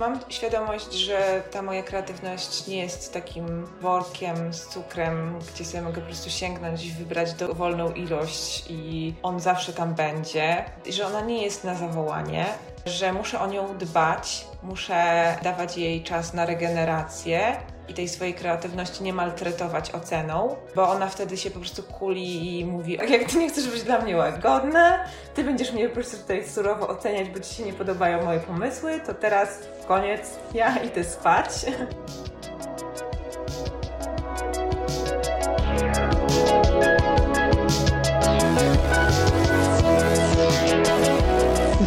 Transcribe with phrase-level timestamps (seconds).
[0.00, 6.00] Mam świadomość, że ta moja kreatywność nie jest takim workiem z cukrem, gdzie sobie mogę
[6.00, 10.64] po prostu sięgnąć i wybrać dowolną ilość i on zawsze tam będzie.
[10.90, 12.46] Że ona nie jest na zawołanie,
[12.86, 17.56] że muszę o nią dbać, muszę dawać jej czas na regenerację
[17.88, 22.64] i tej swojej kreatywności nie maltretować oceną, bo ona wtedy się po prostu kuli i
[22.64, 25.04] mówi, jak ty nie chcesz być dla mnie łagodna,
[25.34, 29.00] ty będziesz mnie po prostu tutaj surowo oceniać, bo ci się nie podobają moje pomysły,
[29.06, 29.58] to teraz
[29.88, 31.48] koniec, ja idę spać.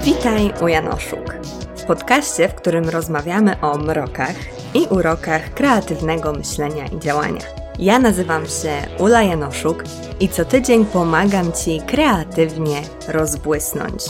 [0.03, 1.33] Witaj u Janoszuk,
[1.77, 4.35] w podcaście, w którym rozmawiamy o mrokach
[4.73, 7.41] i urokach kreatywnego myślenia i działania.
[7.79, 9.83] Ja nazywam się Ula Janoszuk
[10.19, 14.03] i co tydzień pomagam Ci kreatywnie rozbłysnąć.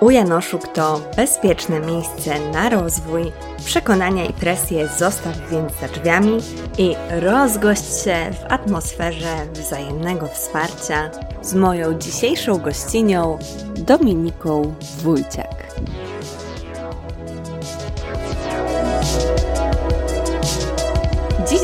[0.00, 3.32] U Janoszuk to bezpieczne miejsce na rozwój,
[3.64, 6.38] przekonania i presję zostaw więc za drzwiami
[6.78, 11.10] i rozgość się w atmosferze wzajemnego wsparcia
[11.42, 13.38] z moją dzisiejszą gościnią
[13.76, 15.69] Dominiką Wójciak.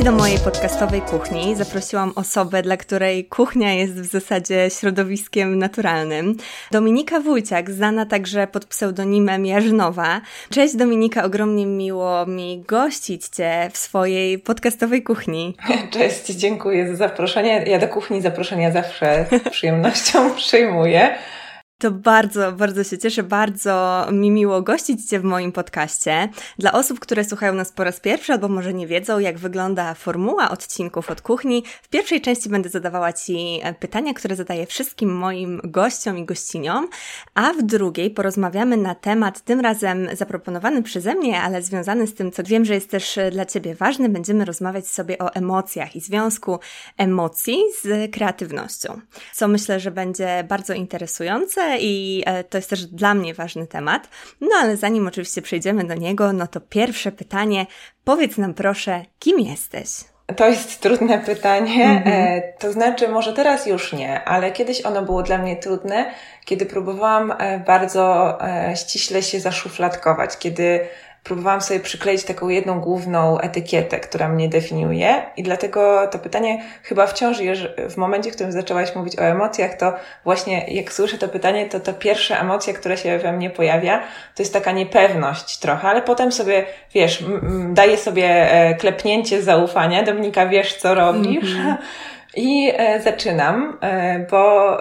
[0.07, 6.37] Do mojej podcastowej kuchni zaprosiłam osobę, dla której kuchnia jest w zasadzie środowiskiem naturalnym.
[6.71, 10.21] Dominika Wójciak, znana także pod pseudonimem Jarzynowa.
[10.51, 15.57] Cześć Dominika, ogromnie miło mi gościć Cię w swojej podcastowej kuchni.
[15.95, 17.65] Cześć, dziękuję za zaproszenie.
[17.67, 21.15] Ja do kuchni zaproszenia zawsze z przyjemnością przyjmuję.
[21.79, 26.29] To bardzo, bardzo się cieszę, bardzo mi miło gościć Cię w moim podcaście.
[26.59, 30.51] Dla osób, które słuchają nas po raz pierwszy albo może nie wiedzą, jak wygląda formuła
[30.51, 35.61] odcinków od kuchni, w pierwszej części będę zadawała Ci e, pytania, które zadaję wszystkim moim
[35.65, 36.89] gościom i gościniom,
[37.35, 42.33] a w drugiej porozmawiamy na temat, tym razem zaproponowany przeze mnie, ale związany z tym,
[42.33, 46.01] co wiem, że jest też e, dla Ciebie ważne, będziemy rozmawiać sobie o emocjach i
[46.01, 46.59] związku
[46.99, 49.01] emocji z kreatywnością,
[49.35, 54.09] co myślę, że będzie bardzo interesujące i e, to jest też dla mnie ważny temat.
[54.41, 57.67] No ale zanim oczywiście przejdziemy do niego, no to pierwsze pytanie.
[58.05, 59.89] Powiedz nam proszę, kim jesteś?
[60.37, 61.85] To jest trudne pytanie.
[61.85, 62.41] Mm -hmm.
[62.59, 66.11] To znaczy, może teraz już nie, ale kiedyś ono było dla mnie trudne,
[66.45, 68.39] kiedy próbowałam e, bardzo
[68.75, 70.81] ściśle się zaszufladkować, kiedy
[71.27, 77.07] próbowałam sobie przykleić taką jedną główną etykietę, która mnie definiuje i dlatego to pytanie chyba
[77.07, 79.93] wciąż jest w momencie, w którym zaczęłaś mówić o emocjach, to
[80.25, 83.99] właśnie jak słyszę to pytanie, to ta pierwsza emocja, która się we mnie pojawia,
[84.35, 86.65] to jest taka niepewność trochę, ale potem sobie,
[86.95, 87.25] wiesz,
[87.69, 91.55] daję sobie e, klepnięcie zaufania, Dominika, wiesz co robisz?
[91.55, 91.77] Mm -hmm.
[92.37, 94.77] I e, zaczynam, e, bo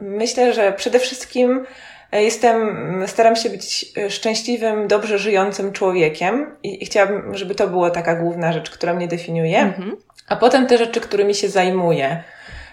[0.00, 1.66] myślę, że przede wszystkim
[2.12, 7.90] jestem, staram się być e, szczęśliwym, dobrze żyjącym człowiekiem i, i chciałabym, żeby to była
[7.90, 9.58] taka główna rzecz, która mnie definiuje.
[9.58, 9.96] Mhm.
[10.28, 12.22] A potem te rzeczy, którymi się zajmuję.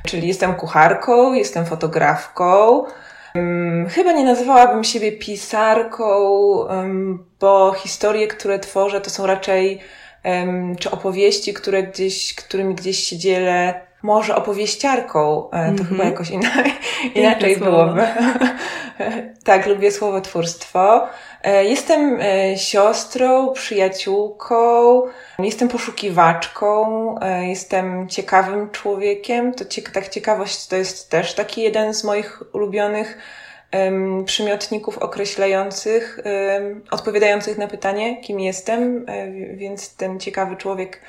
[0.05, 2.83] Czyli jestem kucharką, jestem fotografką.
[3.89, 9.79] Chyba nie nazywałabym siebie pisarką, um, bo historie, które tworzę, to są raczej
[10.25, 15.89] um, czy opowieści, które gdzieś, którymi gdzieś się dzielę, może opowieściarką, e, to mm -hmm.
[15.89, 16.29] chyba jakoś
[17.15, 18.01] inaczej, byłoby.
[19.43, 21.07] tak, lubię słowotwórstwo.
[21.43, 25.01] E, jestem e, siostrą, przyjaciółką,
[25.39, 29.53] jestem poszukiwaczką, jestem ciekawym człowiekiem.
[29.53, 33.17] To ciek tak ciekawość to jest też taki jeden z moich ulubionych
[33.73, 39.05] um, przymiotników określających, um, odpowiadających na pytanie, kim jestem,
[39.53, 41.01] więc ten ciekawy człowiek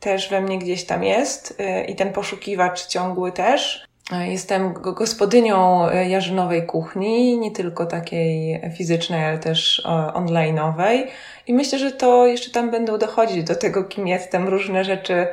[0.00, 3.88] też we mnie gdzieś tam jest y, i ten poszukiwacz ciągły też.
[4.26, 9.82] Jestem gospodynią y, jarzynowej kuchni, nie tylko takiej fizycznej, ale też
[10.14, 11.06] online'owej.
[11.46, 14.48] I myślę, że to jeszcze tam będą dochodzić do tego, kim jestem.
[14.48, 15.26] Różne rzeczy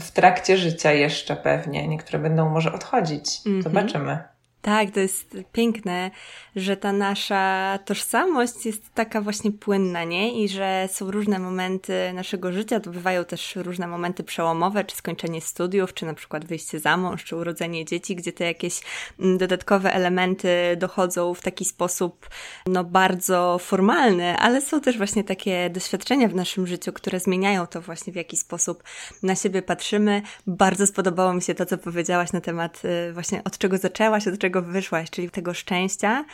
[0.00, 1.88] w trakcie życia jeszcze pewnie.
[1.88, 3.40] Niektóre będą może odchodzić.
[3.46, 3.62] Mm -hmm.
[3.62, 4.33] Zobaczymy.
[4.64, 6.10] Tak, to jest piękne,
[6.56, 10.44] że ta nasza tożsamość jest taka właśnie płynna, nie?
[10.44, 15.40] I że są różne momenty naszego życia, to bywają też różne momenty przełomowe, czy skończenie
[15.40, 18.80] studiów, czy na przykład wyjście za mąż, czy urodzenie dzieci, gdzie te jakieś
[19.20, 22.28] mm, dodatkowe elementy dochodzą w taki sposób,
[22.66, 27.80] no bardzo formalny, ale są też właśnie takie doświadczenia w naszym życiu, które zmieniają to
[27.80, 28.82] właśnie, w jaki sposób
[29.22, 30.22] na siebie patrzymy.
[30.46, 34.38] Bardzo spodobało mi się to, co powiedziałaś na temat y, właśnie od czego zaczęłaś, od
[34.38, 36.24] czego którego wyszłaś, czyli tego szczęścia,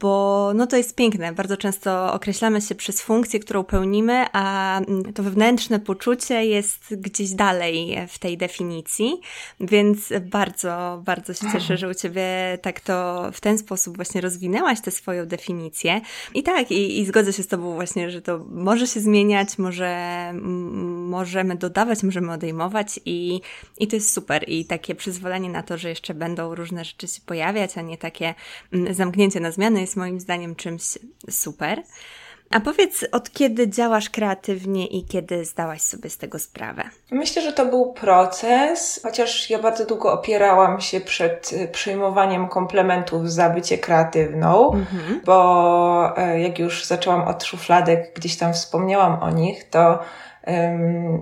[0.00, 1.32] bo no to jest piękne.
[1.32, 7.30] Bardzo często określamy się przez funkcję, którą pełnimy, a mm, to wewnętrzne poczucie jest gdzieś
[7.30, 9.20] dalej w tej definicji,
[9.60, 14.80] więc bardzo, bardzo się cieszę, że u Ciebie tak to w ten sposób właśnie rozwinęłaś
[14.80, 16.00] tę swoją definicję.
[16.34, 19.96] I tak, i, i zgodzę się z Tobą właśnie, że to może się zmieniać, może
[21.06, 23.40] możemy dodawać, możemy odejmować i,
[23.78, 24.44] i to jest super.
[24.48, 28.34] I takie przyzwolenie na to, że jeszcze będą różne rzeczy się pojawiać, a nie takie
[28.72, 30.98] mm, zamknięcie na zmiany jest moim zdaniem czymś
[31.30, 31.82] super.
[32.50, 36.82] A powiedz, od kiedy działasz kreatywnie i kiedy zdałaś sobie z tego sprawę?
[37.10, 43.32] Myślę, że to był proces, chociaż ja bardzo długo opierałam się przed y, przyjmowaniem komplementów
[43.32, 45.20] za bycie kreatywną, mhm.
[45.24, 49.98] bo e, jak już zaczęłam od szufladek, gdzieś tam wspomniałam o nich, to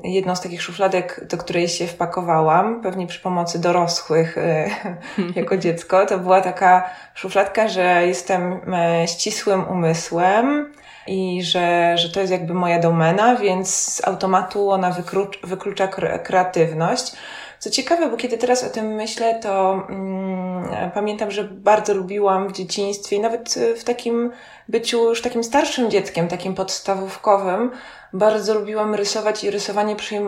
[0.04, 4.70] jedną z takich szufladek, do której się wpakowałam, pewnie przy pomocy dorosłych e,
[5.40, 10.72] jako dziecko, to była taka szufladka, że jestem e, ścisłym umysłem
[11.06, 15.88] i że, że to jest jakby moja domena, więc z automatu ona wyklucza, wyklucza
[16.24, 17.12] kreatywność.
[17.58, 22.52] Co ciekawe, bo kiedy teraz o tym myślę, to mm, pamiętam, że bardzo lubiłam w
[22.52, 24.30] dzieciństwie, nawet w takim
[24.68, 27.70] byciu już takim starszym dzieckiem, takim podstawówkowym,
[28.14, 30.20] bardzo lubiłam rysować i rysowanie przy,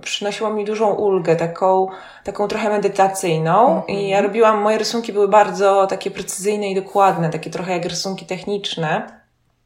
[0.00, 1.88] przynosiło mi dużą ulgę, taką,
[2.24, 3.66] taką trochę medytacyjną.
[3.66, 3.90] Mm -hmm.
[3.90, 8.26] I ja robiłam, moje rysunki były bardzo takie precyzyjne i dokładne, takie trochę jak rysunki
[8.26, 9.20] techniczne.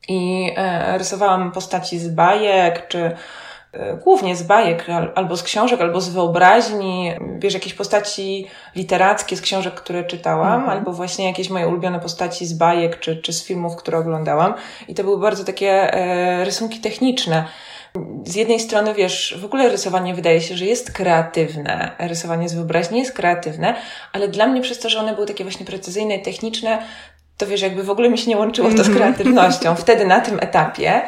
[0.08, 3.16] I e, rysowałam postaci z bajek, czy
[3.72, 8.46] e, głównie z bajek, albo z książek, albo z wyobraźni, wiesz, jakieś postaci
[8.76, 10.70] literackie z książek, które czytałam, mhm.
[10.70, 14.54] albo właśnie jakieś moje ulubione postaci z bajek, czy, czy z filmów, które oglądałam.
[14.88, 17.44] I to były bardzo takie e, rysunki techniczne.
[18.24, 22.98] Z jednej strony, wiesz, w ogóle rysowanie wydaje się, że jest kreatywne, rysowanie z wyobraźni
[22.98, 23.74] jest kreatywne,
[24.12, 26.78] ale dla mnie przez to, że one były takie właśnie precyzyjne i techniczne,
[27.36, 28.96] to wiesz, jakby w ogóle mi się nie łączyło to z mhm.
[28.96, 29.74] kreatywnością.
[29.84, 31.02] Wtedy na tym etapie.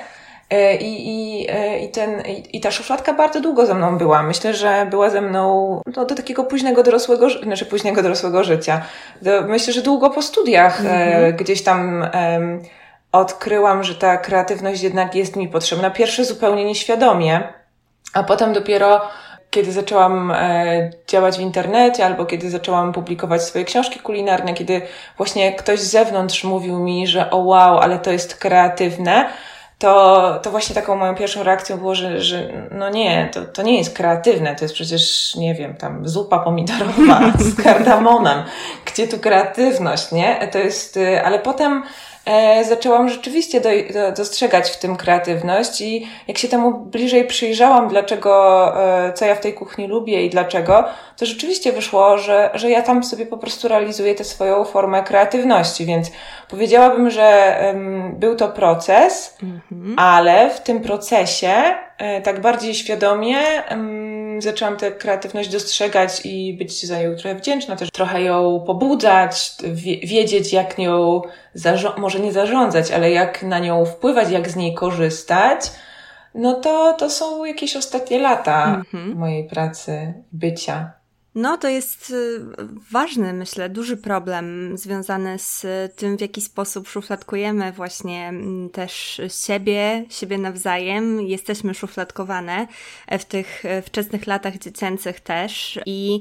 [0.50, 2.23] E, I, i, e, i, ten,
[2.53, 4.23] i, ta szufladka bardzo długo ze mną była.
[4.23, 8.83] Myślę, że była ze mną no, do takiego późnego dorosłego, znaczy późnego dorosłego życia.
[9.23, 11.33] Do, myślę, że długo po studiach mm-hmm.
[11.33, 12.06] gdzieś tam
[13.12, 15.91] odkryłam, że ta kreatywność jednak jest mi potrzebna.
[15.91, 17.53] Pierwsze zupełnie nieświadomie,
[18.15, 19.01] a potem dopiero
[19.51, 24.83] kiedy zaczęłam e, działać w internecie, albo kiedy zaczęłam publikować swoje książki kulinarne, kiedy
[25.17, 29.31] właśnie ktoś z zewnątrz mówił mi, że o wow, ale to jest kreatywne,
[29.79, 33.79] to, to właśnie taką moją pierwszą reakcją było, że, że no nie, to, to nie
[33.79, 38.43] jest kreatywne, to jest przecież, nie wiem, tam zupa pomidorowa z kardamonem.
[38.85, 40.49] Gdzie tu kreatywność, nie?
[40.53, 41.83] To jest, y, ale potem
[42.25, 47.89] e, zaczęłam rzeczywiście do, do, dostrzegać w tym kreatywność i jak się temu bliżej przyjrzałam,
[47.89, 48.73] dlaczego,
[49.07, 50.85] e, co ja w tej kuchni lubię i dlaczego,
[51.17, 55.87] to rzeczywiście wyszło, że, że ja tam sobie po prostu realizuję tę swoją formę kreatywności,
[55.87, 56.11] więc
[56.49, 57.57] powiedziałabym, że
[58.13, 59.99] był to proces, mhm.
[59.99, 61.55] ale w tym procesie
[62.23, 63.37] tak bardziej świadomie
[64.38, 69.52] zaczęłam tę kreatywność dostrzegać i być za nią trochę wdzięczna, też trochę ją pobudzać,
[70.02, 71.23] wiedzieć jak nią,
[71.97, 75.73] może nie zarządzać, ale jak na nią wpływać, jak z niej korzystać,
[76.35, 79.17] no to, to są jakieś ostatnie lata mhm.
[79.17, 81.00] mojej pracy, bycia.
[81.35, 82.41] No, to jest y,
[82.91, 85.67] ważny, myślę, duży problem związany z
[85.97, 91.21] tym, w jaki sposób szufladkujemy właśnie mm, też siebie, siebie nawzajem.
[91.21, 92.67] Jesteśmy szufladkowane
[93.19, 96.21] w tych wczesnych latach dziecięcych też i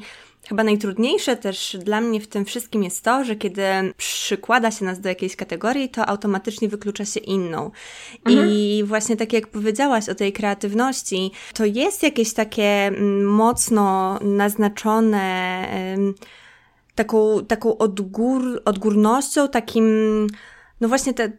[0.49, 3.63] Chyba najtrudniejsze też dla mnie w tym wszystkim jest to, że kiedy
[3.97, 7.71] przykłada się nas do jakiejś kategorii, to automatycznie wyklucza się inną.
[8.25, 8.49] Mhm.
[8.49, 15.67] I właśnie tak jak powiedziałaś o tej kreatywności, to jest jakieś takie mm, mocno naznaczone
[16.95, 20.27] taką, taką odgór, odgórnością, takim
[20.81, 21.31] no właśnie te,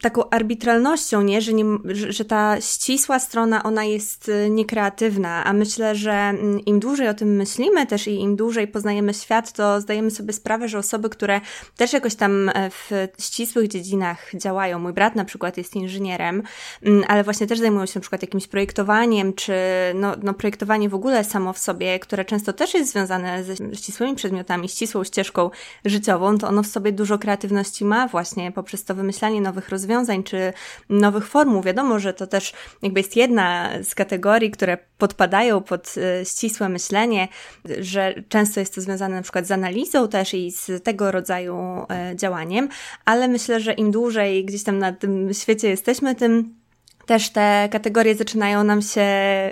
[0.00, 1.40] taką arbitralnością, nie?
[1.42, 6.80] Że, nie, że, ta ścisła strona, ona jest y, niekreatywna, a myślę, że mm, im
[6.80, 10.78] dłużej o tym myślimy też i im dłużej poznajemy świat, to zdajemy sobie sprawę, że
[10.78, 11.40] osoby, które
[11.76, 16.42] też jakoś tam e, w ścisłych dziedzinach działają, mój brat na przykład jest inżynierem,
[16.82, 19.52] mm, ale właśnie też zajmują się na przykład jakimś projektowaniem, czy
[19.94, 24.14] no, no projektowanie w ogóle samo w sobie, które często też jest związane ze ścisłymi
[24.14, 25.50] przedmiotami, ścisłą ścieżką
[25.84, 30.22] życiową, to ono w sobie dużo kreatywności ma właśnie poprzez przez to wymyślanie nowych rozwiązań
[30.22, 30.52] czy
[30.88, 31.62] nowych formuł.
[31.62, 32.52] Wiadomo, że to też
[32.82, 37.28] jakby jest jedna z kategorii, które podpadają pod e, ścisłe myślenie,
[37.78, 41.56] że często jest to związane na przykład z analizą też i z tego rodzaju
[41.90, 42.68] e, działaniem,
[43.04, 46.54] ale myślę, że im dłużej gdzieś tam na tym świecie jesteśmy, tym
[47.06, 49.06] też te kategorie zaczynają nam się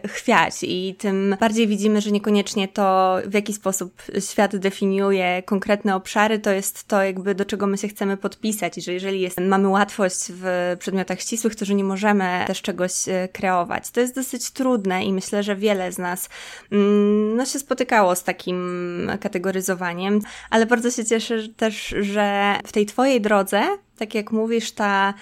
[0.07, 6.39] chwiać i tym bardziej widzimy, że niekoniecznie to, w jaki sposób świat definiuje konkretne obszary,
[6.39, 9.69] to jest to jakby do czego my się chcemy podpisać i że jeżeli jest, mamy
[9.69, 13.91] łatwość w przedmiotach ścisłych, to że nie możemy też czegoś e, kreować.
[13.91, 16.29] To jest dosyć trudne i myślę, że wiele z nas
[16.73, 22.87] mm, no, się spotykało z takim kategoryzowaniem, ale bardzo się cieszę też, że w tej
[22.87, 23.63] Twojej drodze
[23.97, 25.15] tak jak mówisz, ta,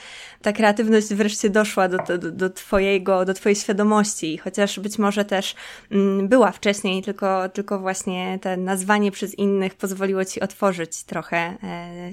[0.43, 5.55] ta kreatywność wreszcie doszła do, do, do, twojego, do twojej świadomości, chociaż być może też
[5.91, 11.57] mm, była wcześniej, tylko, tylko właśnie te nazwanie przez innych pozwoliło ci otworzyć trochę e,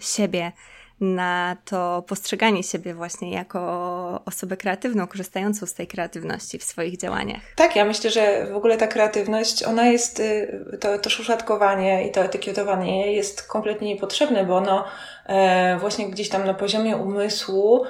[0.01, 0.51] siebie
[0.99, 7.41] na to postrzeganie siebie właśnie jako osobę kreatywną, korzystającą z tej kreatywności w swoich działaniach.
[7.55, 12.11] Tak, ja myślę, że w ogóle ta kreatywność, ona jest, y, to, to szufladkowanie i
[12.11, 14.85] to etykietowanie jest kompletnie niepotrzebne, bo ono
[15.25, 17.85] e, właśnie gdzieś tam na poziomie umysłu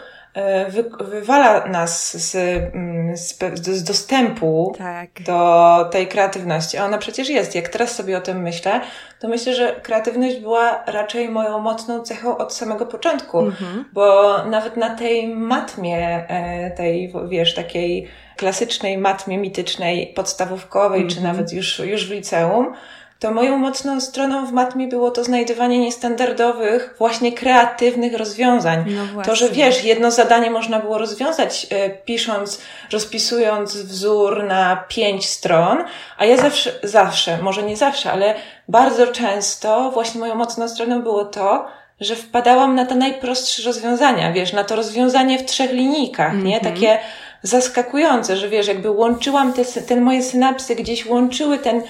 [0.69, 5.09] wy, wywala nas z, mm, z, z dostępu tak.
[5.25, 6.77] do tej kreatywności.
[6.77, 7.55] A ona przecież jest.
[7.55, 8.81] Jak teraz sobie o tym myślę,
[9.19, 13.85] to myślę, że kreatywność była raczej moją mocną cechą od samego początku, mhm.
[13.93, 21.35] bo nawet na tej matmie, e, tej, wiesz, takiej klasycznej matmie mitycznej, podstawówkowej, czy mhm.
[21.35, 22.73] nawet już, już w liceum,
[23.19, 28.85] to moją mocną stroną w matmie było to znajdywanie niestandardowych, właśnie kreatywnych rozwiązań.
[29.15, 35.29] No to, że wiesz, jedno zadanie można było rozwiązać e, pisząc, rozpisując wzór na pięć
[35.29, 35.83] stron,
[36.17, 38.35] a ja zawsze, zawsze, może nie zawsze, ale
[38.67, 41.67] bardzo często właśnie moją mocną stroną było to,
[42.01, 46.45] że wpadałam na te najprostsze rozwiązania, wiesz, na to rozwiązanie w trzech linijkach, mm -hmm.
[46.45, 46.57] nie?
[46.57, 46.73] Mhm.
[46.73, 46.99] Takie
[47.43, 51.81] zaskakujące, że wiesz, jakby łączyłam te, te moje synapsy gdzieś łączyły ten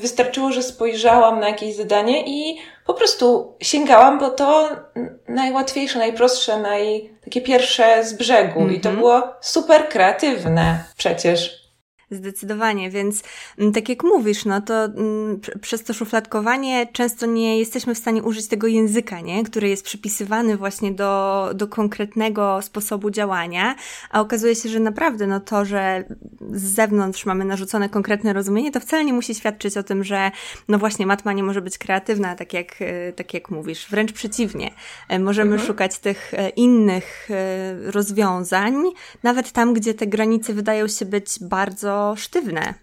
[0.00, 4.68] wystarczyło, że spojrzałam na jakieś zadanie i po prostu sięgałam, bo to
[5.28, 8.60] najłatwiejsze, najprostsze, naj, takie pierwsze z brzegu.
[8.60, 8.76] Mm -hmm.
[8.76, 8.96] I to mhm.
[8.96, 11.67] było super kreatywne przecież.
[12.10, 13.22] Zdecydowanie, więc
[13.58, 18.22] mm, tak jak mówisz, no to mm, przez to szufladkowanie często nie jesteśmy w stanie
[18.22, 19.44] użyć tego języka, nie?
[19.44, 23.74] który jest przypisywany właśnie do, do konkretnego sposobu działania,
[24.10, 26.04] a okazuje się, że naprawdę no to, że
[26.52, 30.30] z zewnątrz mamy narzucone konkretne rozumienie, to wcale nie musi świadczyć o tym, że
[30.68, 33.86] no właśnie matma nie może być kreatywna, tak jak, e, tak jak mówisz.
[33.90, 34.70] Wręcz przeciwnie.
[35.08, 35.66] E, możemy mhm.
[35.66, 37.28] szukać tych e, innych
[37.84, 38.74] rozwiązań,
[39.22, 42.74] nawet tam, gdzie te granice wydają się być bardzo sztywne.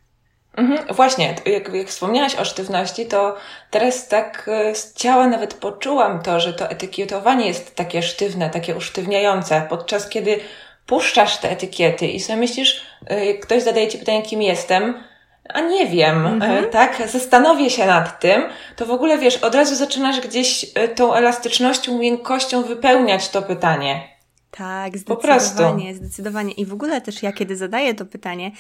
[0.57, 3.35] Mhm, właśnie, jak, jak wspomniałaś o sztywności, to
[3.71, 8.75] teraz tak e, z ciała nawet poczułam to, że to etykietowanie jest takie sztywne, takie
[8.75, 10.39] usztywniające, podczas kiedy
[10.85, 15.03] puszczasz te etykiety i sobie myślisz, e, jak ktoś zadaje ci pytanie, kim jestem,
[15.49, 16.69] a nie wiem, e, mhm.
[16.69, 18.43] tak, zastanowię się nad tym,
[18.75, 24.15] to w ogóle wiesz, od razu zaczynasz gdzieś tą elastycznością, miękkością wypełniać to pytanie.
[24.57, 26.53] Tak, zdecydowanie, zdecydowanie.
[26.53, 28.51] I w ogóle też ja, kiedy zadaję to pytanie,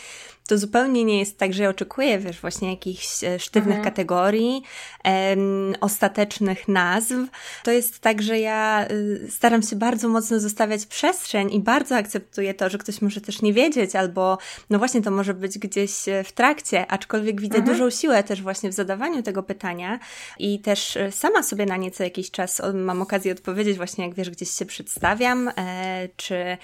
[0.47, 3.83] to zupełnie nie jest tak, że ja oczekuję, wiesz, właśnie jakichś e, sztywnych mhm.
[3.83, 4.63] kategorii,
[5.03, 7.13] em, ostatecznych nazw.
[7.63, 12.53] To jest tak, że ja y, staram się bardzo mocno zostawiać przestrzeń i bardzo akceptuję
[12.53, 14.37] to, że ktoś może też nie wiedzieć, albo
[14.69, 17.77] no właśnie to może być gdzieś e, w trakcie, aczkolwiek widzę mhm.
[17.77, 19.99] dużą siłę też właśnie w zadawaniu tego pytania
[20.39, 24.15] i też e, sama sobie na nie co jakiś czas mam okazję odpowiedzieć właśnie, jak
[24.15, 26.57] wiesz, gdzieś się przedstawiam, e, czy,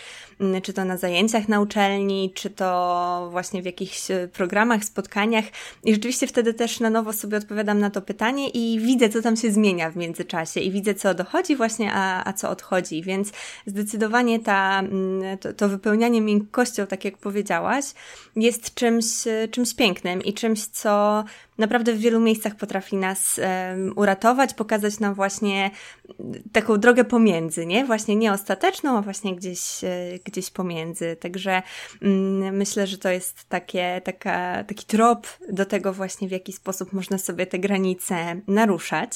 [0.63, 5.45] czy to na zajęciach na uczelni, czy to właśnie w jakichś e, programach, spotkaniach.
[5.83, 9.37] I rzeczywiście wtedy też na nowo sobie odpowiadam na to pytanie i widzę, co tam
[9.37, 13.31] się zmienia w międzyczasie i widzę, co dochodzi właśnie, a, a co odchodzi, więc
[13.65, 17.85] zdecydowanie ta, mm, to, to wypełnianie miękkością, tak jak powiedziałaś,
[18.35, 21.23] jest czymś, e, czymś pięknym i czymś, co
[21.61, 25.71] naprawdę w wielu miejscach potrafi nas um, uratować, pokazać nam właśnie
[26.51, 27.85] taką drogę pomiędzy, nie?
[27.85, 31.15] Właśnie nie ostateczną, a właśnie gdzieś, e, gdzieś pomiędzy.
[31.15, 31.61] Także
[32.01, 36.93] mm, myślę, że to jest takie, taka, taki trop do tego właśnie, w jaki sposób
[36.93, 39.11] można sobie te granice naruszać.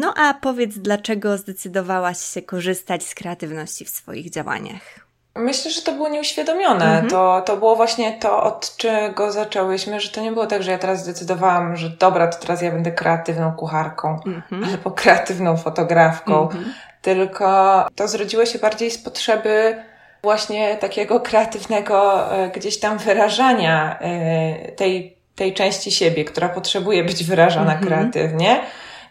[0.00, 5.09] No a powiedz, dlaczego zdecydowałaś się korzystać z kreatywności w swoich działaniach?
[5.36, 6.84] Myślę, że to było nieuświadomione.
[6.84, 7.10] Mhm.
[7.10, 10.78] To, to było właśnie to, od czego zaczęłyśmy, że to nie było tak, że ja
[10.78, 14.64] teraz zdecydowałam, że dobra, to teraz ja będę kreatywną kucharką mhm.
[14.64, 16.42] albo kreatywną fotografką.
[16.42, 16.72] Mhm.
[17.02, 19.82] Tylko to zrodziło się bardziej z potrzeby
[20.22, 27.24] właśnie takiego kreatywnego e, gdzieś tam wyrażania e, tej, tej części siebie, która potrzebuje być
[27.24, 27.86] wyrażana mhm.
[27.86, 28.60] kreatywnie.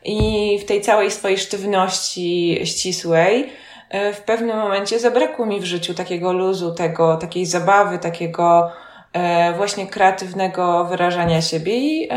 [0.04, 3.50] I w tej całej swojej sztywności ścisłej,
[4.14, 8.72] w pewnym momencie zabrakło mi w życiu takiego luzu, tego, takiej zabawy, takiego
[9.14, 12.10] e, właśnie kreatywnego wyrażania siebie i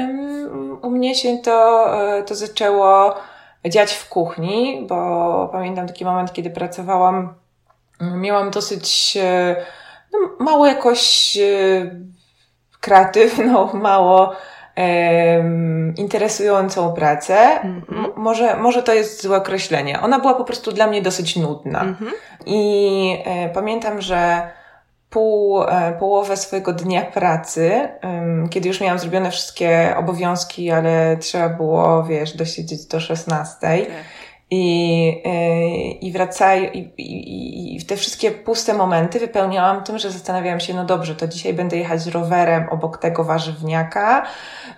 [0.82, 1.86] u mnie się to,
[2.18, 3.14] e, to zaczęło
[3.64, 7.34] dziać w kuchni, bo pamiętam taki moment, kiedy pracowałam,
[8.00, 9.18] miałam dosyć
[10.12, 11.90] no, mało jakoś e,
[12.80, 14.32] kreatywną, mało
[15.96, 17.60] interesującą pracę.
[17.64, 18.10] Mm-hmm.
[18.16, 20.00] Może, może to jest złe określenie.
[20.00, 21.84] Ona była po prostu dla mnie dosyć nudna.
[21.84, 22.12] Mm-hmm.
[22.46, 24.50] I e, pamiętam, że
[25.10, 27.88] pół, e, połowę swojego dnia pracy,
[28.50, 33.86] kiedy już miałam zrobione wszystkie obowiązki, ale trzeba było, wiesz, dosiedzieć do 16.
[34.54, 40.60] I, e, i wracają, i, i, i te wszystkie puste momenty wypełniałam tym, że zastanawiałam
[40.60, 44.26] się, no dobrze, to dzisiaj będę jechać rowerem obok tego warzywniaka,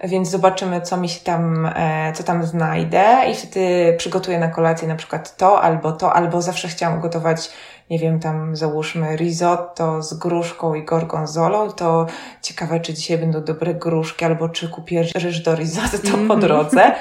[0.04, 4.88] więc zobaczymy, co mi się tam, e, co tam znajdę i wtedy przygotuję na kolację
[4.88, 7.50] na przykład to albo to, albo zawsze chciałam gotować
[7.90, 12.06] nie wiem, tam załóżmy risotto z gruszką i gorgonzolą, to
[12.42, 16.40] ciekawe, czy dzisiaj będą dobre gruszki, albo czy kupię ryż do risotto po mhm.
[16.40, 16.92] drodze.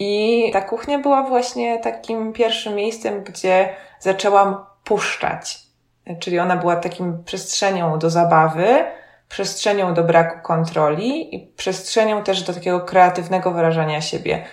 [0.00, 5.58] I ta kuchnia była właśnie takim pierwszym miejscem, gdzie zaczęłam puszczać.
[6.18, 8.84] Czyli ona była takim przestrzenią do zabawy,
[9.28, 14.44] przestrzenią do braku kontroli i przestrzenią też do takiego kreatywnego wyrażania siebie.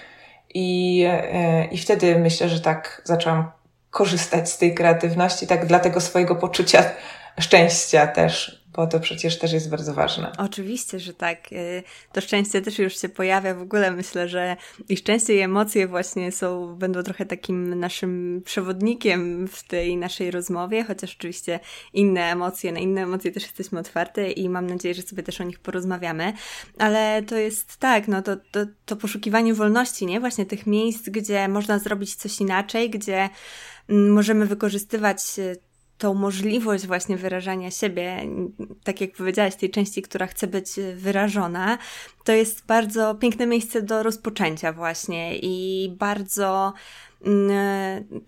[0.53, 3.51] I, e, i wtedy myślę, że tak zaczęłam
[3.89, 6.83] korzystać z tej kreatywności, tak dla tego swojego poczucia
[7.39, 10.31] szczęścia też, bo to przecież też jest bardzo ważne.
[10.37, 11.51] Oczywiście, że tak.
[11.51, 13.55] Y, to szczęście też już się pojawia.
[13.55, 14.57] W ogóle myślę, że
[14.89, 20.83] i szczęście i emocje właśnie są, będą trochę takim naszym przewodnikiem w tej naszej rozmowie,
[20.83, 21.59] chociaż oczywiście
[21.93, 25.43] inne emocje, na inne emocje też jesteśmy otwarte i mam nadzieję, że sobie też o
[25.43, 26.33] nich porozmawiamy.
[26.77, 30.19] Ale to jest tak, no to, to, to poszukiwanie wolności, nie?
[30.19, 33.29] Właśnie tych miejsc, gdzie można zrobić coś inaczej, gdzie
[33.89, 35.66] mm, możemy wykorzystywać y,
[35.97, 38.21] tą możliwość właśnie wyrażania siebie,
[38.83, 41.77] tak jak powiedziałaś, tej części, która chce być wyrażona,
[42.23, 46.73] to jest bardzo piękne miejsce do rozpoczęcia właśnie i bardzo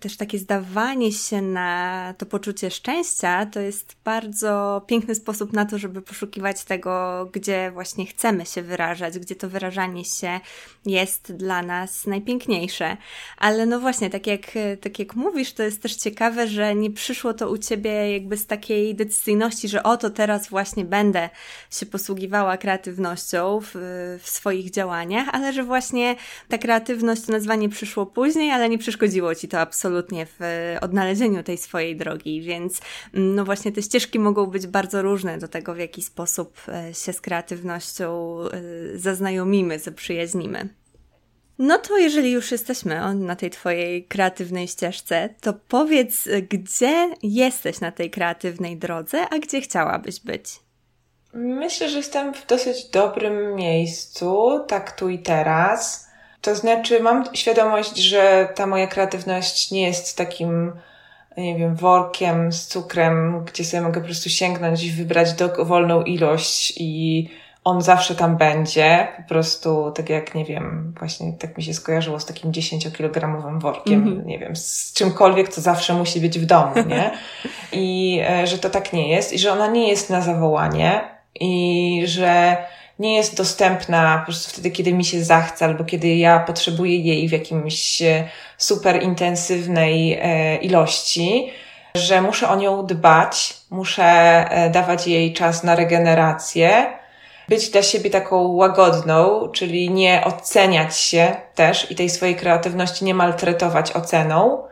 [0.00, 5.78] też takie zdawanie się na to poczucie szczęścia to jest bardzo piękny sposób na to,
[5.78, 10.40] żeby poszukiwać tego, gdzie właśnie chcemy się wyrażać, gdzie to wyrażanie się
[10.86, 12.96] jest dla nas najpiękniejsze.
[13.36, 14.42] Ale no właśnie, tak jak,
[14.80, 18.46] tak jak mówisz, to jest też ciekawe, że nie przyszło to u ciebie jakby z
[18.46, 21.30] takiej decyzyjności, że oto teraz właśnie będę
[21.70, 23.70] się posługiwała kreatywnością w,
[24.22, 26.16] w swoich działaniach, ale że właśnie
[26.48, 30.40] ta kreatywność, to nazwanie przyszło później, ale nie przeszkodziło ci to absolutnie w
[30.80, 32.80] odnalezieniu tej swojej drogi, więc
[33.14, 36.94] mm, no właśnie te ścieżki mogą być bardzo różne do tego, w jaki sposób e,
[36.94, 40.68] się z kreatywnością e, zaznajomimy, zaprzyjaźnimy.
[41.58, 47.92] No to jeżeli już jesteśmy na tej Twojej kreatywnej ścieżce, to powiedz, gdzie jesteś na
[47.92, 50.60] tej kreatywnej drodze, a gdzie chciałabyś być?
[51.32, 56.09] Myślę, że jestem w dosyć dobrym miejscu, tak tu i teraz.
[56.40, 60.72] To znaczy, mam świadomość, że ta moja kreatywność nie jest takim,
[61.36, 66.74] nie wiem, workiem z cukrem, gdzie sobie mogę po prostu sięgnąć i wybrać dowolną ilość
[66.76, 67.28] i
[67.64, 69.08] on zawsze tam będzie.
[69.16, 74.02] Po prostu, tak jak, nie wiem, właśnie tak mi się skojarzyło z takim 10-kilogramowym workiem,
[74.02, 74.26] mm -hmm.
[74.26, 77.10] nie wiem, z czymkolwiek, co zawsze musi być w domu, nie?
[77.72, 81.00] I e, że to tak nie jest i że ona nie jest na zawołanie
[81.40, 82.56] i że
[83.00, 87.28] nie jest dostępna po prostu wtedy, kiedy mi się zachce, albo kiedy ja potrzebuję jej
[87.28, 91.52] w jakimś e, super intensywnej e, ilości,
[91.94, 96.86] że muszę o nią dbać, muszę e, dawać jej czas na regenerację,
[97.48, 103.14] być dla siebie taką łagodną, czyli nie oceniać się też i tej swojej kreatywności nie
[103.14, 104.62] maltretować oceną,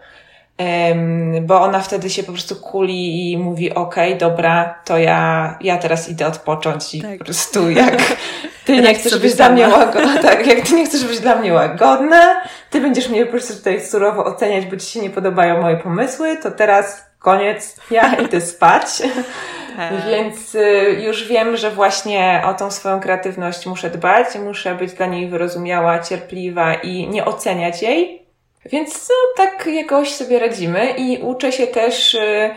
[1.43, 5.79] bo ona wtedy się po prostu kuli i mówi, okej, okay, dobra, to ja, ja
[5.79, 7.19] teraz idę odpocząć i tak.
[7.19, 7.97] po prostu jak
[8.67, 11.53] ty nie chcesz być dla mnie łagodna, tak, jak ty nie chcesz być dla mnie
[11.53, 15.77] łagodna, ty będziesz mnie po prostu tutaj surowo oceniać, bo ci się nie podobają moje
[15.77, 18.87] pomysły, to teraz koniec, ja idę spać.
[19.79, 19.93] Tak.
[20.07, 25.07] Więc y, już wiem, że właśnie o tą swoją kreatywność muszę dbać, muszę być dla
[25.07, 28.28] niej wyrozumiała, cierpliwa i nie oceniać jej,
[28.69, 32.51] więc no, tak jakoś sobie radzimy i uczę się też y,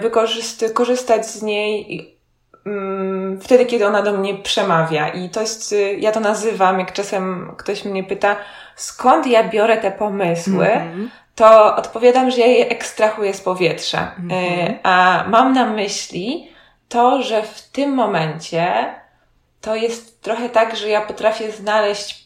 [0.00, 2.18] wykorzystać korzystać z niej
[2.66, 5.08] mm, wtedy, kiedy ona do mnie przemawia.
[5.08, 8.36] I to jest, y, ja to nazywam, jak czasem ktoś mnie pyta,
[8.76, 11.08] skąd ja biorę te pomysły, mm-hmm.
[11.34, 14.14] to odpowiadam, że ja je ekstrahuję z powietrza.
[14.20, 14.74] Mm-hmm.
[14.82, 16.50] A mam na myśli
[16.88, 18.94] to, że w tym momencie
[19.60, 22.17] to jest trochę tak, że ja potrafię znaleźć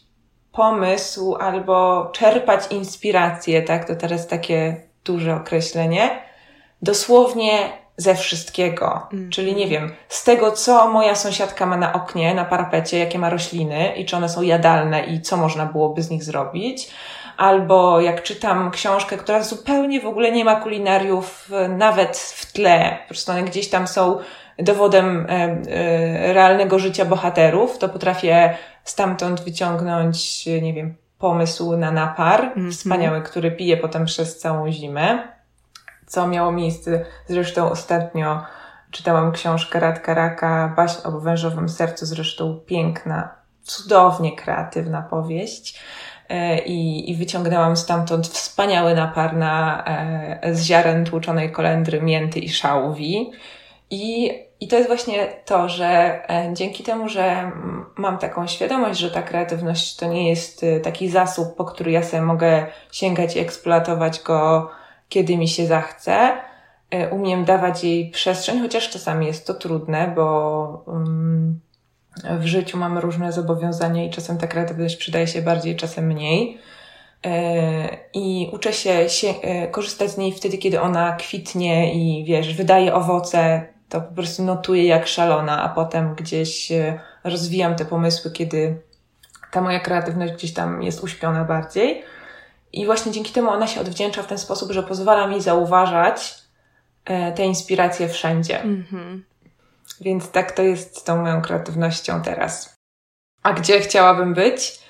[0.53, 6.23] pomysł albo czerpać inspirację, tak, to teraz takie duże określenie,
[6.83, 9.07] dosłownie ze wszystkiego.
[9.13, 9.31] Mm.
[9.31, 13.31] Czyli nie wiem, z tego, co moja sąsiadka ma na oknie, na parapecie, jakie ma
[13.31, 16.91] rośliny i czy one są jadalne i co można byłoby z nich zrobić.
[17.37, 23.09] Albo jak czytam książkę, która zupełnie w ogóle nie ma kulinariów nawet w tle, po
[23.09, 24.19] prostu one gdzieś tam są
[24.59, 25.27] dowodem
[26.33, 32.73] realnego życia bohaterów, to potrafię stamtąd wyciągnąć, nie wiem, pomysł na napar mm -hmm.
[32.73, 35.29] wspaniały, który pije potem przez całą zimę,
[36.07, 38.43] co miało miejsce zresztą ostatnio
[38.91, 45.81] czytałam książkę Radka Raka, baśń o wężowym sercu, zresztą piękna, cudownie kreatywna powieść.
[46.29, 52.49] E, I, I wyciągnęłam stamtąd wspaniały napar na, e, z ziaren tłuczonej kolendry, mięty i
[52.49, 53.31] szałwi.
[53.93, 57.53] I, I to jest właśnie to, że e, dzięki temu, że
[57.97, 62.23] mam taką świadomość, że ta kreatywność to nie jest taki zasób, po który ja sobie
[62.23, 64.71] mogę sięgać i eksploatować go,
[65.09, 66.37] kiedy mi się zachce,
[67.11, 70.85] umiem dawać jej przestrzeń, chociaż czasami jest to trudne, bo.
[70.87, 71.61] Um,
[72.41, 76.59] w życiu mamy różne zobowiązania i czasem ta kreatywność przydaje się bardziej, czasem mniej.
[77.27, 82.55] E, I uczę się, się e, korzystać z niej wtedy, kiedy ona kwitnie i wiesz,
[82.55, 88.31] wydaje owoce, to po prostu notuję jak szalona, a potem gdzieś e, rozwijam te pomysły,
[88.31, 88.83] kiedy
[89.51, 92.05] ta moja kreatywność gdzieś tam jest uśpiona bardziej.
[92.73, 96.35] I właśnie dzięki temu ona się odwdzięcza w ten sposób, że pozwala mi zauważać
[97.35, 98.61] te inspiracje wszędzie.
[98.61, 99.21] Mm -hmm.
[100.01, 102.77] Więc tak to jest z tą moją kreatywnością teraz.
[103.43, 104.82] A gdzie chciałabym być?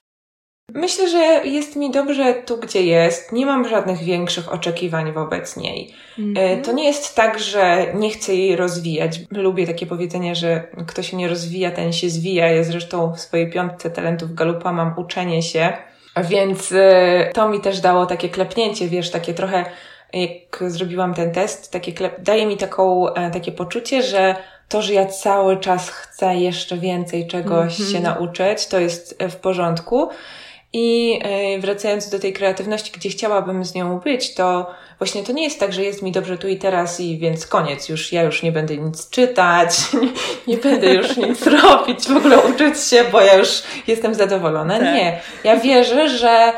[0.75, 3.33] Myślę, że jest mi dobrze tu, gdzie jest.
[3.33, 5.95] Nie mam żadnych większych oczekiwań wobec niej.
[6.19, 6.61] Mm-hmm.
[6.65, 9.21] To nie jest tak, że nie chcę jej rozwijać.
[9.31, 12.49] Lubię takie powiedzenie, że kto się nie rozwija, ten się zwija.
[12.49, 15.73] Ja zresztą w swojej piątce talentów Galupa mam uczenie się,
[16.17, 19.65] więc e, to mi też dało takie klepnięcie, wiesz, takie trochę
[20.13, 24.37] jak zrobiłam ten test, takie klep, daje mi taką, e, takie poczucie, że
[24.69, 27.93] to, że ja cały czas chcę jeszcze więcej czegoś mm -hmm.
[27.93, 30.09] się nauczyć, to jest w porządku.
[30.73, 35.45] I e, wracając do tej kreatywności, gdzie chciałabym z nią być, to właśnie to nie
[35.45, 38.43] jest tak, że jest mi dobrze tu i teraz i więc koniec, już ja już
[38.43, 40.09] nie będę nic czytać, nie,
[40.55, 44.79] nie będę już nic robić, w ogóle uczyć się, bo ja już jestem zadowolona.
[44.79, 44.95] Tak.
[44.95, 45.21] Nie.
[45.45, 46.53] Ja wierzę, że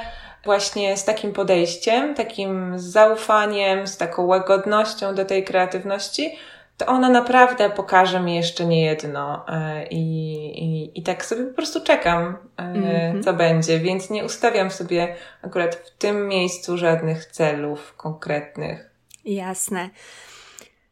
[0.45, 6.39] właśnie z takim podejściem, takim zaufaniem, z taką łagodnością do tej kreatywności,
[6.77, 10.35] to ona naprawdę pokaże mi jeszcze nie jedno e, i,
[10.65, 13.25] i, i tak sobie po prostu czekam, mm-hmm.
[13.25, 18.91] co będzie, więc nie ustawiam sobie akurat w tym miejscu żadnych celów konkretnych.
[19.25, 19.91] Jasne.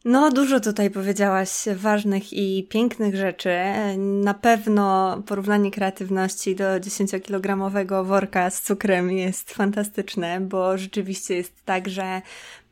[0.04, 3.58] No, dużo tutaj powiedziałaś ważnych i pięknych rzeczy.
[3.98, 11.88] Na pewno porównanie kreatywności do 10-kilogramowego worka z cukrem jest fantastyczne, bo rzeczywiście jest tak,
[11.88, 12.22] że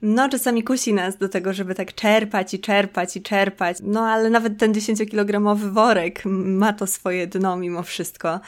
[0.03, 3.77] no, czasami kusi nas do tego, żeby tak czerpać i czerpać i czerpać.
[3.83, 8.41] No, ale nawet ten 10-kilogramowy worek ma to swoje dno mimo wszystko.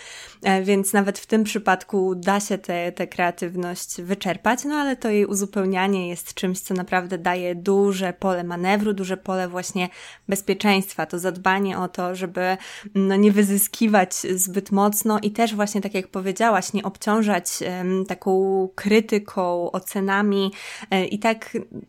[0.42, 5.26] E, więc nawet w tym przypadku da się tę kreatywność wyczerpać, no ale to jej
[5.26, 9.88] uzupełnianie jest czymś, co naprawdę daje duże pole manewru, duże pole właśnie
[10.28, 11.06] bezpieczeństwa.
[11.06, 12.56] To zadbanie o to, żeby
[12.94, 18.68] no, nie wyzyskiwać zbyt mocno i też właśnie, tak jak powiedziałaś, nie obciążać um, taką
[18.74, 20.52] krytyką, ocenami
[20.90, 21.41] e, i tak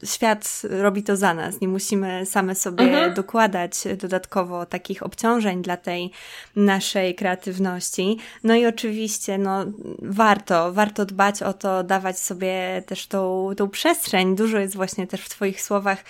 [0.03, 1.61] świat robi to za nas.
[1.61, 3.13] Nie musimy same sobie mhm.
[3.13, 6.11] dokładać dodatkowo takich obciążeń dla tej
[6.55, 8.17] naszej kreatywności.
[8.43, 9.65] No i oczywiście, no,
[10.01, 14.35] warto, warto dbać o to, dawać sobie też tą, tą przestrzeń.
[14.35, 16.03] Dużo jest właśnie też w Twoich słowach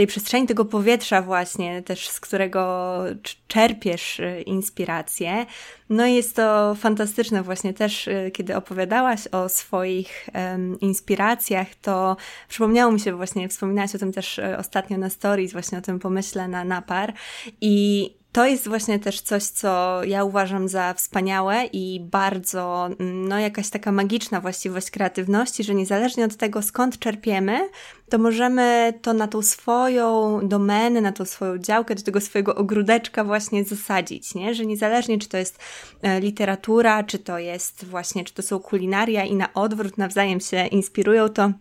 [0.00, 3.02] tej przestrzeni, tego powietrza właśnie, też z którego
[3.48, 5.46] czerpiesz y, inspirację.
[5.88, 12.16] No i jest to fantastyczne właśnie też, y, kiedy opowiadałaś o swoich um, inspiracjach, to
[12.48, 15.98] przypomniało mi się właśnie, wspominałaś o tym też y, ostatnio na stories, właśnie o tym
[15.98, 17.12] pomyśle na napar
[17.60, 23.38] i to jest właśnie też coś, co ja uważam za wspaniałe i bardzo, mm, no,
[23.38, 27.68] jakaś taka magiczna właściwość kreatywności, że niezależnie od tego, skąd czerpiemy,
[28.08, 33.24] to możemy to na tą swoją domenę, na tą swoją działkę, do tego swojego ogródeczka
[33.24, 34.54] właśnie zasadzić, nie?
[34.54, 35.58] Że niezależnie, czy to jest
[36.02, 40.66] e, literatura, czy to jest właśnie, czy to są kulinaria i na odwrót nawzajem się
[40.66, 41.52] inspirują, to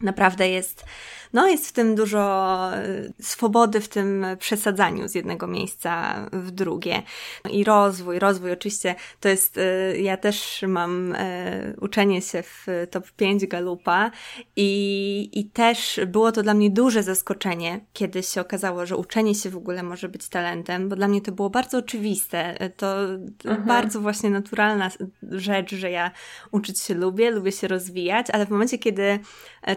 [0.00, 0.84] naprawdę jest
[1.32, 7.02] no jest w tym dużo y, swobody w tym przesadzaniu z jednego miejsca w drugie.
[7.50, 13.10] I rozwój, rozwój oczywiście to jest, y, ja też mam y, uczenie się w top
[13.10, 14.10] 5 Galupa
[14.56, 19.50] i, i też było to dla mnie duże zaskoczenie, kiedy się okazało, że uczenie się
[19.50, 22.70] w ogóle może być talentem, bo dla mnie to było bardzo oczywiste.
[22.76, 23.64] To mhm.
[23.66, 24.90] bardzo właśnie naturalna
[25.22, 26.10] rzecz, że ja
[26.50, 29.18] uczyć się lubię, lubię się rozwijać, ale w momencie, kiedy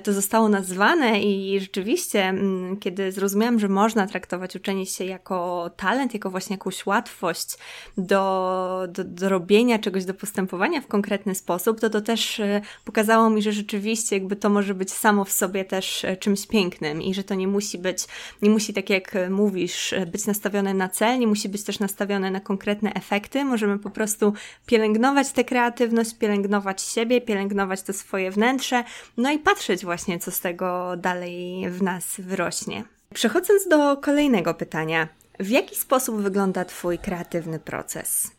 [0.04, 5.70] to to zostało nazwane i rzeczywiście, mm, kiedy zrozumiałam, że można traktować uczenie się jako
[5.78, 7.58] talent, jako właśnie jakąś łatwość
[7.98, 13.30] do, do, do robienia czegoś, do postępowania w konkretny sposób, to to też e, pokazało
[13.30, 17.14] mi, że rzeczywiście jakby to może być samo w sobie też e, czymś pięknym i
[17.14, 18.08] że to nie musi być,
[18.42, 22.40] nie musi tak jak mówisz, być nastawione na cel, nie musi być też nastawione na
[22.40, 23.46] konkretne efekty.
[23.46, 24.34] Możemy po prostu
[24.66, 28.84] pielęgnować tę kreatywność, pielęgnować siebie, pielęgnować to swoje wnętrze,
[29.18, 31.31] no i patrzeć właśnie, co z tego dalej
[31.70, 32.84] w nas wyrośnie.
[33.14, 35.08] Przechodząc do kolejnego pytania.
[35.40, 38.32] W jaki sposób wygląda Twój kreatywny proces?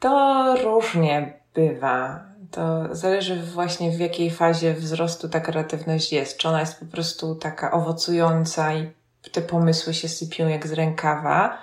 [0.00, 2.24] To różnie bywa.
[2.50, 6.38] To zależy właśnie w jakiej fazie wzrostu ta kreatywność jest.
[6.38, 8.90] Czy ona jest po prostu taka owocująca i
[9.32, 11.58] te pomysły się sypią jak z rękawa.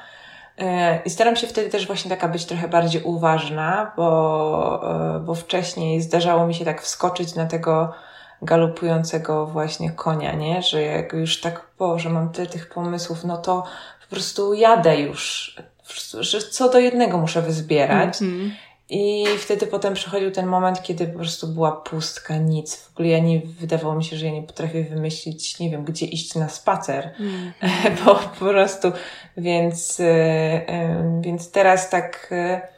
[0.57, 5.35] E, I staram się wtedy też właśnie taka być trochę bardziej uważna, bo, e, bo
[5.35, 7.93] wcześniej zdarzało mi się tak wskoczyć na tego
[8.43, 10.61] galopującego właśnie konia, nie?
[10.61, 13.63] Że jak już tak, po, że mam tyle tych pomysłów, no to
[14.01, 15.55] po prostu jadę już,
[16.19, 18.21] że co do jednego muszę wyzbierać.
[18.21, 18.51] Mm -hmm.
[18.89, 22.75] I wtedy potem przychodził ten moment, kiedy po prostu była pustka, nic.
[22.75, 26.05] W ogóle ja nie, wydawało mi się, że ja nie potrafię wymyślić, nie wiem, gdzie
[26.05, 27.53] iść na spacer, mm.
[28.05, 28.91] bo po prostu,
[29.37, 32.72] więc, e, więc teraz tak e,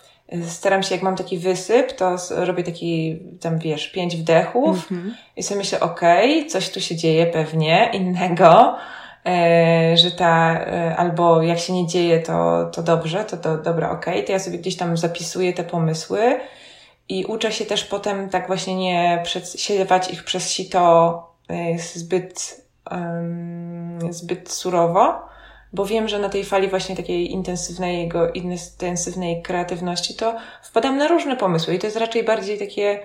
[0.48, 5.14] staram się, jak mam taki wysyp, to robię taki, tam wiesz, pięć wdechów mm -hmm.
[5.36, 8.76] i sobie myślę, okej, okay, coś tu się dzieje pewnie innego,
[9.26, 13.92] e, że ta, e, albo jak się nie dzieje, to, to dobrze, to, to dobra,
[13.92, 16.40] okej, okay, to ja sobie gdzieś tam zapisuję te pomysły
[17.10, 19.24] i uczę się też potem tak właśnie nie
[19.56, 25.35] siewać ich przez sito e, zbyt, um, zbyt surowo,
[25.76, 31.08] bo wiem, że na tej fali właśnie takiej intensywnej, jego intensywnej kreatywności to wpadam na
[31.08, 33.00] różne pomysły i to jest raczej bardziej takie,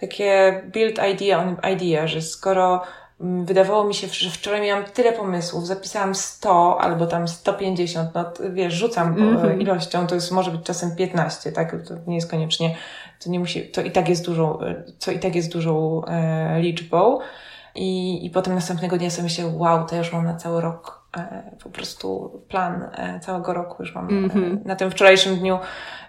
[0.00, 2.82] takie build idea on idea, że skoro
[3.20, 8.32] mm, wydawało mi się, że wczoraj miałam tyle pomysłów, zapisałam 100 albo tam 150, no
[8.52, 9.60] wiesz, rzucam mm -hmm.
[9.60, 11.76] ilością, to jest może być czasem 15, tak?
[11.88, 12.76] To nie jest koniecznie,
[13.24, 14.58] to nie musi, to i tak jest dużą,
[14.98, 17.18] co i tak jest dużą e, liczbą.
[17.76, 21.03] I, I potem następnego dnia sobie myślę, wow, to ja już mam na cały rok
[21.03, 21.03] E,
[21.62, 24.66] po prostu plan e, całego roku już mam mm -hmm.
[24.66, 25.58] na tym wczorajszym dniu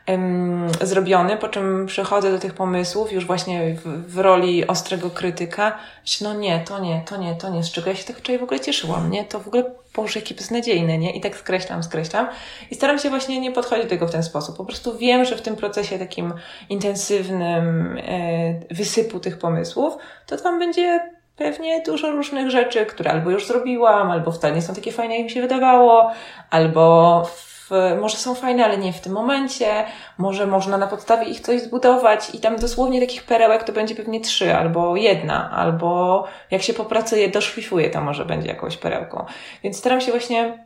[0.08, 5.78] um, zrobiony, po czym przechodzę do tych pomysłów już właśnie w, w, roli ostrego krytyka.
[6.22, 8.44] No nie, to nie, to nie, to nie, z czego ja się tak wczoraj w
[8.44, 9.26] ogóle cieszyłam, nie?
[9.26, 9.63] To w ogóle,
[9.96, 11.15] Boże, jakie beznadziejne, nie?
[11.15, 12.28] I tak skreślam, skreślam.
[12.72, 14.58] I staram się właśnie nie podchodzić do tego w ten sposób.
[14.58, 16.34] Po prostu wiem, że w tym procesie takim
[16.70, 23.48] intensywnym e, wysypu tych pomysłów, to tam będzie pewnie dużo różnych rzeczy, które albo już
[23.48, 26.12] zrobiłam, albo wcale nie są takie fajne, jak mi się wydawało,
[26.50, 27.71] albo w,
[28.02, 29.86] może są fajne, ale nie w tym momencie,
[30.17, 34.21] może można na podstawie ich coś zbudować i tam dosłownie takich perełek to będzie pewnie
[34.21, 39.26] trzy, albo jedna, albo jak się popracuje, doszlifuje, to może będzie jakąś perełką.
[39.63, 40.65] Więc staram się właśnie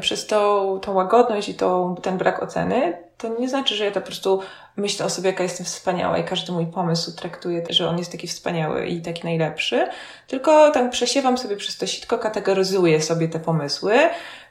[0.00, 4.00] przez tą, tą łagodność i tą, ten brak oceny to nie znaczy, że ja to
[4.00, 4.40] po prostu
[4.76, 8.26] myślę o sobie, jaka jestem wspaniała i każdy mój pomysł traktuję, że on jest taki
[8.26, 9.88] wspaniały i taki najlepszy,
[10.26, 13.94] tylko tam przesiewam sobie przez to sitko, kategoryzuję sobie te pomysły,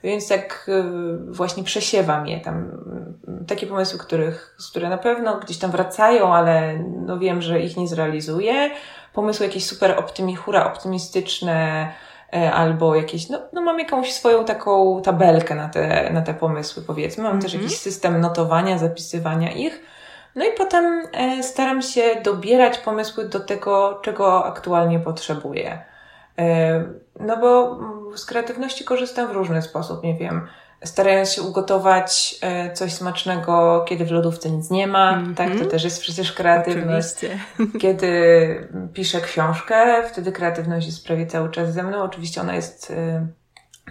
[0.04, 2.72] więc tak y, właśnie przesiewam je tam.
[3.48, 7.88] Takie pomysły, których, które na pewno gdzieś tam wracają, ale no wiem, że ich nie
[7.88, 8.70] zrealizuję.
[9.14, 15.02] Pomysły jakieś super optymi, hura optymistyczne, E, albo jakieś, no, no mam jakąś swoją taką
[15.02, 17.24] tabelkę na te, na te pomysły, powiedzmy.
[17.24, 17.44] Mam mm -hmm.
[17.44, 17.64] też mhm.
[17.64, 19.82] jakiś system notowania, zapisywania ich.
[20.36, 25.82] No i potem e, staram się dobierać pomysły do tego, czego aktualnie potrzebuję.
[26.40, 26.84] E,
[27.20, 27.80] no bo
[28.16, 30.48] z kreatywności korzystam w różny sposób, nie wiem
[30.84, 35.38] starając się ugotować e, coś smacznego, kiedy w lodówce nic nie ma, mm -hmm.
[35.38, 35.60] tak?
[35.60, 37.16] To też jest przecież kreatywność.
[37.18, 37.40] Oczywiście.
[37.82, 42.04] Kiedy piszę książkę, wtedy kreatywność jest prawie cały czas ze mną.
[42.04, 43.28] Oczywiście ona jest e,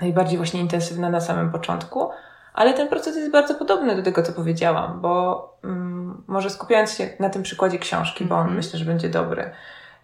[0.01, 2.11] najbardziej właśnie intensywna na samym początku,
[2.55, 7.09] ale ten proces jest bardzo podobny do tego, co powiedziałam, bo um, może skupiając się
[7.21, 8.57] na tym przykładzie książki, bo on mm -hmm.
[8.57, 9.51] myślę, że będzie dobry.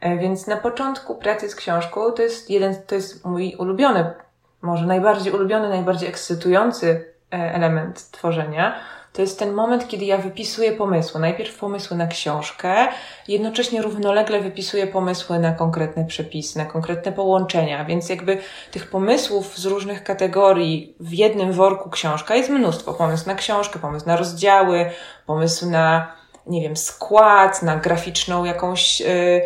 [0.01, 4.14] E, więc na początku pracy z książką to jest jeden, to jest mój ulubiony
[4.62, 8.75] może najbardziej ulubiony, najbardziej ekscytujący e, element tworzenia,
[9.12, 11.20] to jest ten moment, kiedy ja wypisuję pomysły.
[11.20, 12.88] Najpierw pomysły na książkę,
[13.29, 18.38] jednocześnie równolegle wypisuję pomysły na konkretne przepisy, na konkretne połączenia, więc jakby
[18.70, 22.94] tych pomysłów z różnych kategorii w jednym worku książka jest mnóstwo.
[22.94, 24.90] Pomysł na książkę, pomysł na rozdziały,
[25.27, 26.12] pomysł na,
[26.46, 29.01] nie wiem, skład, na graficzną jakąś.
[29.01, 29.42] Yy,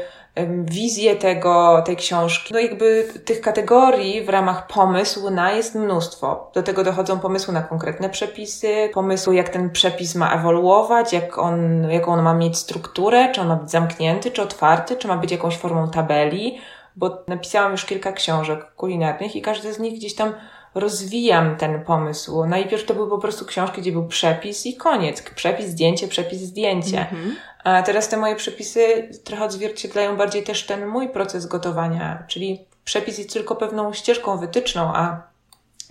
[0.64, 2.54] wizję tego, tej książki.
[2.54, 6.50] No jakby tych kategorii w ramach pomysłu na jest mnóstwo.
[6.54, 11.90] Do tego dochodzą pomysły na konkretne przepisy, pomysły jak ten przepis ma ewoluować, jak on,
[11.90, 15.32] jaką on ma mieć strukturę, czy on ma być zamknięty, czy otwarty, czy ma być
[15.32, 16.58] jakąś formą tabeli,
[16.96, 20.32] bo napisałam już kilka książek kulinarnych i każdy z nich gdzieś tam
[20.76, 22.44] rozwijam ten pomysł.
[22.44, 25.22] Najpierw to były po prostu książki, gdzie był przepis i koniec.
[25.22, 27.00] Przepis, zdjęcie, przepis, zdjęcie.
[27.00, 27.36] Mhm.
[27.64, 33.18] A teraz te moje przepisy trochę odzwierciedlają bardziej też ten mój proces gotowania, czyli przepis
[33.18, 35.22] jest tylko pewną ścieżką wytyczną, a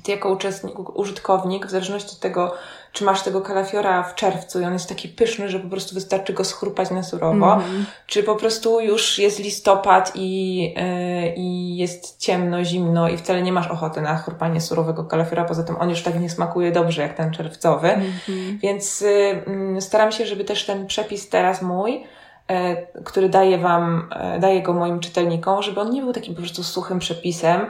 [0.04, 2.56] ty jako uczestnik, użytkownik, w zależności od tego,
[3.02, 6.44] masz tego kalafiora w czerwcu i on jest taki pyszny, że po prostu wystarczy go
[6.44, 7.86] schrupać na surowo, mm.
[8.08, 13.52] czy po prostu już jest listopad i, yy, i jest ciemno, zimno i wcale nie
[13.52, 17.14] masz ochoty na chrupanie surowego kalafiora, poza tym on już tak nie smakuje dobrze jak
[17.14, 18.60] ten czerwcowy, mm -hmm.
[18.60, 22.04] więc yy, staram się, żeby też ten przepis teraz mój
[22.48, 26.42] e, który daję Wam, e, daję go moim czytelnikom, żeby on nie był takim po
[26.42, 27.68] prostu suchym przepisem,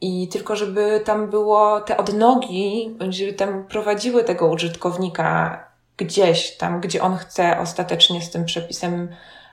[0.00, 5.64] i tylko, żeby tam było te odnogi, żeby tam prowadziły tego użytkownika
[5.96, 9.08] gdzieś tam, gdzie on chce ostatecznie z tym przepisem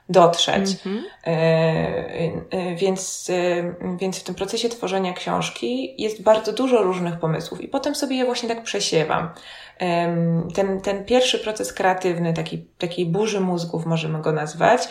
[0.10, 0.66] dotrzeć.
[0.66, 1.02] Mm-hmm.
[2.76, 3.32] Więc,
[3.98, 8.26] więc w tym procesie tworzenia książki jest bardzo dużo różnych pomysłów i potem sobie je
[8.26, 9.30] właśnie tak przesiewam.
[10.56, 14.88] Ten, ten pierwszy proces kreatywny, taki, takiej burzy mózgów możemy go nazwać,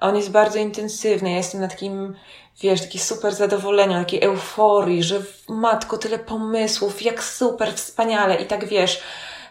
[0.00, 1.30] on jest bardzo intensywny.
[1.30, 2.14] Ja jestem na takim
[2.60, 8.68] wiesz, takie super zadowolenia, takiej euforii, że matko, tyle pomysłów, jak super, wspaniale i tak
[8.68, 9.00] wiesz,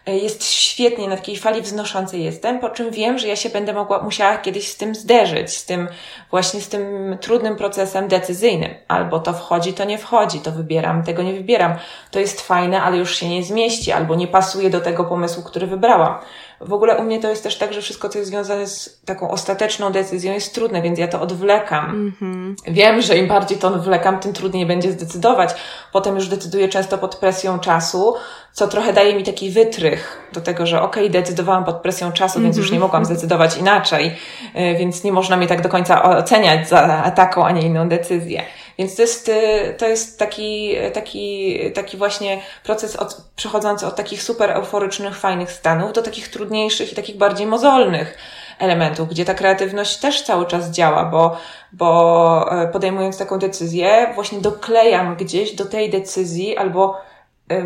[0.05, 3.73] e, jest świetnie, na takiej fali wznoszącej jestem, po czym wiem, że ja się będę
[3.73, 5.87] mogła, musiała kiedyś z tym zderzyć, z tym,
[6.31, 8.75] właśnie z tym trudnym procesem decyzyjnym.
[8.87, 11.75] Albo to wchodzi, to nie wchodzi, to wybieram, tego nie wybieram.
[12.11, 15.67] To jest fajne, ale już się nie zmieści, albo nie pasuje do tego pomysłu, który
[15.67, 16.19] wybrałam.
[16.61, 19.31] W ogóle u mnie to jest też tak, że wszystko, co jest związane z taką
[19.31, 22.11] ostateczną decyzją jest trudne, więc ja to odwlekam.
[22.21, 22.55] Mm-hmm.
[22.67, 25.55] Wiem, że im bardziej to odwlekam, tym trudniej będzie zdecydować.
[25.91, 28.15] Potem już decyduję często pod presją czasu,
[28.53, 32.39] co trochę daje mi taki wytrych do tego, że okej, okay, decydowałam pod presją czasu,
[32.39, 32.43] mm-hmm.
[32.43, 33.15] więc już nie mogłam mhm.
[33.15, 34.15] zdecydować inaczej,
[34.55, 38.43] y, więc nie można mnie tak do końca oceniać za taką, a nie inną decyzję.
[38.77, 44.23] Więc to jest, y, to jest taki, taki, taki właśnie proces od, przechodzący od takich
[44.23, 48.17] super euforycznych, fajnych stanów do takich trudniejszych i takich bardziej mozolnych
[48.59, 51.37] elementów, gdzie ta kreatywność też cały czas działa, bo,
[51.73, 56.97] bo e, podejmując taką decyzję, właśnie doklejam gdzieś do tej decyzji albo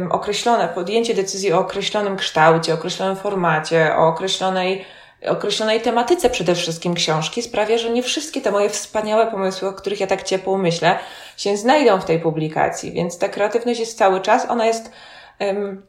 [0.10, 4.86] określone, podjęcie decyzji o określonym kształcie, określonym formacie, o określonej
[5.28, 10.00] określonej tematyce przede wszystkim książki sprawia, że nie wszystkie te moje wspaniałe pomysły, o których
[10.00, 11.00] ja tak ciepło myślę,
[11.38, 12.92] się znajdą w tej publikacji.
[12.92, 14.92] Więc ta kreatywność jest cały czas, ona jest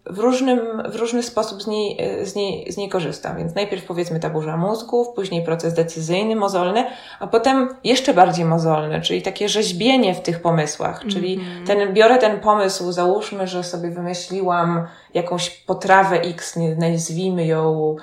[0.07, 3.37] w, różnym, w różny sposób z niej, z, niej, z niej korzystam.
[3.37, 6.85] Więc najpierw powiedzmy ta burza mózgów, później proces decyzyjny, mozolny,
[7.21, 11.05] a potem jeszcze bardziej mozolny, czyli takie rzeźbienie w tych pomysłach.
[11.09, 11.67] Czyli mm -hmm.
[11.67, 17.97] ten, biorę ten pomysł, załóżmy, że sobie wymyśliłam jakąś potrawę X, nie nazwijmy ją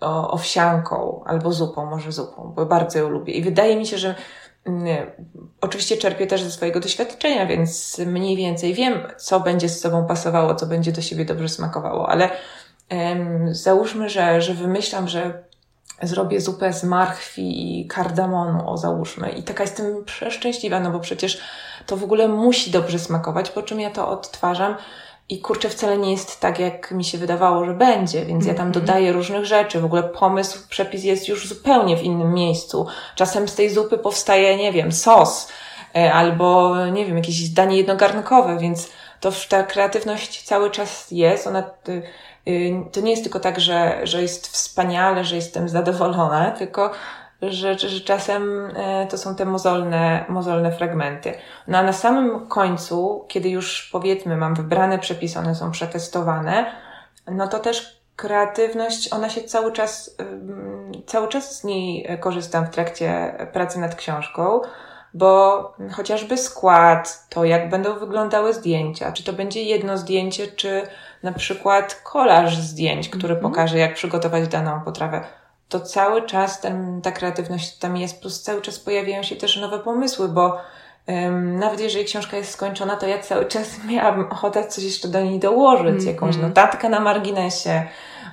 [0.00, 3.32] owsianką albo zupą, może zupą, bo bardzo ją lubię.
[3.32, 4.14] I wydaje mi się, że
[4.66, 5.12] nie, mm,
[5.60, 10.54] oczywiście czerpię też ze swojego doświadczenia, więc mniej więcej wiem, co będzie z sobą pasowało,
[10.54, 12.30] co będzie do siebie dobrze smakowało, ale
[12.90, 15.44] um, załóżmy, że, że wymyślam, że
[16.02, 19.30] zrobię zupę z marchwi i kardamonu, o załóżmy.
[19.30, 21.40] I taka jestem przeszczęśliwa, no bo przecież
[21.86, 24.76] to w ogóle musi dobrze smakować, po czym ja to odtwarzam
[25.30, 28.66] i kurczę, wcale nie jest tak, jak mi się wydawało, że będzie, więc ja tam
[28.66, 28.86] mhm.
[28.86, 29.80] dodaję różnych rzeczy.
[29.80, 32.86] W ogóle pomysł, przepis jest już zupełnie w innym miejscu.
[33.14, 35.48] Czasem z tej zupy powstaje, nie wiem, sos
[35.96, 38.88] e, albo, nie wiem, jakieś danie jednogarnkowe, więc
[39.20, 41.46] to ta kreatywność cały czas jest.
[41.46, 42.02] Ona, y,
[42.48, 46.90] y, to nie jest tylko tak, że, że jest wspaniale, że jestem zadowolona, tylko
[47.42, 51.34] że, że czasem e, to są te mozolne, mozolne fragmenty.
[51.68, 56.72] No a na samym końcu, kiedy już powiedzmy mam wybrane przepisy, one są przetestowane,
[57.26, 60.16] no to też kreatywność, ona się cały czas,
[61.06, 64.60] cały czas z niej korzystam w trakcie pracy nad książką,
[65.14, 70.86] bo chociażby skład, to jak będą wyglądały zdjęcia, czy to będzie jedno zdjęcie, czy
[71.22, 73.48] na przykład kolaż zdjęć, który mm -hmm.
[73.48, 75.39] pokaże, jak przygotować daną potrawę
[75.70, 79.78] to cały czas ten, ta kreatywność tam jest, plus cały czas pojawiają się też nowe
[79.78, 80.58] pomysły, bo
[81.06, 85.20] um, nawet jeżeli książka jest skończona, to ja cały czas miałam ochotę coś jeszcze do
[85.20, 86.06] niej dołożyć, mm -hmm.
[86.06, 87.82] jakąś notatkę na marginesie,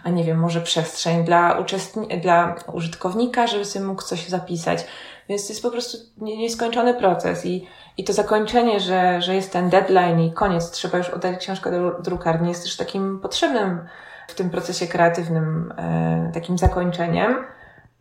[0.04, 4.86] a nie wiem, może przestrzeń dla, uczestni- dla użytkownika, żeby sobie mógł coś zapisać.
[5.30, 9.70] Więc to jest po prostu nieskończony proces i, i to zakończenie, że, że jest ten
[9.70, 13.88] deadline i koniec, trzeba już oddać książkę do drukarni, jest też takim potrzebnym
[14.28, 17.46] w tym procesie kreatywnym e, takim zakończeniem,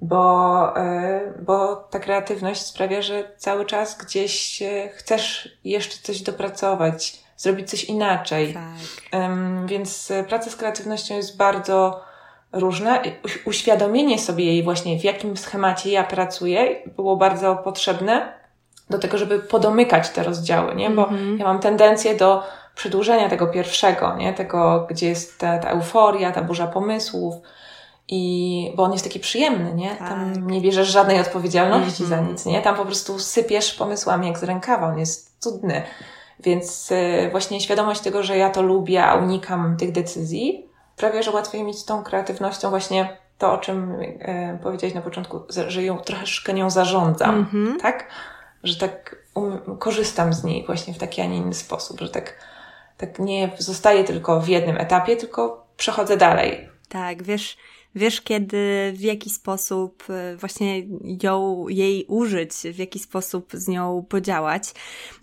[0.00, 4.62] bo, e, bo ta kreatywność sprawia, że cały czas gdzieś
[4.94, 8.54] chcesz jeszcze coś dopracować, zrobić coś inaczej.
[8.54, 9.20] Tak.
[9.66, 12.04] Więc praca z kreatywnością jest bardzo
[12.52, 13.02] różna.
[13.44, 18.36] Uświadomienie sobie jej właśnie, w jakim schemacie ja pracuję, było bardzo potrzebne,
[18.90, 20.90] do tego, żeby podomykać te rozdziały, nie?
[20.90, 21.38] Bo mm -hmm.
[21.38, 22.42] ja mam tendencję do
[22.77, 24.33] przedłużenia tego pierwszego, nie?
[24.33, 27.35] Tego, gdzie jest ta, ta euforia, ta burza pomysłów.
[28.09, 29.97] I, bo on jest taki przyjemny, nie?
[29.97, 30.09] Tak.
[30.09, 32.09] Tam nie bierzesz żadnej odpowiedzialności mm -hmm.
[32.09, 32.33] za mhm.
[32.33, 32.62] nic, nie?
[32.62, 35.83] Tam po prostu sypiesz pomysłami jak z rękawa, on jest cudny.
[36.41, 40.66] Więc y, właśnie świadomość tego, że ja to lubię, a unikam tych decyzji,
[40.97, 45.83] sprawia, że łatwiej mieć tą kreatywnością właśnie to, o czym y, powiedziałeś na początku, że
[45.83, 47.81] ją troszeczkę nią zarządzam, mm -hmm.
[47.81, 48.07] tak?
[48.62, 52.35] Że tak um, korzystam z niej właśnie w taki, a nie inny sposób, że tak,
[52.97, 56.68] tak nie zostaję tylko w jednym etapie, tylko przechodzę dalej.
[56.88, 57.57] Tak, wiesz,
[57.97, 60.82] wiesz kiedy, w jaki sposób e, właśnie
[61.22, 64.62] ją, jej użyć, w jaki sposób z nią podziałać.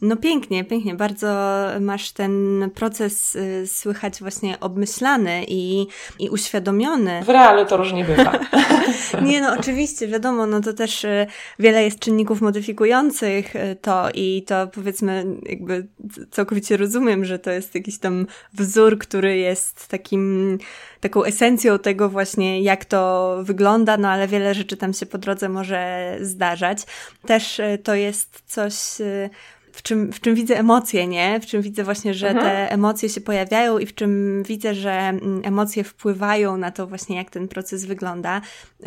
[0.01, 1.33] No pięknie, pięknie, bardzo
[1.81, 5.87] masz ten proces e, słychać właśnie obmyślany i,
[6.19, 7.23] i uświadomiony.
[7.23, 8.39] W realu to różnie bywa.
[9.21, 11.27] Nie no, oczywiście, wiadomo, no to też e,
[11.59, 15.87] wiele jest czynników modyfikujących to i to powiedzmy jakby
[16.31, 20.57] całkowicie rozumiem, że to jest jakiś tam wzór, który jest takim
[21.03, 25.49] taką esencją tego właśnie, jak to wygląda, no ale wiele rzeczy tam się po drodze
[25.49, 26.83] może zdarzać.
[27.25, 29.29] Też e, to jest coś, e,
[29.71, 31.39] w czym, w czym widzę emocje, nie?
[31.39, 32.45] W czym widzę właśnie, że mhm.
[32.45, 37.15] te emocje się pojawiają i w czym widzę, że mm, emocje wpływają na to właśnie,
[37.15, 38.41] jak ten proces wygląda.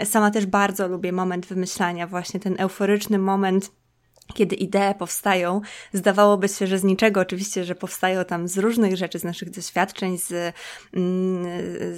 [0.05, 3.71] Sama też bardzo lubię moment wymyślania, właśnie ten euforyczny moment
[4.35, 5.61] kiedy idee powstają,
[5.93, 10.18] zdawałoby się, że z niczego, oczywiście, że powstają tam z różnych rzeczy, z naszych doświadczeń,
[10.18, 10.55] z,
[10.95, 11.47] mm,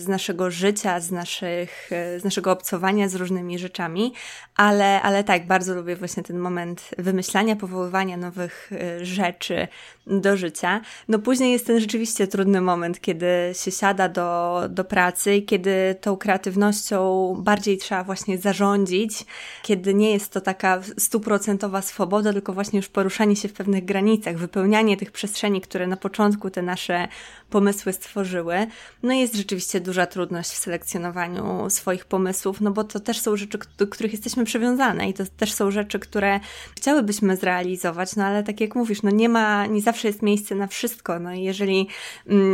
[0.01, 4.13] z naszego życia, z, naszych, z naszego obcowania z różnymi rzeczami,
[4.57, 9.69] ale, ale tak, bardzo lubię właśnie ten moment wymyślania, powoływania nowych y, rzeczy
[10.07, 10.81] do życia.
[11.09, 15.97] No później jest ten rzeczywiście trudny moment, kiedy się siada do, do pracy i kiedy
[16.01, 19.27] tą kreatywnością bardziej trzeba właśnie zarządzić,
[19.63, 23.85] kiedy nie jest to taka stuprocentowa swoboda, swoboda, tylko właśnie już poruszanie się w pewnych
[23.85, 27.09] granicach, wypełnianie tych przestrzeni, które na początku te nasze
[27.51, 28.67] pomysły stworzyły.
[29.03, 33.59] No jest rzeczywiście duża trudność w selekcjonowaniu swoich pomysłów, no bo to też są rzeczy,
[33.79, 36.41] do których jesteśmy przywiązane i to też są rzeczy, które
[36.77, 40.67] chciałybyśmy zrealizować, no ale tak jak mówisz, no nie ma, nie zawsze jest miejsce na
[40.67, 41.89] wszystko, no i jeżeli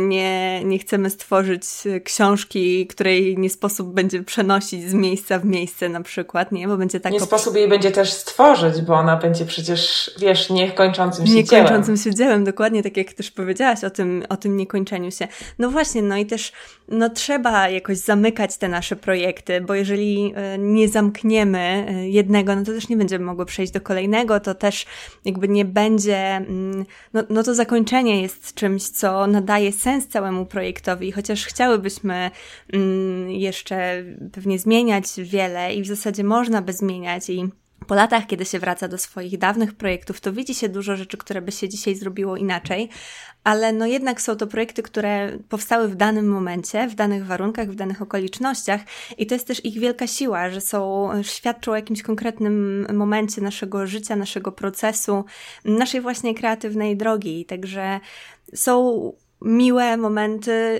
[0.07, 1.63] nie, nie chcemy stworzyć
[2.03, 6.99] książki, której nie sposób będzie przenosić z miejsca w miejsce na przykład, nie, bo będzie
[6.99, 7.13] tak...
[7.13, 11.97] Nie sposób jej będzie też stworzyć, bo ona będzie przecież, wiesz, niekończącym się niekończącym dziełem.
[11.97, 15.27] się dziełem, dokładnie tak jak też powiedziałaś o tym, o tym niekończeniu się.
[15.59, 16.51] No właśnie, no i też
[16.87, 22.63] no trzeba jakoś zamykać te nasze projekty, bo jeżeli e, nie zamkniemy e, jednego, no
[22.63, 24.85] to też nie będziemy mogły przejść do kolejnego, to też
[25.25, 31.11] jakby nie będzie, mm, no, no to zakończenie jest czymś, co nadaje sens całemu projektowi,
[31.11, 32.31] chociaż chciałybyśmy
[32.73, 37.49] mm, jeszcze pewnie zmieniać wiele i w zasadzie można by zmieniać i
[37.87, 41.41] po latach, kiedy się wraca do swoich dawnych projektów, to widzi się dużo rzeczy, które
[41.41, 42.89] by się dzisiaj zrobiło inaczej,
[43.43, 47.75] ale no jednak są to projekty, które powstały w danym momencie, w danych warunkach, w
[47.75, 48.81] danych okolicznościach
[49.17, 53.87] i to jest też ich wielka siła, że są, świadczą o jakimś konkretnym momencie naszego
[53.87, 55.25] życia, naszego procesu,
[55.65, 57.45] naszej właśnie kreatywnej drogi.
[57.45, 57.99] Także
[58.53, 59.11] są
[59.45, 60.79] miłe momenty,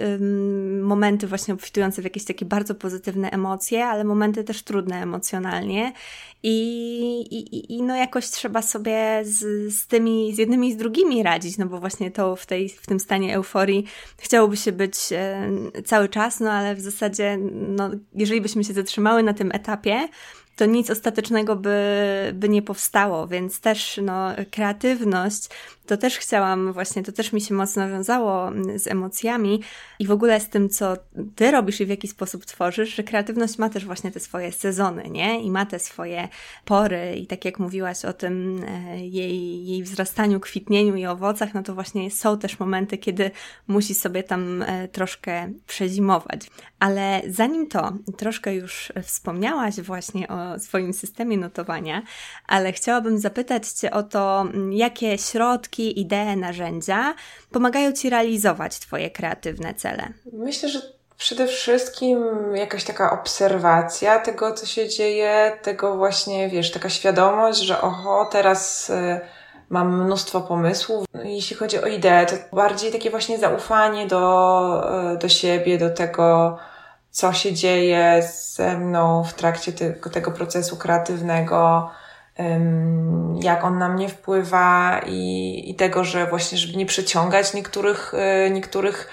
[0.82, 5.94] momenty właśnie obfitujące w jakieś takie bardzo pozytywne emocje, ale momenty też trudne emocjonalnie.
[6.44, 11.24] I, i, i no jakoś trzeba sobie z, z tymi, z jednymi i z drugimi
[11.24, 13.86] radzić, no bo właśnie to w, tej, w tym stanie euforii
[14.18, 15.52] chciałoby się być e,
[15.86, 20.08] cały czas, no ale w zasadzie, no, jeżeli byśmy się zatrzymały na tym etapie,
[20.56, 21.80] to nic ostatecznego by,
[22.34, 25.50] by nie powstało, więc też no, kreatywność
[25.88, 29.62] to też chciałam właśnie, to też mi się mocno wiązało mm, z emocjami
[30.00, 30.98] i w ogóle z tym, co
[31.36, 35.10] ty robisz i w jaki sposób tworzysz, że kreatywność ma też właśnie te swoje sezony,
[35.10, 35.42] nie?
[35.42, 36.28] I ma te swoje
[36.66, 41.64] pory i tak jak mówiłaś o tym e, jej, jej wzrastaniu, kwitnieniu i owocach, no
[41.64, 43.32] to właśnie są też momenty, kiedy
[43.68, 46.42] musi sobie tam e, troszkę przezimować.
[46.80, 52.02] Ale zanim to, troszkę już wspomniałaś właśnie o swoim systemie notowania,
[52.48, 57.16] ale chciałabym zapytać Cię o to, jakie środki idee, narzędzia
[57.52, 60.08] pomagają Ci realizować Twoje kreatywne cele?
[60.34, 60.82] Myślę, że
[61.18, 62.20] przede wszystkim
[62.56, 68.90] jakaś taka obserwacja tego, co się dzieje, tego właśnie, wiesz, taka świadomość, że oho, teraz
[68.90, 69.20] y,
[69.70, 71.06] mam mnóstwo pomysłów.
[71.24, 76.58] Jeśli chodzi o ideę, to bardziej takie właśnie zaufanie do, y, do siebie, do tego,
[77.12, 79.72] co się dzieje ze mną w trakcie
[80.12, 81.90] tego procesu kreatywnego,
[83.42, 88.50] jak on na mnie wpływa i, i tego, że właśnie, żeby nie przeciągać niektórych, e,
[88.50, 89.10] niektórych,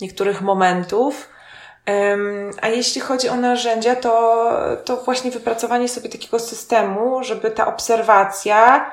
[0.00, 1.28] niektórych momentów.
[2.62, 4.52] A jeśli chodzi o narzędzia, to,
[4.84, 8.90] to właśnie wypracowanie sobie takiego systemu, żeby ta obserwacja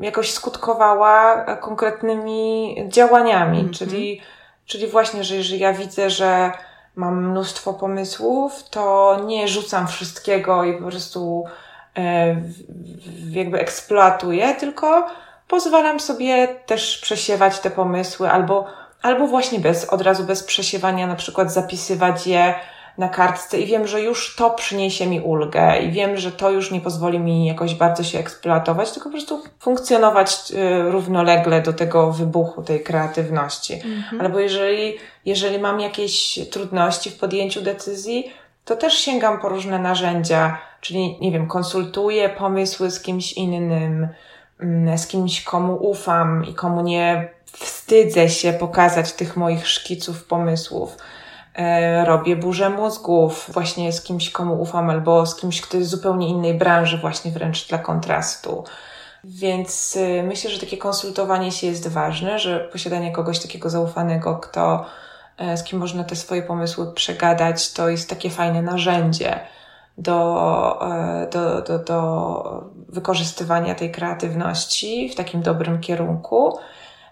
[0.00, 3.78] jakoś skutkowała konkretnymi działaniami, mm -hmm.
[3.78, 4.20] czyli,
[4.66, 6.52] czyli właśnie, że jeżeli ja widzę, że
[6.96, 11.44] mam mnóstwo pomysłów, to nie rzucam wszystkiego i po prostu
[13.30, 15.06] jakby eksploatuję, tylko
[15.48, 18.66] pozwalam sobie też przesiewać te pomysły albo,
[19.02, 22.54] albo właśnie bez, od razu bez przesiewania, na przykład zapisywać je
[22.98, 26.70] na kartce i wiem, że już to przyniesie mi ulgę i wiem, że to już
[26.70, 32.12] nie pozwoli mi jakoś bardzo się eksploatować, tylko po prostu funkcjonować y, równolegle do tego
[32.12, 33.74] wybuchu tej kreatywności.
[33.74, 34.20] Mhm.
[34.20, 38.32] Albo jeżeli, jeżeli mam jakieś trudności w podjęciu decyzji,
[38.64, 44.08] to też sięgam po różne narzędzia, czyli nie wiem, konsultuję pomysły z kimś innym,
[44.60, 50.96] mm, z kimś, komu ufam i komu nie wstydzę się pokazać tych moich szkiców, pomysłów
[51.54, 55.92] E, robię burzę mózgów właśnie z kimś, komu ufam, albo z kimś, kto jest z
[55.92, 58.64] zupełnie innej branży, właśnie wręcz dla kontrastu.
[59.24, 64.74] Więc y, myślę, że takie konsultowanie się jest ważne, że posiadanie kogoś takiego zaufanego, kto,
[64.74, 64.86] e,
[65.56, 69.40] z kim można te swoje pomysły przegadać, to jest takie fajne narzędzie
[69.98, 76.58] do, e, do, do, do wykorzystywania tej kreatywności w takim dobrym kierunku.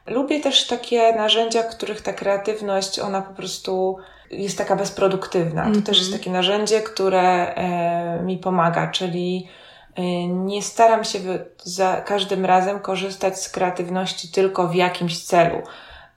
[0.06, 3.96] Lubię też takie narzędzia, których ta kreatywność, ona po prostu
[4.30, 5.62] jest taka bezproduktywna.
[5.62, 5.76] Mm -hmm.
[5.80, 6.20] To też jest mhm.
[6.20, 9.48] takie narzędzie, które e, mi pomaga, czyli
[9.94, 11.18] e, nie staram się
[11.64, 15.62] za każdym razem korzystać z kreatywności tylko w jakimś celu.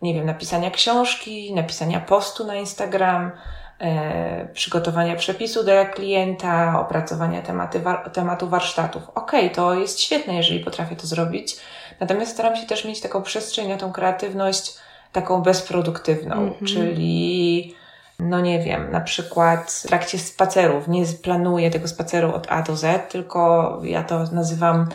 [0.03, 3.31] Nie wiem, napisania książki, napisania postu na Instagram,
[3.79, 9.03] e, przygotowania przepisu dla klienta, opracowania tematy, wa tematu warsztatów.
[9.09, 11.57] Okej, okay, to jest świetne, jeżeli potrafię to zrobić.
[11.99, 14.73] Natomiast staram się też mieć taką przestrzeń na tą kreatywność
[15.11, 16.65] taką bezproduktywną, mm -hmm.
[16.65, 17.75] czyli
[18.19, 22.75] no nie wiem, na przykład w trakcie spacerów, nie planuję tego spaceru od A do
[22.75, 24.89] Z, tylko ja to nazywam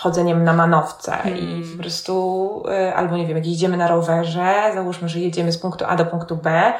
[0.00, 1.38] chodzeniem na manowce hmm.
[1.38, 5.58] i po prostu, y, albo nie wiem, jak jedziemy na rowerze, załóżmy, że jedziemy z
[5.58, 6.72] punktu A do punktu B,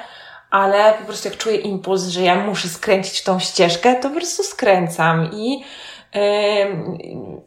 [0.50, 4.14] ale po prostu jak czuję impuls, że ja muszę skręcić w tą ścieżkę, to po
[4.14, 5.64] prostu skręcam i
[6.14, 6.20] yy,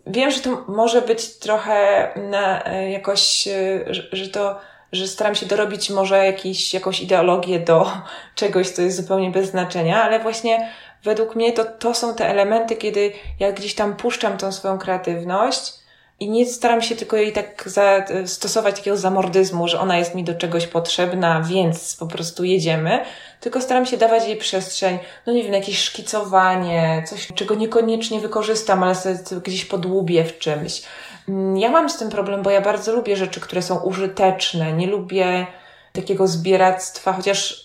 [0.07, 3.43] wiem, że to może być trochę na, y, jakoś,
[3.87, 4.59] że, że to
[4.91, 7.91] że staram się dorobić może jakiś, jakąś ideologię do
[8.35, 10.69] czegoś, co jest zupełnie bez znaczenia, ale właśnie
[11.03, 15.73] według mnie to, to są te elementy, kiedy ja gdzieś tam puszczam tą swoją kreatywność
[16.19, 20.23] i nie staram się tylko jej tak za, stosować takiego zamordyzmu, że ona jest mi
[20.23, 22.99] do czegoś potrzebna, więc po prostu jedziemy,
[23.39, 28.83] tylko staram się dawać jej przestrzeń, no nie wiem, jakieś szkicowanie, coś, czego niekoniecznie wykorzystam,
[28.83, 30.81] ale sobie gdzieś podłubię w czymś.
[31.29, 34.73] Mm, ja mam z tym problem, bo ja bardzo lubię rzeczy, które są użyteczne.
[34.73, 35.47] Nie lubię
[35.93, 37.62] takiego zbieractwa, chociaż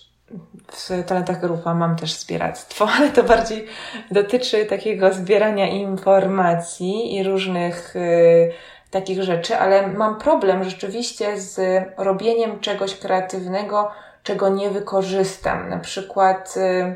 [0.71, 3.65] w talentach grupa mam też zbieractwo, ale to bardziej
[4.11, 8.51] dotyczy takiego zbierania informacji i różnych y,
[8.91, 13.91] takich rzeczy, ale mam problem rzeczywiście z robieniem czegoś kreatywnego,
[14.23, 15.69] czego nie wykorzystam.
[15.69, 16.95] Na przykład y,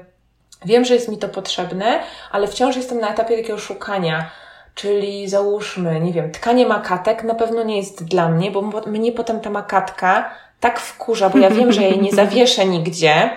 [0.66, 2.00] wiem, że jest mi to potrzebne,
[2.32, 4.32] ale wciąż jestem na etapie takiego szukania
[4.76, 9.40] Czyli załóżmy, nie wiem, tkanie makatek na pewno nie jest dla mnie, bo mnie potem
[9.40, 10.32] ta makatka
[10.64, 13.30] tak wkurza, bo ja wiem, że jej nie zawieszę nigdzie,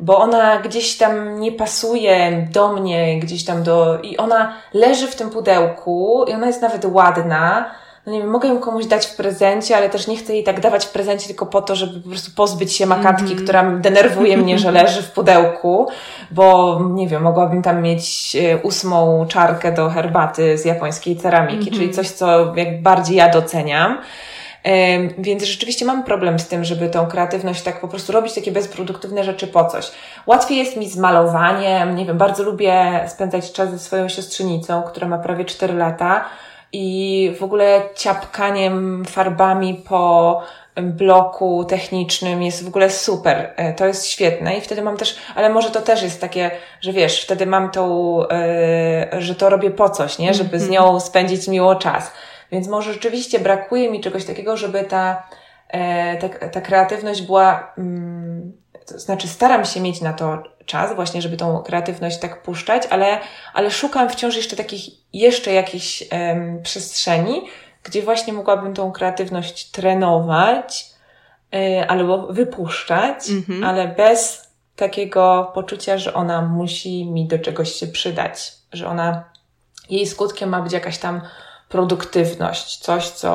[0.00, 3.98] bo ona gdzieś tam nie pasuje do mnie, gdzieś tam do.
[4.02, 7.70] i ona leży w tym pudełku i ona jest nawet ładna,
[8.06, 10.60] no nie wiem, mogę ją komuś dać w prezencie, ale też nie chcę jej tak
[10.60, 13.44] dawać w prezencie tylko po to, żeby po prostu pozbyć się makatki, mm -hmm.
[13.44, 15.88] która denerwuje mnie, że leży w pudełku,
[16.30, 21.72] bo nie wiem, mogłabym tam mieć e, ósmą czarkę do herbaty z japońskiej ceramiki, mm
[21.72, 21.76] -hmm.
[21.76, 23.98] czyli coś, co jak bardziej ja doceniam.
[25.18, 29.24] Więc rzeczywiście mam problem z tym, żeby tą kreatywność tak po prostu robić takie bezproduktywne
[29.24, 29.90] rzeczy po coś.
[30.26, 35.08] Łatwiej jest mi z malowaniem, nie wiem, bardzo lubię spędzać czas ze swoją siostrzenicą, która
[35.08, 36.24] ma prawie 4 lata
[36.72, 40.42] i w ogóle ciapkaniem farbami po
[40.82, 43.52] bloku technicznym jest w ogóle super.
[43.56, 46.50] E, to jest świetne i wtedy mam też, ale może to też jest takie,
[46.80, 48.18] że wiesz, wtedy mam tą,
[49.12, 50.34] yy, że to robię po coś, nie?
[50.34, 50.72] Żeby z mhm.
[50.72, 52.12] nią spędzić miło czas.
[52.54, 55.28] Więc może rzeczywiście brakuje mi czegoś takiego, żeby ta,
[55.72, 55.80] yy,
[56.20, 61.36] ta, ta kreatywność była, yy, to znaczy staram się mieć na to czas właśnie, żeby
[61.36, 63.18] tą kreatywność tak puszczać, ale,
[63.54, 64.82] ale szukam wciąż jeszcze takich,
[65.12, 67.42] jeszcze jakichś um, przestrzeni,
[67.82, 70.86] gdzie właśnie mogłabym tą kreatywność trenować
[71.54, 73.64] y, albo wypuszczać, mhm.
[73.64, 79.24] ale bez takiego poczucia, że ona musi mi do czegoś się przydać, że ona,
[79.90, 81.20] jej skutkiem ma być jakaś tam
[81.74, 83.30] produktywność, coś, co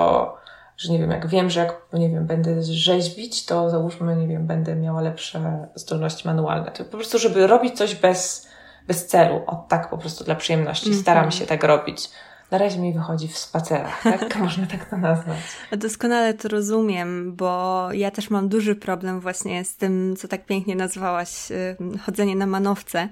[0.78, 4.48] że nie wiem, jak wiem, że jak, nie wiem, będę rzeźbić, to załóżmy, nie wiem,
[4.48, 6.72] będę miała lepsze zdolności manualne.
[6.72, 8.48] To po prostu, żeby robić coś bez,
[8.88, 10.88] bez celu, od tak po prostu dla przyjemności.
[10.88, 11.02] Mm -hmm.
[11.02, 12.10] Staram się tak robić.
[12.52, 14.36] Na razie mi wychodzi w spacerach, tak?
[14.36, 15.38] Można tak to nazwać.
[15.78, 20.76] Doskonale to rozumiem, bo ja też mam duży problem właśnie z tym, co tak pięknie
[20.76, 21.76] nazwałaś, y,
[22.06, 23.10] chodzenie na manowce.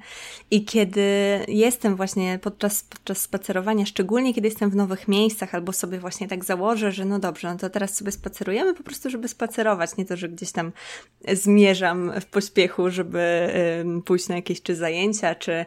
[0.52, 1.02] I kiedy
[1.48, 6.46] jestem właśnie podczas, podczas spacerowania, szczególnie kiedy jestem w nowych miejscach, albo sobie właśnie tak
[6.46, 10.18] założę, że no dobrze, no to teraz sobie spacerujemy po prostu, żeby spacerować, nie to,
[10.18, 10.72] że gdzieś tam
[11.34, 13.54] zmierzam w pośpiechu, żeby
[14.06, 15.66] pójść na jakieś czy zajęcia, czy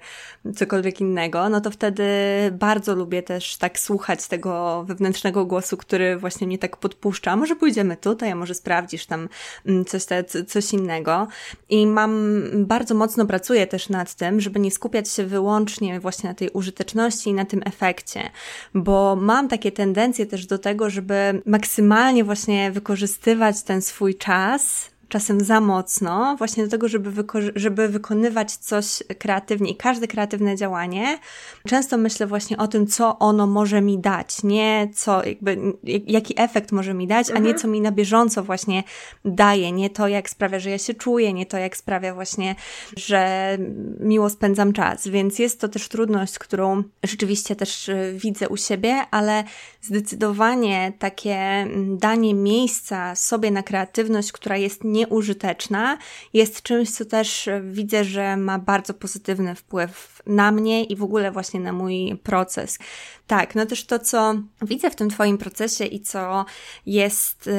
[0.57, 2.05] cokolwiek innego, no to wtedy
[2.53, 7.31] bardzo lubię też tak słuchać tego wewnętrznego głosu, który właśnie mnie tak podpuszcza.
[7.31, 9.29] A może pójdziemy tutaj, a może sprawdzisz tam
[9.67, 11.29] mm, coś, te, coś innego.
[11.69, 16.35] I mam, bardzo mocno pracuję też nad tym, żeby nie skupiać się wyłącznie właśnie na
[16.35, 18.31] tej użyteczności i na tym efekcie,
[18.75, 25.41] bo mam takie tendencje też do tego, żeby maksymalnie właśnie wykorzystywać ten swój czas czasem
[25.41, 31.19] za mocno, właśnie do tego, żeby, wyko- żeby wykonywać coś kreatywnie i każde kreatywne działanie.
[31.69, 35.59] Często myślę właśnie o tym, co ono może mi dać, nie co, jakby,
[36.07, 37.37] jaki efekt może mi dać, mhm.
[37.37, 37.63] a nie mhm.
[37.63, 38.83] co mi na bieżąco właśnie
[39.25, 42.55] daje, nie to, jak sprawia, że ja się czuję, nie to, jak sprawia właśnie,
[42.97, 43.59] że
[44.01, 45.09] miło spędzam czas.
[45.09, 49.45] Więc jest to też trudność, którą rzeczywiście też y, widzę u siebie, ale
[49.83, 55.99] zdecydowanie takie mm, danie miejsca sobie na kreatywność, która jest nie nieużyteczna,
[56.33, 61.33] jest czymś, co też widzę, że ma bardzo pozytywny wpływ na mnie i w ogóle
[61.33, 62.79] właśnie na mój proces.
[63.27, 66.45] Tak, no też to, co widzę w tym Twoim procesie i co
[66.87, 67.53] jest, y,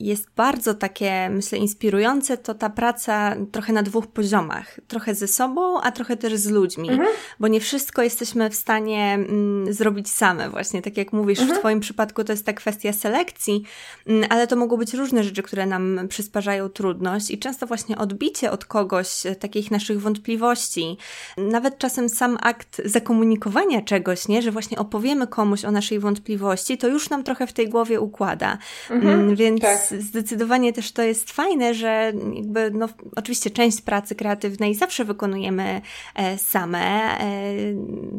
[0.00, 4.80] jest bardzo takie, myślę, inspirujące, to ta praca trochę na dwóch poziomach.
[4.88, 7.08] Trochę ze sobą, a trochę też z ludźmi, mhm.
[7.40, 10.50] bo nie wszystko jesteśmy w stanie mm, zrobić same.
[10.50, 11.56] Właśnie tak jak mówisz, mhm.
[11.56, 13.62] w Twoim przypadku to jest ta kwestia selekcji,
[14.06, 18.50] mm, ale to mogą być różne rzeczy, które nam przysparzają trudność i często właśnie odbicie
[18.50, 20.96] od kogoś e, takich naszych wątpliwości,
[21.36, 26.78] nawet czasem sam akt zakomunikowania czegoś, nie, że właśnie właśnie opowiemy komuś o naszej wątpliwości,
[26.78, 28.58] to już nam trochę w tej głowie układa.
[28.90, 29.78] Mhm, mm, Więc tak.
[29.98, 35.80] zdecydowanie też to jest fajne, że jakby, no, oczywiście część pracy kreatywnej zawsze wykonujemy
[36.14, 36.78] e, same.
[36.78, 37.24] E,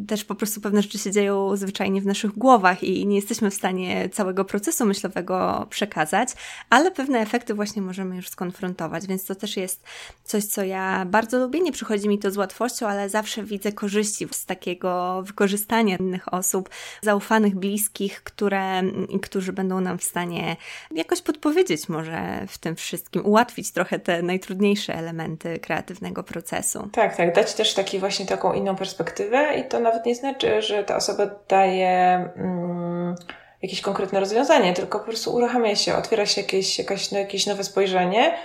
[0.07, 3.53] też po prostu pewne rzeczy się dzieją zwyczajnie w naszych głowach i nie jesteśmy w
[3.53, 6.29] stanie całego procesu myślowego przekazać,
[6.69, 9.83] ale pewne efekty właśnie możemy już skonfrontować, więc to też jest
[10.23, 11.59] coś, co ja bardzo lubię.
[11.59, 16.69] Nie przychodzi mi to z łatwością, ale zawsze widzę korzyści z takiego wykorzystania innych osób
[17.01, 18.81] zaufanych, bliskich, które,
[19.21, 20.55] którzy będą nam w stanie
[20.91, 26.89] jakoś podpowiedzieć może w tym wszystkim, ułatwić trochę te najtrudniejsze elementy kreatywnego procesu.
[26.91, 30.83] Tak, tak, dać też taki właśnie taką inną perspektywę i to nawet nie znaczy, że
[30.83, 31.87] ta osoba daje
[32.35, 33.15] mm,
[33.61, 38.37] jakieś konkretne rozwiązanie, tylko po prostu uruchamia się, otwiera się jakieś, no, jakieś nowe spojrzenie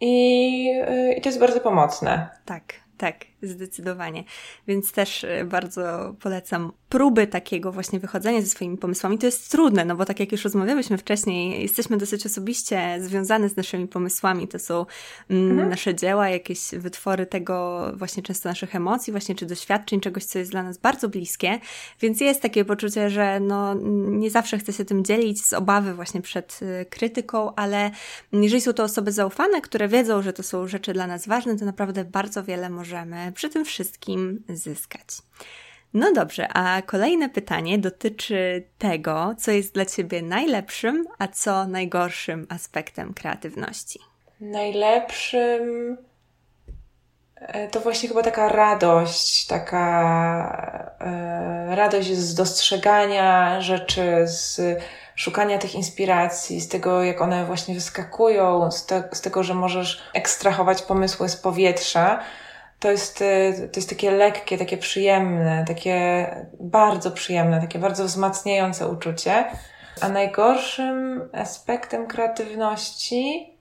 [0.00, 2.28] i, yy, i to jest bardzo pomocne.
[2.44, 4.24] Tak, tak, zdecydowanie.
[4.66, 9.18] Więc też y, bardzo polecam próby takiego właśnie wychodzenia ze swoimi pomysłami.
[9.18, 13.56] To jest trudne, no bo tak jak już rozmawialiśmy wcześniej, jesteśmy dosyć osobiście związane z
[13.56, 14.48] naszymi pomysłami.
[14.48, 14.86] To są
[15.30, 15.70] mm, mhm.
[15.70, 20.50] nasze dzieła, jakieś wytwory tego właśnie często naszych emocji, właśnie czy doświadczeń, czegoś, co jest
[20.50, 21.60] dla nas bardzo bliskie.
[22.00, 23.74] Więc jest takie poczucie, że no,
[24.08, 27.90] nie zawsze chcę się tym dzielić z obawy właśnie przed y, krytyką, ale
[28.32, 31.64] jeżeli są to osoby zaufane, które wiedzą, że to są rzeczy dla nas ważne, to
[31.64, 35.06] naprawdę bardzo wiele możemy przy tym wszystkim zyskać.
[35.94, 42.46] No dobrze, a kolejne pytanie dotyczy tego, co jest dla Ciebie najlepszym, a co najgorszym
[42.48, 44.00] aspektem kreatywności.
[44.40, 45.96] Najlepszym
[47.36, 54.60] e, to właśnie chyba taka radość, taka e, radość z dostrzegania rzeczy, z
[55.14, 60.02] szukania tych inspiracji, z tego, jak one właśnie wyskakują, z, te, z tego, że możesz
[60.14, 62.20] ekstrahować pomysły z powietrza
[62.80, 66.26] to jest, y, to jest takie lekkie, takie przyjemne, takie
[66.60, 69.44] bardzo przyjemne, takie bardzo wzmacniające uczucie.
[70.00, 73.54] A najgorszym aspektem kreatywności.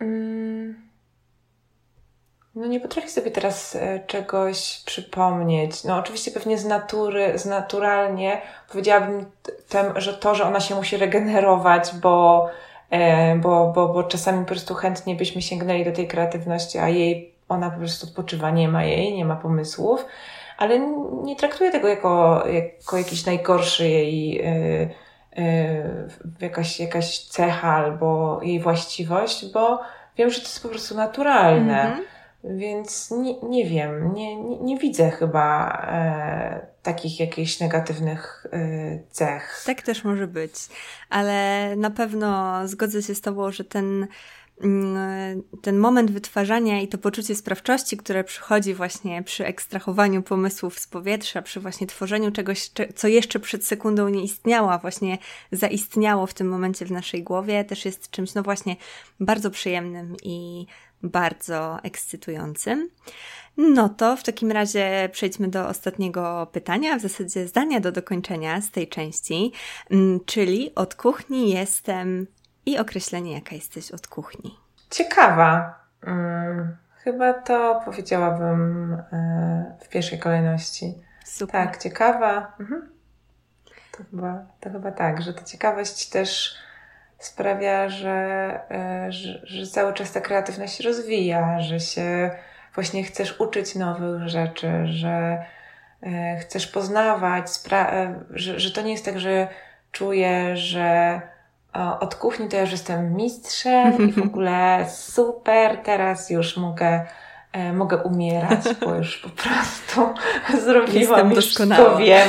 [0.00, 0.90] Mm,
[2.54, 5.84] no nie potrafię sobie teraz y, czegoś przypomnieć.
[5.84, 9.26] No oczywiście pewnie z natury, z naturalnie powiedziałabym
[9.68, 12.48] tem, że to, że ona się musi regenerować, bo,
[12.90, 17.33] e, bo, bo, bo czasami po prostu chętnie byśmy sięgnęli do tej kreatywności, a jej
[17.54, 20.06] ona po prostu odpoczywa, nie ma jej, nie ma pomysłów,
[20.58, 20.78] ale
[21.24, 24.90] nie traktuję tego jako, jako jakiś najgorszy jej yy,
[25.36, 26.08] yy,
[26.40, 29.80] jakaś, jakaś cecha albo jej właściwość, bo
[30.16, 31.82] wiem, że to jest po prostu naturalne.
[31.82, 32.04] Mm -hmm.
[32.44, 38.58] Więc nie, nie wiem, nie, nie, nie widzę chyba e, takich jakichś negatywnych e,
[39.10, 39.62] cech.
[39.66, 40.52] Tak też może być,
[41.10, 44.06] ale na pewno zgodzę się z Tobą, że ten
[45.62, 51.42] ten moment wytwarzania i to poczucie sprawczości, które przychodzi właśnie przy ekstrahowaniu pomysłów z powietrza,
[51.42, 55.18] przy właśnie tworzeniu czegoś, co jeszcze przed sekundą nie istniało, właśnie
[55.52, 58.76] zaistniało w tym momencie w naszej głowie, też jest czymś, no właśnie,
[59.20, 60.66] bardzo przyjemnym i
[61.02, 62.90] bardzo ekscytującym.
[63.56, 68.70] No to w takim razie przejdźmy do ostatniego pytania, w zasadzie zdania do dokończenia z
[68.70, 69.52] tej części,
[69.90, 72.26] mm, czyli od kuchni jestem
[72.66, 74.58] i określenie, jaka jesteś od kuchni.
[74.90, 75.78] Ciekawa.
[76.04, 80.94] Hmm, chyba to powiedziałabym e, w pierwszej kolejności.
[81.24, 81.66] Super.
[81.66, 82.52] Tak, ciekawa.
[82.60, 82.88] Mhm.
[83.92, 86.54] To, chyba, to chyba tak, że ta ciekawość też
[87.18, 88.10] sprawia, że,
[88.70, 92.30] e, że, że cały czas ta kreatywność rozwija, że się
[92.74, 95.44] właśnie chcesz uczyć nowych rzeczy, że
[96.02, 97.46] e, chcesz poznawać,
[98.30, 99.48] że, że to nie jest tak, że
[99.92, 101.20] czuję, że
[102.00, 107.06] od kuchni to już jestem mistrzem i w ogóle super, teraz już mogę,
[107.52, 110.14] e, mogę umierać, bo już po prostu
[110.64, 112.28] zrobiłam, już to wiem.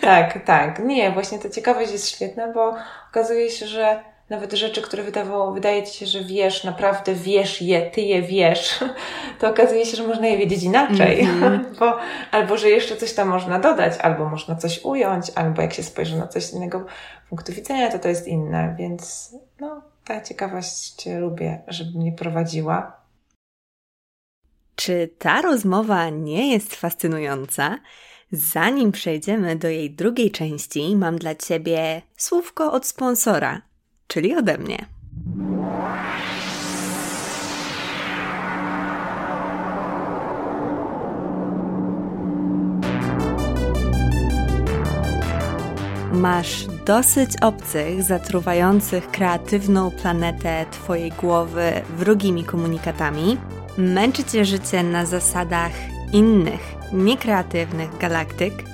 [0.00, 0.78] Tak, tak.
[0.78, 2.74] Nie, właśnie ta ciekawość jest świetna, bo
[3.10, 7.90] okazuje się, że nawet rzeczy, które wydawało, wydaje ci się, że wiesz, naprawdę wiesz je,
[7.90, 8.84] ty je wiesz,
[9.40, 11.20] to okazuje się, że można je wiedzieć inaczej.
[11.20, 11.64] Mm -hmm.
[11.80, 11.98] bo,
[12.30, 16.18] albo, że jeszcze coś tam można dodać, albo można coś ująć, albo jak się spojrzy
[16.18, 16.86] na coś innego
[17.28, 18.74] punktu widzenia, to to jest inne.
[18.78, 23.02] Więc no, ta ciekawość lubię, żeby mnie prowadziła.
[24.76, 27.78] Czy ta rozmowa nie jest fascynująca?
[28.32, 33.62] Zanim przejdziemy do jej drugiej części, mam dla Ciebie słówko od sponsora,
[34.12, 34.86] czyli ode mnie.
[46.12, 53.36] Masz dosyć obcych, zatruwających kreatywną planetę Twojej głowy wrogimi komunikatami?
[53.78, 55.72] Męczy Cię życie na zasadach
[56.12, 58.71] innych, niekreatywnych galaktyk?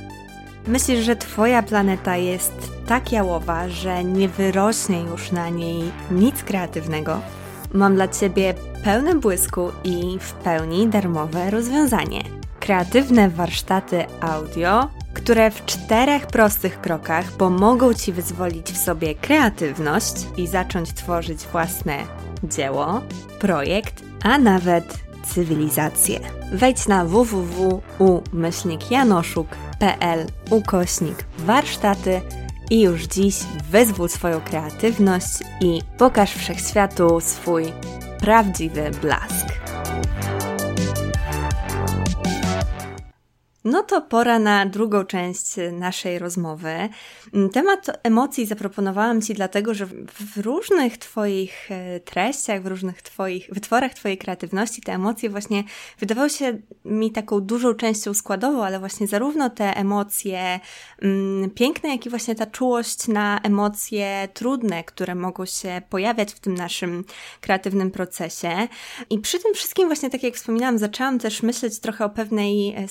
[0.69, 2.53] Myślisz, że Twoja planeta jest
[2.87, 7.21] tak jałowa, że nie wyrośnie już na niej nic kreatywnego?
[7.73, 8.55] Mam dla Ciebie
[8.85, 12.23] pełne błysku i w pełni darmowe rozwiązanie.
[12.61, 20.47] Kreatywne warsztaty audio, które w czterech prostych krokach pomogą Ci wyzwolić w sobie kreatywność i
[20.47, 21.99] zacząć tworzyć własne
[22.45, 23.01] dzieło,
[23.41, 26.21] projekt, a nawet cywilizację.
[26.53, 27.05] Wejdź na
[29.79, 32.20] www.u-janoszuk.pl ukośnik warsztaty
[32.70, 33.37] i już dziś
[33.70, 37.64] wyzwól swoją kreatywność i pokaż wszechświatu swój
[38.20, 39.68] prawdziwy blask.
[43.71, 46.89] No to pora na drugą część naszej rozmowy.
[47.53, 53.95] Temat emocji zaproponowałam Ci dlatego, że w różnych Twoich e, treściach, w różnych Twoich wytworach
[53.95, 55.64] Twojej kreatywności te emocje właśnie
[55.99, 60.61] wydawały się mi taką dużą częścią składową, ale właśnie zarówno te emocje
[61.03, 66.41] mm, piękne, jak i właśnie ta czułość na emocje trudne, które mogą się pojawiać w
[66.41, 67.05] tym naszym
[67.41, 68.69] kreatywnym procesie.
[69.11, 72.89] I przy tym wszystkim właśnie, tak jak wspominałam, zaczęłam też myśleć trochę o pewnej e,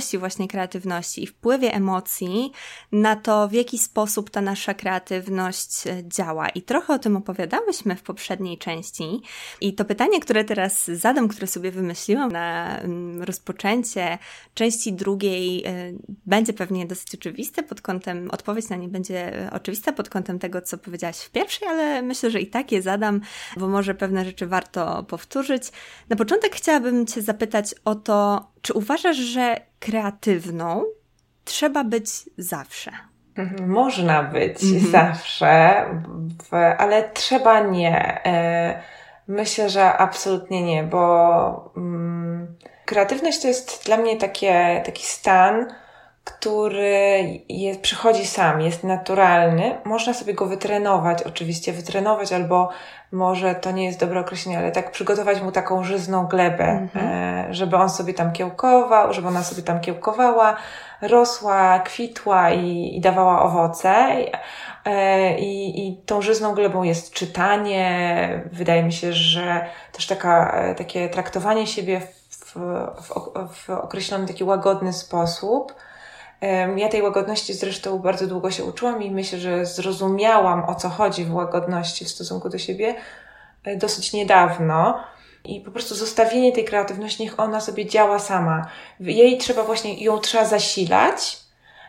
[0.00, 2.52] sezonowości, właśnie kreatywności i wpływie emocji
[2.92, 6.48] na to, w jaki sposób ta nasza kreatywność e, działa.
[6.48, 9.20] I trochę o tym opowiadałyśmy w poprzedniej części.
[9.60, 14.18] I to pytanie, które teraz zadam, które sobie wymyśliłam na mm, rozpoczęcie
[14.54, 15.92] części drugiej, e,
[16.26, 20.62] będzie pewnie dosyć oczywiste pod kątem, odpowiedź na nie będzie e, oczywista pod kątem tego,
[20.62, 23.20] co powiedziałaś w pierwszej, ale myślę, że i tak je zadam,
[23.56, 25.62] bo może pewne rzeczy warto powtórzyć.
[26.08, 30.84] Na początek chciałabym Cię zapytać o to, czy uważasz, że kreatywną
[31.44, 32.06] trzeba być
[32.38, 32.90] zawsze?
[33.36, 34.90] Mhm, można być mhm.
[34.90, 35.84] zawsze,
[36.78, 38.24] ale trzeba nie.
[38.26, 38.82] E,
[39.28, 45.66] myślę, że absolutnie nie, bo mm, kreatywność to jest dla mnie takie, taki stan,
[46.28, 49.78] który jest, przychodzi sam, jest naturalny.
[49.84, 52.68] Można sobie go wytrenować, oczywiście wytrenować, albo
[53.12, 57.06] może to nie jest dobre określenie, ale tak przygotować mu taką żyzną glebę, mhm.
[57.06, 60.56] e, żeby on sobie tam kiełkował, żeby ona sobie tam kiełkowała,
[61.02, 63.94] rosła, kwitła i, i dawała owoce.
[64.84, 68.42] E, I, I tą żyzną glebą jest czytanie.
[68.52, 72.00] Wydaje mi się, że też taka, e, takie traktowanie siebie
[72.30, 73.10] w, w,
[73.52, 75.74] w określony taki łagodny sposób
[76.76, 81.24] ja tej łagodności zresztą bardzo długo się uczyłam i myślę, że zrozumiałam o co chodzi
[81.24, 82.94] w łagodności w stosunku do siebie
[83.64, 85.00] e, dosyć niedawno.
[85.44, 88.66] I po prostu zostawienie tej kreatywności, niech ona sobie działa sama.
[89.00, 91.36] Jej trzeba właśnie, ją trzeba zasilać,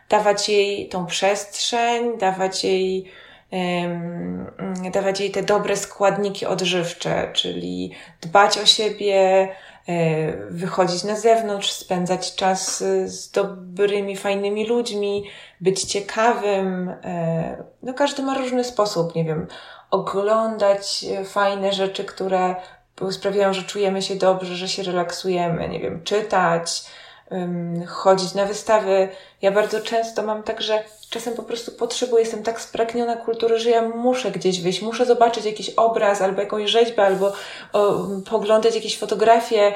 [0.10, 3.12] dawać jej tą przestrzeń, dawać jej
[4.94, 7.92] dawać jej te dobre składniki odżywcze, czyli
[8.22, 9.48] dbać o siebie,
[10.50, 15.24] wychodzić na zewnątrz, spędzać czas z dobrymi, fajnymi ludźmi,
[15.62, 16.90] być ciekawym.
[17.04, 19.48] E, no każdy ma różny sposób, nie wiem,
[19.92, 22.56] oglądać fajne rzeczy, które
[23.12, 26.86] sprawiają, że czujemy się dobrze, że się relaksujemy, nie wiem, czytać,
[27.88, 29.10] chodzić na wystawy.
[29.42, 33.70] Ja bardzo często mam tak, że czasem po prostu potrzebuję, jestem tak spragniona kultury, że
[33.70, 37.34] ja muszę gdzieś wyjść, muszę zobaczyć jakiś obraz albo jakąś rzeźbę, albo
[37.74, 39.74] o, poglądać jakieś fotografie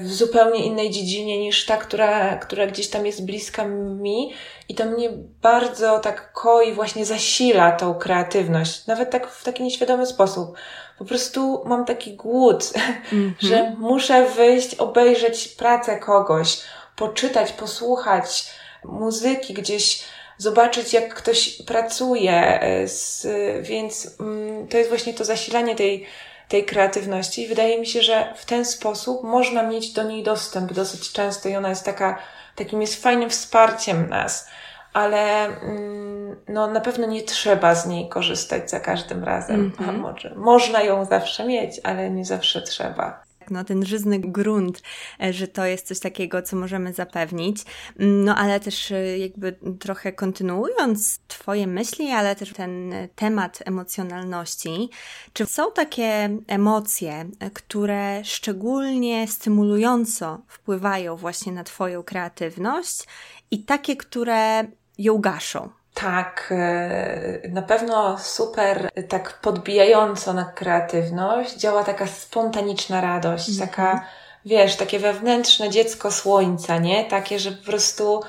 [0.00, 4.32] w zupełnie innej dziedzinie niż ta, która, która gdzieś tam jest bliska mi
[4.68, 5.10] i to mnie
[5.42, 10.56] bardzo tak koi, właśnie zasila tą kreatywność, nawet tak w taki nieświadomy sposób.
[10.98, 13.32] Po prostu mam taki głód, mm-hmm.
[13.48, 16.60] że muszę wyjść, obejrzeć pracę kogoś,
[16.96, 18.50] poczytać, posłuchać
[18.84, 20.02] muzyki gdzieś,
[20.38, 23.26] zobaczyć, jak ktoś pracuje, e, z,
[23.66, 26.06] więc mm, to jest właśnie to zasilanie tej,
[26.48, 27.42] tej kreatywności.
[27.42, 31.48] I wydaje mi się, że w ten sposób można mieć do niej dostęp dosyć często
[31.48, 32.18] i ona jest taka,
[32.56, 34.48] takim jest fajnym wsparciem nas
[34.92, 39.70] ale mm, no, na pewno nie trzeba z niej korzystać za każdym razem.
[39.70, 39.98] Mm-hmm.
[39.98, 44.82] Może, można ją zawsze mieć, ale nie zawsze trzeba no, ten żyzny grunt,
[45.22, 47.64] e, że to jest coś takiego, co możemy zapewnić.
[47.98, 54.90] Mm, no ale też e, jakby trochę kontynuując Twoje myśli, ale też ten temat emocjonalności,
[55.32, 63.06] czy są takie emocje, które szczególnie stymulująco wpływają właśnie na Twoją kreatywność
[63.50, 64.66] i takie, które
[64.98, 65.77] ją gaszą?
[66.00, 73.70] Tak, e, na pewno super, tak podbijająco na kreatywność działa taka spontaniczna radość, mm -hmm.
[73.70, 74.04] taka,
[74.44, 77.04] wiesz, takie wewnętrzne dziecko słońca, nie?
[77.04, 78.22] Takie, że po prostu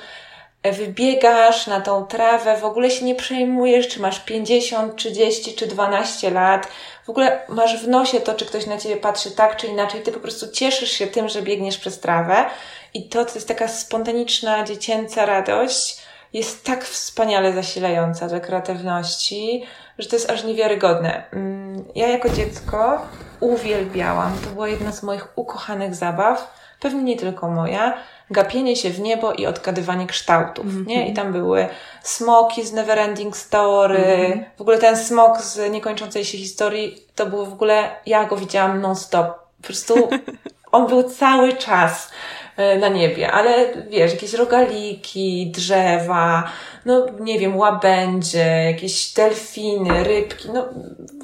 [0.64, 6.32] wybiegasz na tą trawę, w ogóle się nie przejmujesz, czy masz 50, 30 czy 12
[6.32, 6.68] lat.
[7.06, 10.02] W ogóle masz w nosie to, czy ktoś na ciebie patrzy tak czy inaczej.
[10.02, 12.46] Ty po prostu cieszysz się tym, że biegniesz przez trawę.
[12.94, 19.64] I to, to jest taka spontaniczna, dziecięca radość jest tak wspaniale zasilająca do kreatywności,
[20.00, 21.24] że to jest aż niewiarygodne.
[21.34, 23.02] Mm, ja jako dziecko
[23.40, 27.98] uwielbiałam, to była jedna z moich ukochanych zabaw, pewnie nie tylko moja,
[28.32, 30.88] gapienie się w niebo i odgadywanie kształtów, mm -hmm.
[30.88, 31.10] nie?
[31.10, 31.68] I tam były
[32.04, 34.44] smoki z Neverending Story, mm -hmm.
[34.58, 38.82] w ogóle ten smok z niekończącej się historii, to było w ogóle, ja go widziałam
[38.82, 39.28] non-stop.
[39.58, 40.10] Po prostu
[40.72, 42.12] on był cały czas.
[42.60, 46.44] E, na niebie, ale wiesz, jakieś rogaliki, drzewa,
[46.86, 50.66] no nie wiem, łabędzie, jakieś delfiny, rybki, no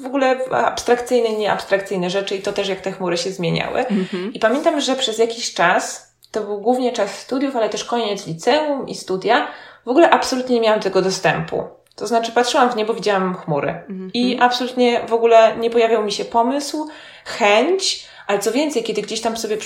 [0.02, 3.82] w ogóle abstrakcyjne, nieabstrakcyjne rzeczy i to też jak te chmury się zmieniały.
[3.82, 4.30] Mm-hmm.
[4.34, 8.88] I pamiętam, że przez jakiś czas, to był głównie czas studiów, ale też koniec liceum
[8.88, 9.48] i studia,
[9.86, 11.64] w ogóle absolutnie nie miałam tego dostępu.
[11.96, 14.10] To znaczy patrzyłam w niebo, widziałam chmury mm-hmm.
[14.14, 16.88] i absolutnie w ogóle nie pojawiał mi się pomysł,
[17.24, 19.56] chęć, ale co więcej, kiedy gdzieś tam sobie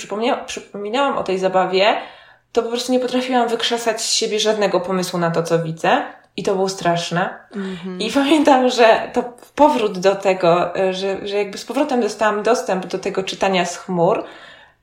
[0.45, 1.97] przypominałam o tej zabawie,
[2.51, 6.03] to po prostu nie potrafiłam wykrzesać z siebie żadnego pomysłu na to, co widzę.
[6.37, 7.39] I to było straszne.
[7.55, 8.01] Mm-hmm.
[8.01, 9.23] I pamiętam, że to
[9.55, 14.23] powrót do tego, że, że jakby z powrotem dostałam dostęp do tego czytania z chmur,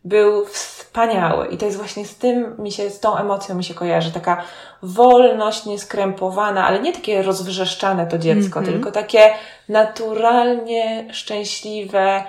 [0.04, 1.46] był wspaniały.
[1.46, 4.12] I to jest właśnie z tym mi się, z tą emocją mi się kojarzy.
[4.12, 4.44] Taka
[4.82, 8.64] wolność nieskrępowana, ale nie takie rozwrzeszczane to dziecko, mm-hmm.
[8.64, 9.30] tylko takie
[9.68, 12.24] naturalnie szczęśliwe,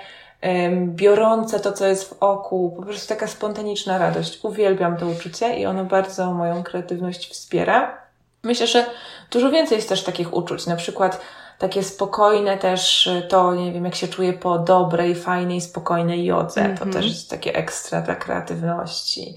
[0.85, 4.39] biorące to, co jest w oku, po prostu taka spontaniczna radość.
[4.43, 7.97] Uwielbiam to uczucie i ono bardzo moją kreatywność wspiera.
[8.43, 8.85] Myślę, że
[9.31, 11.21] dużo więcej jest też takich uczuć, na przykład
[11.57, 16.61] takie spokojne też to, nie wiem, jak się czuję po dobrej, fajnej, spokojnej jodze.
[16.61, 16.79] Mm -hmm.
[16.79, 17.03] To mhm.
[17.03, 19.35] też jest takie ekstra dla kreatywności.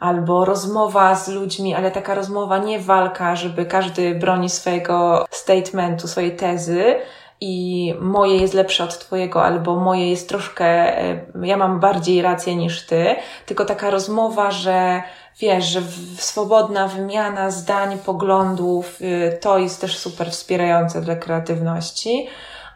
[0.00, 6.36] Albo rozmowa z ludźmi, ale taka rozmowa nie walka, żeby każdy broni swojego statementu, swojej
[6.36, 6.96] tezy,
[7.40, 10.66] i moje jest lepsze od Twojego, albo moje jest troszkę,
[11.02, 13.16] e, ja mam bardziej rację niż Ty,
[13.46, 15.02] tylko taka rozmowa, że
[15.40, 15.82] wiesz, że
[16.16, 22.28] swobodna wymiana zdań, poglądów, y, to jest też super wspierające dla kreatywności,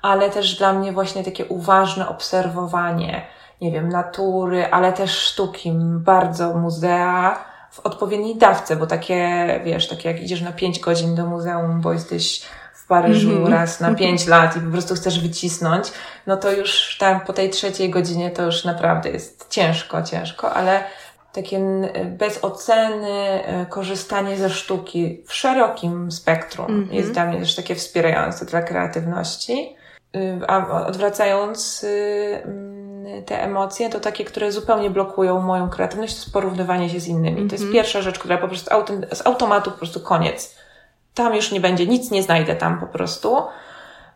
[0.02, 3.26] ale też dla mnie właśnie takie uważne obserwowanie,
[3.60, 10.08] nie wiem, natury, ale też sztuki, bardzo muzea, w odpowiedniej dawce, bo takie, wiesz, takie
[10.08, 12.42] jak idziesz na pięć godzin do muzeum, bo jesteś
[12.88, 13.50] Paryżu mm -hmm.
[13.50, 15.92] raz na pięć lat i po prostu chcesz wycisnąć,
[16.26, 20.84] no to już tam po tej trzeciej godzinie to już naprawdę jest ciężko, ciężko, ale
[21.32, 21.60] takie
[22.04, 26.92] bez oceny e, korzystanie ze sztuki w szerokim spektrum mm -hmm.
[26.92, 29.76] jest dla mnie też takie wspierające dla kreatywności.
[30.16, 36.20] Y, a odwracając y, mm, te emocje, to takie, które zupełnie blokują moją kreatywność, to
[36.20, 37.36] jest porównywanie się z innymi.
[37.36, 37.50] Mm -hmm.
[37.50, 37.72] To jest mhm.
[37.72, 38.70] pierwsza rzecz, która po prostu
[39.12, 40.57] z automatu po prostu koniec
[41.18, 43.36] tam już nie będzie, nic nie znajdę tam po prostu.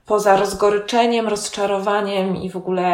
[0.07, 2.87] poza rozgoryczeniem, rozczarowaniem i w ogóle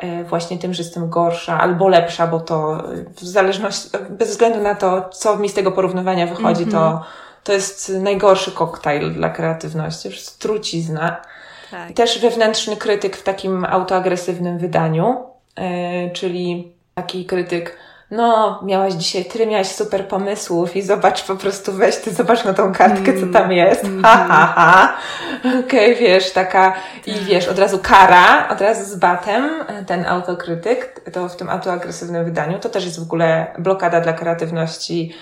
[0.00, 2.82] e, właśnie tym, że jestem gorsza albo lepsza, bo to
[3.16, 6.72] w zależności, bez względu na to, co mi z tego porównywania wychodzi, mm -hmm.
[6.72, 7.04] to, mhm.
[7.44, 11.22] to jest najgorszy koktajl dla kreatywności, już trucizna.
[11.70, 11.92] Tak.
[11.92, 15.24] Też wewnętrzny krytyk w takim autoagresywnym wydaniu,
[15.58, 17.76] yy, czyli taki krytyk,
[18.10, 22.54] no, miałaś dzisiaj, tyle miałaś super pomysłów i zobacz po prostu, weź ty zobacz na
[22.54, 23.84] tą kartkę, co tam jest.
[23.84, 24.96] Mm, ha, ha, ha.
[25.40, 26.74] Okej, okay, wiesz, taka,
[27.06, 27.22] i tak.
[27.22, 29.50] wiesz, od razu kara, od razu z batem,
[29.86, 35.14] ten autokrytyk, to w tym autoagresywnym wydaniu, to też jest w ogóle blokada dla kreatywności,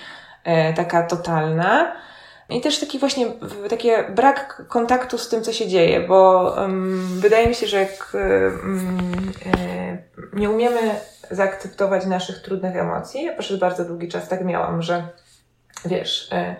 [0.43, 1.91] e, taka totalna.
[2.49, 3.27] I też taki właśnie
[3.69, 8.13] taki brak kontaktu z tym, co się dzieje, bo um, wydaje mi się, że jak
[8.13, 9.97] um, e,
[10.33, 10.79] nie umiemy
[11.31, 15.07] zaakceptować naszych trudnych emocji, ja przez bardzo długi czas tak miałam, że
[15.85, 16.55] wiesz, e,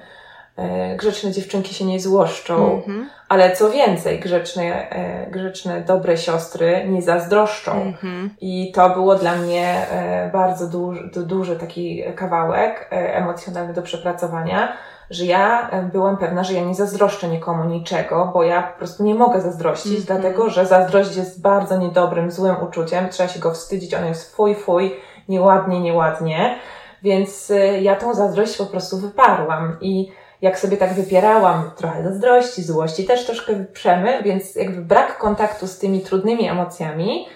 [0.57, 3.05] e, grzeczne dziewczynki się nie złoszczą, mm-hmm.
[3.29, 7.71] ale co więcej, grzeczne, e, grzeczne, dobre siostry nie zazdroszczą.
[7.71, 8.29] Mm-hmm.
[8.41, 14.77] I to było dla mnie e, bardzo duży, duży taki kawałek e, emocjonalny do przepracowania
[15.09, 19.15] że ja byłam pewna, że ja nie zazdroszczę nikomu niczego, bo ja po prostu nie
[19.15, 20.07] mogę zazdrościć, mm -hmm.
[20.07, 24.55] dlatego że zazdrość jest bardzo niedobrym, złym uczuciem, trzeba się go wstydzić, ono jest fuj,
[24.55, 24.95] fuj,
[25.29, 26.59] nieładnie, nieładnie,
[27.03, 29.77] więc y, ja tą zazdrość po prostu wyparłam.
[29.81, 35.67] I jak sobie tak wypierałam trochę zazdrości, złości, też troszkę wyprzemy, więc jakby brak kontaktu
[35.67, 37.27] z tymi trudnymi emocjami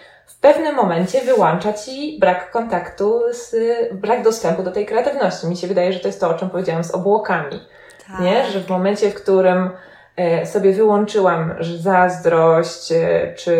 [0.41, 3.55] pewnym momencie wyłącza ci brak kontaktu, z,
[3.93, 5.47] brak dostępu do tej kreatywności.
[5.47, 7.59] Mi się wydaje, że to jest to, o czym powiedziałam z obłokami.
[8.07, 8.19] Tak.
[8.19, 8.45] Nie?
[8.45, 9.69] Że w momencie, w którym
[10.15, 13.53] e, sobie wyłączyłam że zazdrość, e, czy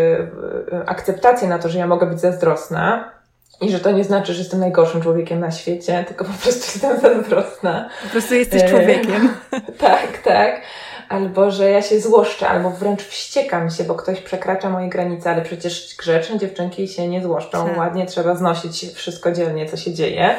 [0.74, 3.12] e, akceptację na to, że ja mogę być zazdrosna,
[3.62, 7.00] i że to nie znaczy, że jestem najgorszym człowiekiem na świecie, tylko po prostu jestem
[7.16, 7.90] zazdrosna.
[8.04, 9.34] Po prostu jesteś człowiekiem.
[9.78, 10.62] tak, tak
[11.10, 15.42] albo że ja się złoszczę, albo wręcz wściekam się, bo ktoś przekracza moje granice, ale
[15.42, 17.68] przecież grzeczne dziewczynki się nie złoszczą.
[17.68, 17.78] Tak.
[17.78, 20.36] Ładnie trzeba znosić wszystko dzielnie, co się dzieje.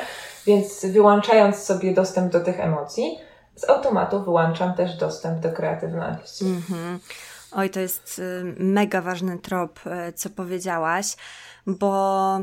[0.46, 3.18] Więc wyłączając sobie dostęp do tych emocji,
[3.56, 6.44] z automatu wyłączam też dostęp do kreatywności.
[6.44, 6.98] Mm-hmm.
[7.52, 11.16] Oj, to jest y, mega ważny trop, y, co powiedziałaś,
[11.66, 12.40] bo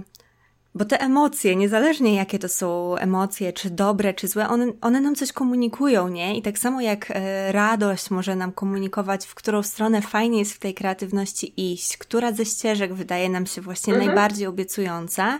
[0.77, 5.15] bo te emocje, niezależnie jakie to są emocje, czy dobre, czy złe, one, one nam
[5.15, 6.37] coś komunikują, nie?
[6.37, 10.59] I tak samo jak e, radość może nam komunikować, w którą stronę fajnie jest w
[10.59, 14.07] tej kreatywności iść, która ze ścieżek wydaje nam się właśnie mhm.
[14.07, 15.39] najbardziej obiecująca,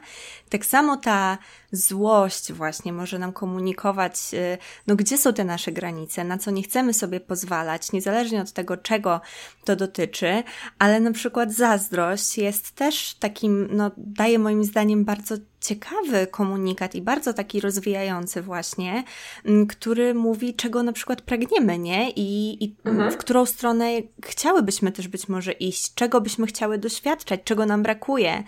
[0.49, 1.37] tak samo ta
[1.71, 6.63] złość właśnie może nam komunikować, y, no gdzie są te nasze granice, na co nie
[6.63, 9.21] chcemy sobie pozwalać, niezależnie od tego, czego
[9.65, 10.43] to dotyczy,
[10.79, 17.01] ale na przykład zazdrość jest też takim, no daje moim zdaniem bardzo ciekawy komunikat i
[17.01, 19.03] bardzo taki rozwijający właśnie,
[19.45, 22.09] mm, który mówi, czego na przykład pragniemy, nie?
[22.09, 23.11] I, i mhm.
[23.11, 23.91] w którą stronę
[24.25, 28.43] chciałybyśmy też być może iść, czego byśmy chciały doświadczać, czego nam brakuje.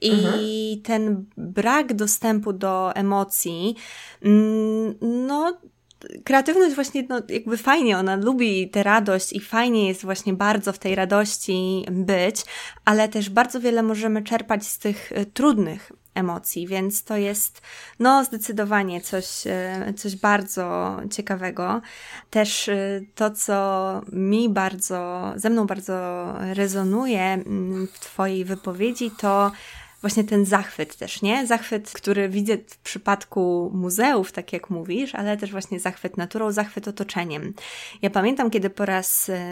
[0.00, 0.42] I mhm.
[0.82, 3.76] ten brak dostępu do emocji,
[4.22, 5.58] mm, no
[6.24, 10.78] kreatywność właśnie, no, jakby fajnie, ona lubi tę radość i fajnie jest właśnie bardzo w
[10.78, 12.44] tej radości być,
[12.84, 17.62] ale też bardzo wiele możemy czerpać z tych y, trudnych emocji, więc to jest
[17.98, 21.80] no zdecydowanie coś, e, coś bardzo ciekawego.
[22.30, 29.52] Też e, to, co mi bardzo, ze mną bardzo rezonuje mm, w Twojej wypowiedzi, to
[30.00, 31.46] właśnie ten zachwyt też, nie?
[31.46, 36.88] Zachwyt, który widzę w przypadku muzeów, tak jak mówisz, ale też właśnie zachwyt naturą, zachwyt
[36.88, 37.54] otoczeniem.
[38.02, 39.50] Ja pamiętam, kiedy po raz e,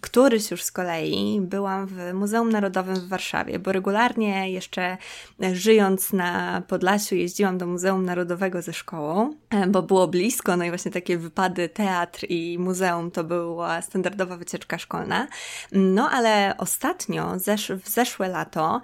[0.00, 4.96] któryś już z kolei byłam w Muzeum Narodowym w Warszawie, bo regularnie jeszcze
[5.42, 10.64] e, żyjąc na Podlasiu jeździłam do Muzeum Narodowego ze szkołą, e, bo było blisko, no
[10.64, 15.28] i właśnie takie wypady teatr i muzeum to była standardowa wycieczka szkolna.
[15.72, 18.80] No ale ostatnio, zesz w zeszłe lato,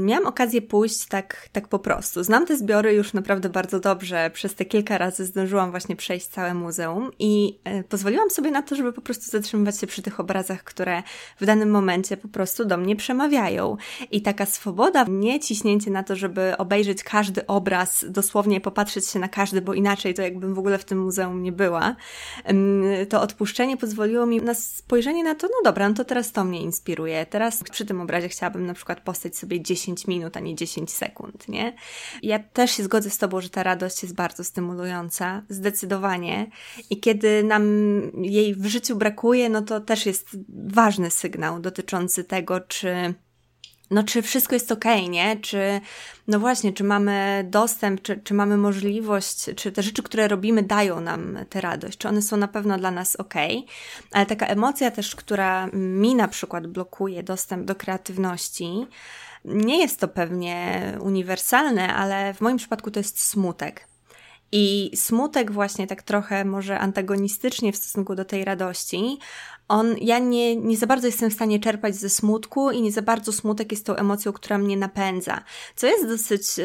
[0.00, 2.24] miałam okazję pójść tak, tak po prostu.
[2.24, 4.30] Znam te zbiory już naprawdę bardzo dobrze.
[4.34, 8.76] Przez te kilka razy zdążyłam właśnie przejść całe muzeum i e, pozwoliłam sobie na to,
[8.76, 11.02] żeby po prostu zatrzymywać się przy tych obrazach, które
[11.40, 13.76] w danym momencie po prostu do mnie przemawiają.
[14.10, 19.28] I taka swoboda, nie ciśnięcie na to, żeby obejrzeć każdy obraz, dosłownie popatrzeć się na
[19.28, 21.96] każdy, bo inaczej to jakbym w ogóle w tym muzeum nie była.
[23.08, 26.62] To odpuszczenie pozwoliło mi na spojrzenie na to, no dobra, no to teraz to mnie
[26.62, 27.26] inspiruje.
[27.26, 30.90] Teraz przy tym obrazie chciałabym na przykład postać sobie sobie 10 minut, a nie 10
[30.90, 31.74] sekund, nie?
[32.22, 36.46] Ja też się zgodzę z Tobą, że ta radość jest bardzo stymulująca, zdecydowanie.
[36.90, 37.64] I kiedy nam
[38.22, 43.14] jej w życiu brakuje, no to też jest ważny sygnał dotyczący tego, czy
[43.90, 45.36] no czy wszystko jest ok, nie?
[45.36, 45.80] Czy,
[46.28, 51.00] no właśnie, czy mamy dostęp, czy, czy mamy możliwość, czy te rzeczy, które robimy, dają
[51.00, 53.34] nam tę radość, czy one są na pewno dla nas ok.
[54.12, 58.86] Ale taka emocja też, która mi na przykład blokuje dostęp do kreatywności,
[59.46, 63.88] nie jest to pewnie uniwersalne, ale w moim przypadku to jest smutek.
[64.52, 69.18] I smutek właśnie tak trochę może antagonistycznie w stosunku do tej radości,
[69.68, 73.02] on, ja nie, nie za bardzo jestem w stanie czerpać ze smutku i nie za
[73.02, 75.40] bardzo smutek jest tą emocją, która mnie napędza.
[75.76, 76.64] Co jest dosyć, yy,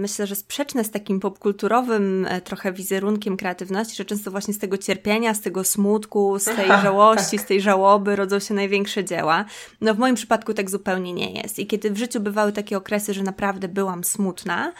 [0.00, 4.78] myślę, że sprzeczne z takim popkulturowym yy, trochę wizerunkiem kreatywności, że często właśnie z tego
[4.78, 7.40] cierpienia, z tego smutku, z tej Aha, żałości, tak.
[7.40, 9.44] z tej żałoby rodzą się największe dzieła.
[9.80, 11.58] No w moim przypadku tak zupełnie nie jest.
[11.58, 14.72] I kiedy w życiu bywały takie okresy, że naprawdę byłam smutna,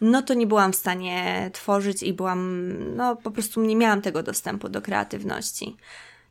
[0.00, 4.22] no to nie byłam w stanie tworzyć i byłam, no po prostu nie miałam tego
[4.22, 5.76] dostępu do kreatywności.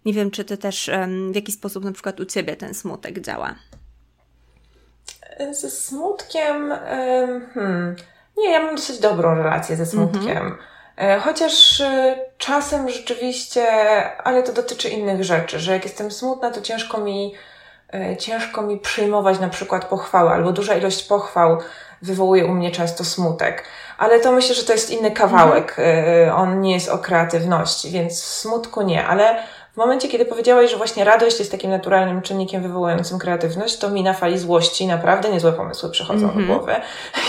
[0.05, 0.91] Nie wiem, czy ty też
[1.31, 3.55] w jaki sposób na przykład u ciebie ten smutek działa.
[5.51, 6.73] Ze smutkiem,
[7.53, 7.95] hmm,
[8.37, 10.37] nie, ja mam dosyć dobrą relację ze smutkiem.
[10.37, 10.57] Mhm.
[10.97, 13.67] E, chociaż e, czasem rzeczywiście,
[14.17, 17.35] ale to dotyczy innych rzeczy, że jak jestem smutna, to ciężko mi,
[17.93, 21.57] e, ciężko mi przyjmować na przykład pochwały, albo duża ilość pochwał
[22.01, 23.63] wywołuje u mnie często smutek.
[23.97, 25.75] Ale to myślę, że to jest inny kawałek.
[25.79, 26.35] Mhm.
[26.35, 29.43] On nie jest o kreatywności, więc smutku nie, ale
[29.75, 34.03] w momencie, kiedy powiedziałaś, że właśnie radość jest takim naturalnym czynnikiem wywołującym kreatywność, to mi
[34.03, 36.35] na fali złości naprawdę niezłe pomysły przychodzą mm-hmm.
[36.35, 36.47] do mhm.
[36.47, 36.75] głowy.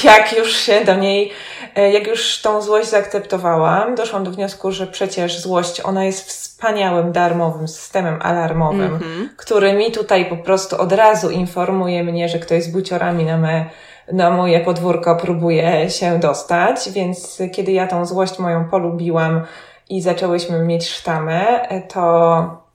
[0.05, 1.33] Jak już się do niej,
[1.77, 7.13] e, jak już tą złość zaakceptowałam, doszłam do wniosku, że przecież złość, ona jest wspaniałym,
[7.13, 9.29] darmowym systemem alarmowym, mm-hmm.
[9.37, 13.67] który mi tutaj po prostu od razu informuje mnie, że ktoś z buciorami na me
[14.13, 19.43] na moje podwórko próbuje się dostać, więc kiedy ja tą złość moją polubiłam,
[19.89, 22.67] i zaczęłyśmy mieć sztamę, to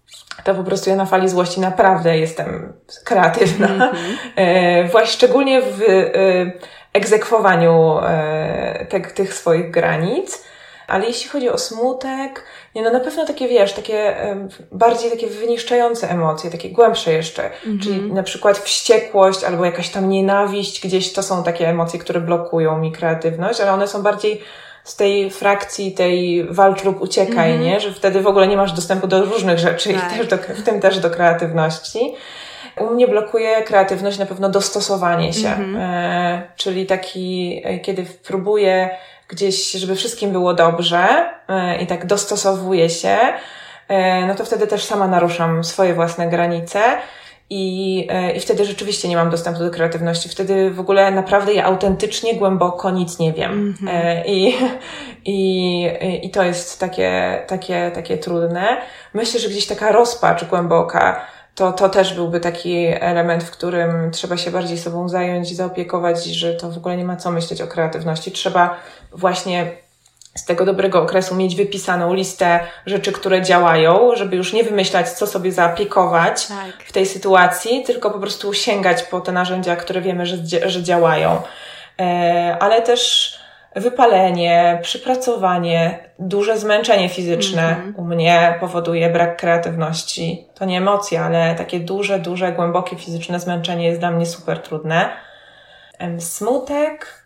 [0.44, 3.68] to po prostu ja na fali złości naprawdę jestem kreatywna.
[3.68, 4.92] Mm -hmm.
[4.92, 6.52] Właśnie szczególnie w e,
[6.94, 10.44] egzekwowaniu e, tych swoich granic.
[10.88, 12.44] Ale jeśli chodzi o smutek,
[12.76, 14.16] nie, no na pewno takie, wiesz, takie
[14.72, 17.50] bardziej takie wyniszczające emocje, takie głębsze jeszcze.
[17.50, 17.84] -hmm.
[17.84, 22.78] Czyli na przykład wściekłość albo jakaś tam nienawiść, gdzieś to są takie emocje, które blokują
[22.78, 24.42] mi kreatywność, ale one są bardziej
[24.84, 27.66] z tej frakcji tej walcz lub uciekaj, mm -hmm.
[27.66, 27.80] nie?
[27.80, 30.14] Że wtedy w ogóle nie masz dostępu do różnych rzeczy tak.
[30.14, 32.16] i też do, w tym też do kreatywności.
[32.80, 35.80] U mnie blokuje kreatywność na pewno dostosowanie się, mm -hmm.
[35.80, 38.90] e, czyli taki, e, kiedy próbuję
[39.28, 43.18] gdzieś, żeby wszystkim było dobrze e, i tak dostosowuję się,
[43.88, 46.82] e, no to wtedy też sama naruszam swoje własne granice.
[47.54, 50.30] I, e, I wtedy rzeczywiście nie mam dostępu do kreatywności.
[50.30, 53.52] Wtedy w ogóle naprawdę ja autentycznie, głęboko nic nie wiem.
[53.52, 54.22] Mm -hmm.
[54.26, 54.56] I,
[55.34, 55.88] i,
[56.24, 58.82] I to jest takie, takie, takie trudne.
[59.14, 61.26] Myślę, że gdzieś taka rozpacz głęboka,
[61.56, 66.54] to, to też byłby taki element, w którym trzeba się bardziej sobą zająć, zaopiekować, że
[66.54, 68.32] to w ogóle nie ma co myśleć o kreatywności.
[68.32, 68.78] Trzeba
[69.12, 69.72] właśnie
[70.36, 75.28] z tego dobrego okresu mieć wypisaną listę rzeczy, które działają, żeby już nie wymyślać, co
[75.28, 76.84] sobie zaopiekować tak.
[76.86, 80.38] w tej sytuacji, tylko po prostu sięgać po te narzędzia, które wiemy, że,
[80.70, 81.42] że działają.
[82.00, 83.32] E, ale też
[83.76, 88.00] wypalenie, przypracowanie, duże zmęczenie fizyczne mm -hmm.
[88.00, 90.48] u mnie powoduje brak kreatywności.
[90.56, 95.10] To nie emocje, ale takie duże, duże, głębokie fizyczne zmęczenie jest dla mnie super trudne.
[96.20, 97.21] Smutek,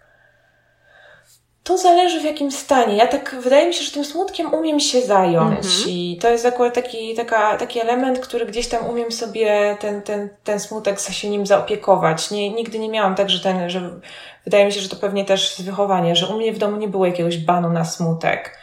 [1.66, 2.96] to zależy w jakim stanie.
[2.96, 5.90] Ja tak, wydaje mi się, że tym smutkiem umiem się zająć mm-hmm.
[5.90, 10.30] i to jest akurat taki, taka, taki element, który gdzieś tam umiem sobie ten, ten,
[10.44, 12.32] ten smutek się nim zaopiekować.
[12.32, 14.00] Nie, nigdy nie miałam tak, że ten, że
[14.44, 16.88] wydaje mi się, że to pewnie też z wychowania, że u mnie w domu nie
[16.88, 18.58] było jakiegoś banu na smutek.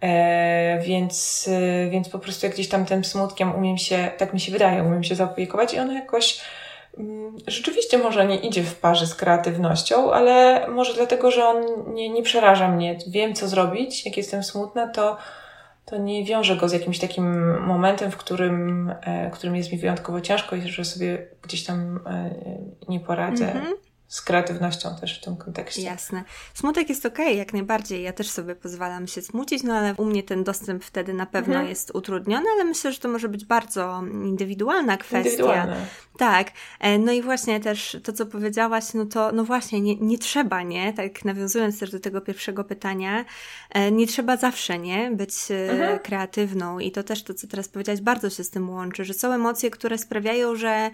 [0.00, 4.40] E, więc, e, więc po prostu jak gdzieś tam tym smutkiem umiem się, tak mi
[4.40, 6.40] się wydaje, umiem się zaopiekować i ono jakoś
[7.46, 11.64] rzeczywiście może nie idzie w parze z kreatywnością, ale może dlatego, że on
[11.94, 12.98] nie, nie przeraża mnie.
[13.06, 14.06] Wiem, co zrobić.
[14.06, 15.16] Jak jestem smutna, to,
[15.84, 20.20] to nie wiążę go z jakimś takim momentem, w którym, e, którym jest mi wyjątkowo
[20.20, 22.30] ciężko i że sobie gdzieś tam e,
[22.88, 23.52] nie poradzę.
[23.52, 25.82] Mm -hmm z kreatywnością też w tym kontekście.
[25.82, 26.24] Jasne.
[26.54, 28.02] Smutek jest okej, okay, jak najbardziej.
[28.02, 31.54] Ja też sobie pozwalam się smucić, no ale u mnie ten dostęp wtedy na pewno
[31.54, 31.68] mhm.
[31.68, 35.30] jest utrudniony, ale myślę, że to może być bardzo indywidualna kwestia.
[35.30, 35.86] Indywidualne.
[36.18, 36.50] Tak.
[36.80, 40.62] E, no i właśnie też to, co powiedziałaś, no to no właśnie, nie, nie trzeba,
[40.62, 40.92] nie?
[40.92, 43.24] Tak nawiązując też do tego pierwszego pytania,
[43.70, 45.10] e, nie trzeba zawsze, nie?
[45.10, 45.98] Być e, mhm.
[45.98, 49.32] kreatywną i to też to, co teraz powiedziałaś, bardzo się z tym łączy, że są
[49.32, 50.90] emocje, które sprawiają, że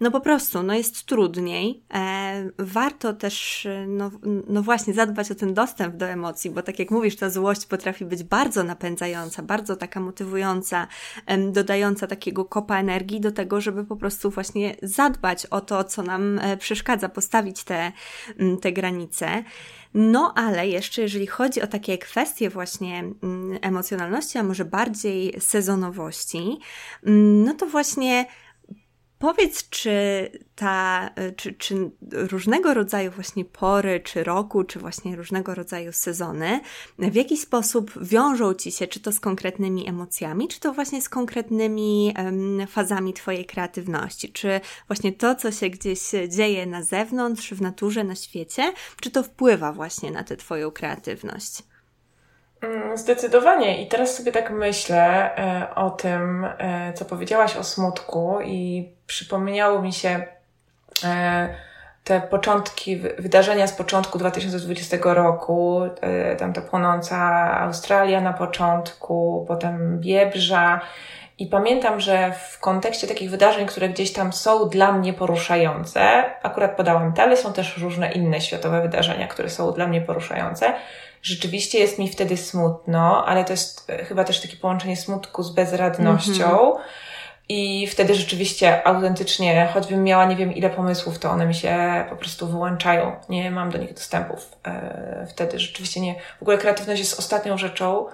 [0.00, 1.82] no po prostu, no jest trudniej,
[2.58, 4.10] warto też, no,
[4.48, 8.04] no właśnie, zadbać o ten dostęp do emocji, bo tak jak mówisz, ta złość potrafi
[8.04, 10.86] być bardzo napędzająca, bardzo taka motywująca,
[11.52, 16.38] dodająca takiego kopa energii do tego, żeby po prostu właśnie zadbać o to, co nam
[16.38, 17.92] e, przeszkadza, postawić te,
[18.60, 19.44] te granice.
[19.94, 23.04] No ale jeszcze jeżeli chodzi o takie kwestie właśnie
[23.60, 26.58] emocjonalności, a może bardziej sezonowości,
[27.44, 28.26] no to właśnie
[29.18, 29.90] Powiedz, czy
[30.54, 36.60] ta, czy, czy różnego rodzaju właśnie pory, czy roku, czy właśnie różnego rodzaju sezony
[36.98, 41.08] w jakiś sposób wiążą ci się, czy to z konkretnymi emocjami, czy to właśnie z
[41.08, 47.60] konkretnymi um, fazami twojej kreatywności, czy właśnie to, co się gdzieś dzieje na zewnątrz, w
[47.60, 51.62] naturze, na świecie, czy to wpływa właśnie na tę twoją kreatywność?
[52.60, 53.82] Mm, zdecydowanie.
[53.82, 59.82] I teraz sobie tak myślę e, o tym, e, co powiedziałaś o smutku, i przypomniało
[59.82, 60.26] mi się
[61.04, 61.48] e,
[62.04, 65.80] te początki, wydarzenia z początku 2020 roku,
[66.38, 67.16] tam ta płonąca
[67.60, 70.80] Australia na początku, potem Biebrza.
[71.38, 76.76] I pamiętam, że w kontekście takich wydarzeń, które gdzieś tam są dla mnie poruszające, akurat
[76.76, 80.72] podałam te, ale są też różne inne światowe wydarzenia, które są dla mnie poruszające
[81.26, 85.50] rzeczywiście jest mi wtedy smutno, ale to jest e, chyba też takie połączenie smutku z
[85.50, 86.48] bezradnością.
[86.48, 86.78] Mm-hmm.
[87.48, 92.16] I wtedy rzeczywiście autentycznie, choćbym miała nie wiem ile pomysłów, to one mi się po
[92.16, 93.16] prostu wyłączają.
[93.28, 94.52] Nie mam do nich dostępów.
[94.66, 96.14] E, wtedy rzeczywiście nie.
[96.38, 98.06] W ogóle kreatywność jest ostatnią rzeczą,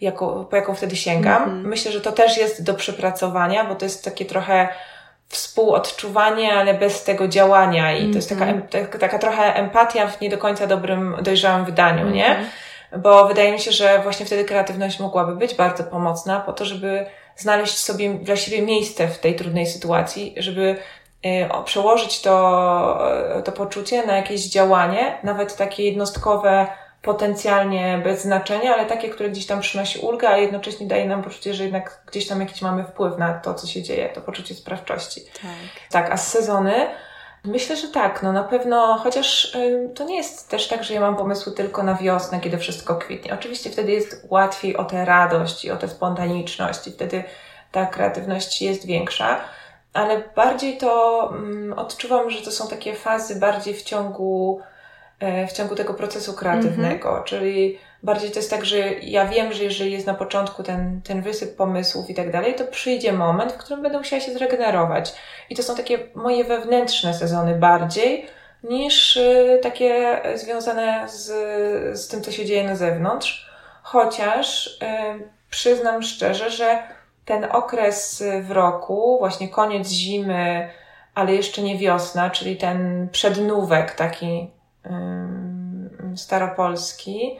[0.00, 1.44] jako, po jaką wtedy sięgam.
[1.44, 1.68] Mm-hmm.
[1.68, 4.68] Myślę, że to też jest do przepracowania, bo to jest takie trochę
[5.28, 8.68] współodczuwanie, ale bez tego działania i to jest taka, mhm.
[8.68, 12.16] taka, taka trochę empatia w nie do końca dobrym, dojrzałym wydaniu, mm -hmm.
[12.16, 12.26] nie?
[12.26, 12.48] Mhm.
[12.96, 17.06] Bo wydaje mi się, że właśnie wtedy kreatywność mogłaby być bardzo pomocna po to, żeby
[17.36, 20.76] znaleźć sobie dla siebie miejsce w tej trudnej sytuacji, żeby
[21.26, 23.08] y, przełożyć to,
[23.44, 26.66] to poczucie na jakieś działanie, nawet takie jednostkowe,
[27.02, 31.54] potencjalnie bez znaczenia, ale takie, które gdzieś tam przynosi ulgę, a jednocześnie daje nam poczucie,
[31.54, 35.20] że jednak gdzieś tam jakiś mamy wpływ na to, co się dzieje, to poczucie sprawczości.
[35.42, 35.90] Tak.
[35.90, 36.86] Tak, a z sezony
[37.44, 41.00] Myślę, że tak, no na pewno, chociaż y, to nie jest też tak, że ja
[41.00, 43.34] mam pomysły tylko na wiosnę, kiedy wszystko kwitnie.
[43.34, 47.24] Oczywiście wtedy jest łatwiej o tę radość i o tę spontaniczność i wtedy
[47.72, 49.40] ta kreatywność jest większa,
[49.92, 54.60] ale bardziej to mm, odczuwam, że to są takie fazy bardziej w ciągu
[55.48, 57.08] w ciągu tego procesu kreatywnego.
[57.08, 57.24] -hmm.
[57.24, 61.22] Czyli bardziej to jest tak, że ja wiem, że jeżeli jest na początku ten, ten
[61.22, 65.14] wysyp pomysłów i tak dalej, to przyjdzie moment, w którym będę musiała się zregenerować.
[65.50, 68.26] I to są takie moje wewnętrzne sezony bardziej
[68.64, 71.26] niż y, takie związane z,
[72.00, 73.50] z tym, co się dzieje na zewnątrz.
[73.82, 74.76] Chociaż y,
[75.50, 76.82] przyznam szczerze, że
[77.24, 80.70] ten okres w roku, właśnie koniec zimy,
[81.14, 84.50] ale jeszcze nie wiosna, czyli ten przednówek taki
[86.16, 87.38] staropolski,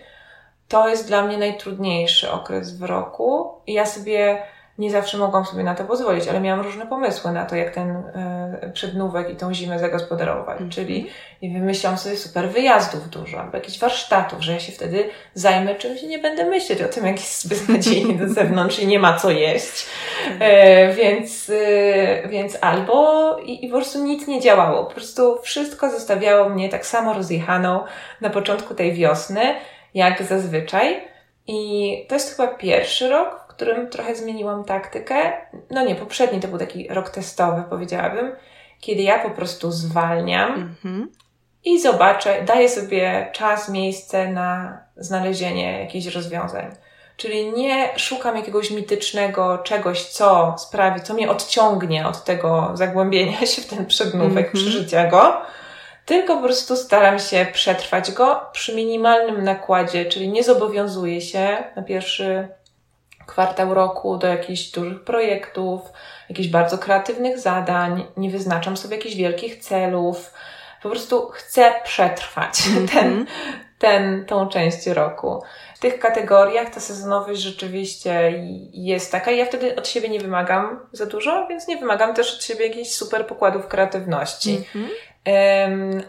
[0.68, 4.42] to jest dla mnie najtrudniejszy okres w roku i ja sobie
[4.78, 7.90] nie zawsze mogłam sobie na to pozwolić, ale miałam różne pomysły na to, jak ten
[7.90, 10.58] y, przednówek i tą zimę zagospodarować.
[10.58, 10.70] Mm.
[10.70, 11.10] Czyli
[11.42, 16.06] wymyślałam sobie super wyjazdów dużo, albo jakichś warsztatów, że ja się wtedy zajmę czymś i
[16.06, 19.86] nie będę myśleć o tym, jak jest beznadziejnie do zewnątrz i nie ma co jeść.
[20.40, 24.84] E, więc, y, więc albo i, i po prostu nic nie działało.
[24.84, 27.84] Po prostu wszystko zostawiało mnie tak samo rozjechaną
[28.20, 29.40] na początku tej wiosny,
[29.94, 31.10] jak zazwyczaj.
[31.46, 35.32] I to jest chyba pierwszy rok, którym trochę zmieniłam taktykę.
[35.70, 38.32] No nie, poprzedni to był taki rok testowy, powiedziałabym,
[38.80, 41.06] kiedy ja po prostu zwalniam mm-hmm.
[41.64, 46.76] i zobaczę, daję sobie czas, miejsce na znalezienie jakichś rozwiązań.
[47.16, 53.62] Czyli nie szukam jakiegoś mitycznego czegoś, co sprawi, co mnie odciągnie od tego zagłębienia się
[53.62, 54.54] w ten przedmówek, mm-hmm.
[54.54, 55.42] przeżycia go,
[56.06, 61.82] tylko po prostu staram się przetrwać go przy minimalnym nakładzie, czyli nie zobowiązuję się na
[61.82, 62.48] pierwszy
[63.30, 65.80] kwartał roku do jakichś dużych projektów,
[66.28, 70.34] jakichś bardzo kreatywnych zadań, nie wyznaczam sobie jakichś wielkich celów.
[70.82, 72.92] Po prostu chcę przetrwać mm -hmm.
[72.92, 73.26] ten,
[73.78, 75.42] ten, tą część roku.
[75.74, 80.80] W tych kategoriach ta sezonowość rzeczywiście jest taka i ja wtedy od siebie nie wymagam
[80.92, 84.64] za dużo, więc nie wymagam też od siebie jakichś super pokładów kreatywności.
[84.74, 84.90] Mm -hmm.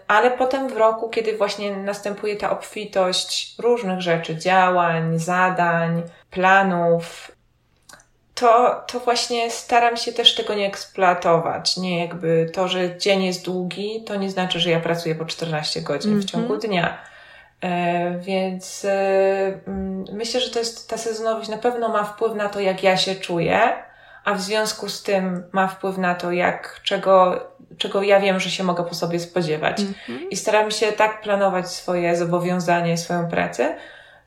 [0.07, 7.31] Ale potem w roku, kiedy właśnie następuje ta obfitość różnych rzeczy, działań, zadań, planów,
[8.35, 11.77] to, to właśnie staram się też tego nie eksploatować.
[11.77, 15.81] Nie jakby to, że dzień jest długi, to nie znaczy, że ja pracuję po 14
[15.81, 16.27] godzin mm -hmm.
[16.27, 16.59] w ciągu mhm.
[16.59, 16.97] dnia.
[17.61, 19.59] E, więc e,
[20.13, 23.15] myślę, że to jest ta sezonowość na pewno ma wpływ na to, jak ja się
[23.15, 23.73] czuję,
[24.25, 27.45] a w związku z tym ma wpływ na to, jak, czego,
[27.77, 29.79] czego ja wiem, że się mogę po sobie spodziewać.
[29.79, 30.29] Mhm.
[30.29, 33.75] I staram się tak planować swoje zobowiązanie, swoją pracę,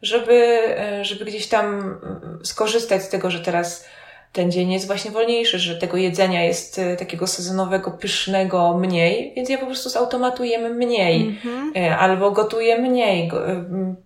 [0.05, 0.35] żeby,
[0.79, 3.85] e, żeby gdzieś tam mm, skorzystać z tego, że teraz
[4.33, 9.49] ten dzień jest właśnie wolniejszy, że tego jedzenia jest e, takiego sezonowego, pysznego mniej, więc
[9.49, 11.97] ja po prostu z automatu jem mniej, mm-hmm.
[11.99, 13.31] albo gotuję mniej,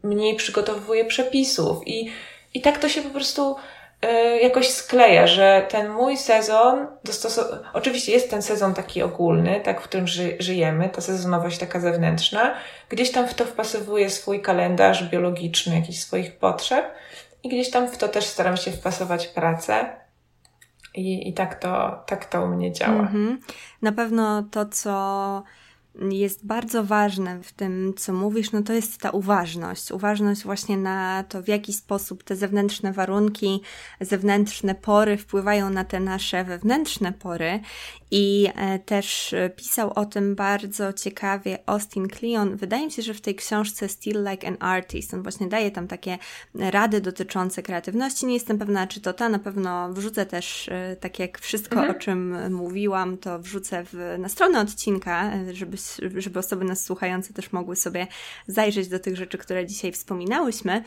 [0.02, 2.10] mniej przygotowuję przepisów i,
[2.54, 3.56] i tak to się po prostu
[4.42, 9.84] jakoś skleja, że ten mój sezon, dostosow- oczywiście jest ten sezon taki ogólny, tak, w
[9.84, 12.54] którym ży- żyjemy, ta sezonowość taka zewnętrzna,
[12.88, 16.94] gdzieś tam w to wpasowuję swój kalendarz biologiczny, jakichś swoich potrzeb
[17.42, 19.96] i gdzieś tam w to też staram się wpasować pracę.
[20.94, 23.02] I, i tak, to, tak to u mnie działa.
[23.02, 23.36] Mm-hmm.
[23.82, 25.42] Na pewno to, co
[26.10, 29.92] jest bardzo ważne w tym, co mówisz, no to jest ta uważność.
[29.92, 33.60] Uważność właśnie na to, w jaki sposób te zewnętrzne warunki,
[34.00, 37.60] zewnętrzne pory wpływają na te nasze wewnętrzne pory
[38.10, 42.56] i e, też e, pisał o tym bardzo ciekawie Austin Kleon.
[42.56, 45.88] Wydaje mi się, że w tej książce Still Like an Artist, on właśnie daje tam
[45.88, 46.18] takie
[46.54, 48.26] rady dotyczące kreatywności.
[48.26, 51.96] Nie jestem pewna, czy to ta, na pewno wrzucę też, e, tak jak wszystko, mhm.
[51.96, 55.76] o czym mówiłam, to wrzucę w, na stronę odcinka, żeby,
[56.16, 58.06] żeby osoby nas słuchające też mogły sobie
[58.46, 60.82] zajrzeć do tych rzeczy, które dzisiaj wspominałyśmy,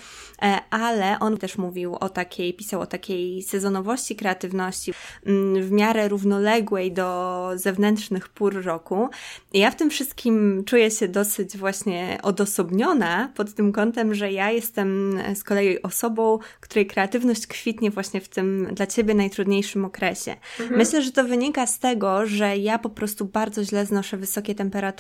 [0.70, 4.94] ale on też mówił o takiej, pisał o takiej sezonowości kreatywności
[5.26, 9.10] mm, w miarę równoległej do zewnętrznych pór roku.
[9.54, 14.52] I ja w tym wszystkim czuję się dosyć właśnie odosobniona pod tym kątem, że ja
[14.52, 20.36] jestem z kolei osobą, której kreatywność kwitnie właśnie w tym dla ciebie najtrudniejszym okresie.
[20.60, 20.78] Mhm.
[20.78, 24.91] Myślę, że to wynika z tego, że ja po prostu bardzo źle znoszę wysokie temperatury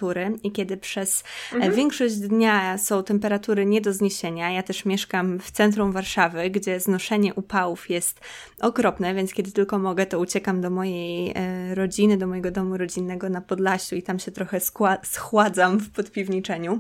[0.44, 1.24] i kiedy przez
[1.54, 1.74] mhm.
[1.74, 7.34] większość dnia są temperatury nie do zniesienia, ja też mieszkam w centrum Warszawy, gdzie znoszenie
[7.34, 8.20] upałów jest
[8.60, 13.30] okropne, więc kiedy tylko mogę, to uciekam do mojej e, rodziny, do mojego domu rodzinnego
[13.30, 14.60] na Podlasiu i tam się trochę
[15.04, 16.80] schładzam w podpiwniczeniu.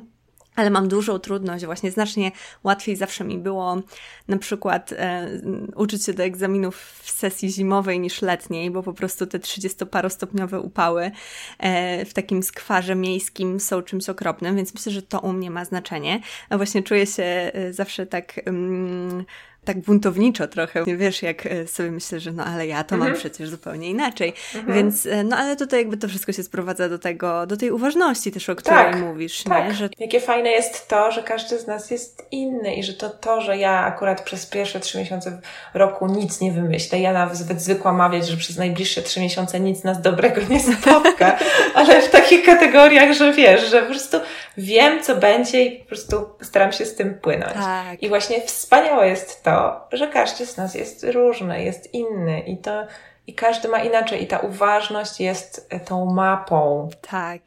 [0.55, 2.31] Ale mam dużą trudność, właśnie znacznie
[2.63, 3.81] łatwiej zawsze mi było
[4.27, 5.27] na przykład e,
[5.75, 11.11] uczyć się do egzaminów w sesji zimowej niż letniej, bo po prostu te 30-parostopniowe upały
[11.59, 15.65] e, w takim skwarze miejskim są czymś okropnym, więc myślę, że to u mnie ma
[15.65, 16.21] znaczenie.
[16.49, 18.41] A właśnie czuję się e, zawsze tak.
[18.45, 19.25] Mm,
[19.65, 20.83] tak buntowniczo trochę.
[20.97, 23.11] Wiesz, jak e, sobie myślę, że no ale ja to mhm.
[23.11, 24.33] mam przecież zupełnie inaczej.
[24.55, 24.77] Mhm.
[24.77, 28.31] Więc, e, no ale tutaj jakby to wszystko się sprowadza do tego, do tej uważności
[28.31, 29.67] też, o której tak, mówisz, tak.
[29.67, 29.73] nie?
[29.73, 29.89] Że...
[29.99, 33.57] Jakie fajne jest to, że każdy z nas jest inny i że to to, że
[33.57, 35.41] ja akurat przez pierwsze trzy miesiące
[35.73, 36.99] roku nic nie wymyślę.
[36.99, 41.37] Ja nawet zwykła mawiać, że przez najbliższe trzy miesiące nic nas dobrego nie spotka,
[41.75, 44.17] ale w takich kategoriach, że wiesz, że po prostu
[44.57, 47.53] wiem, co będzie i po prostu staram się z tym płynąć.
[47.53, 48.03] Tak.
[48.03, 52.57] I właśnie wspaniałe jest to, to, że każdy z nas jest różny, jest inny i
[52.57, 52.85] to
[53.27, 56.89] i każdy ma inaczej i ta uważność jest tą mapą.
[57.09, 57.41] Tak.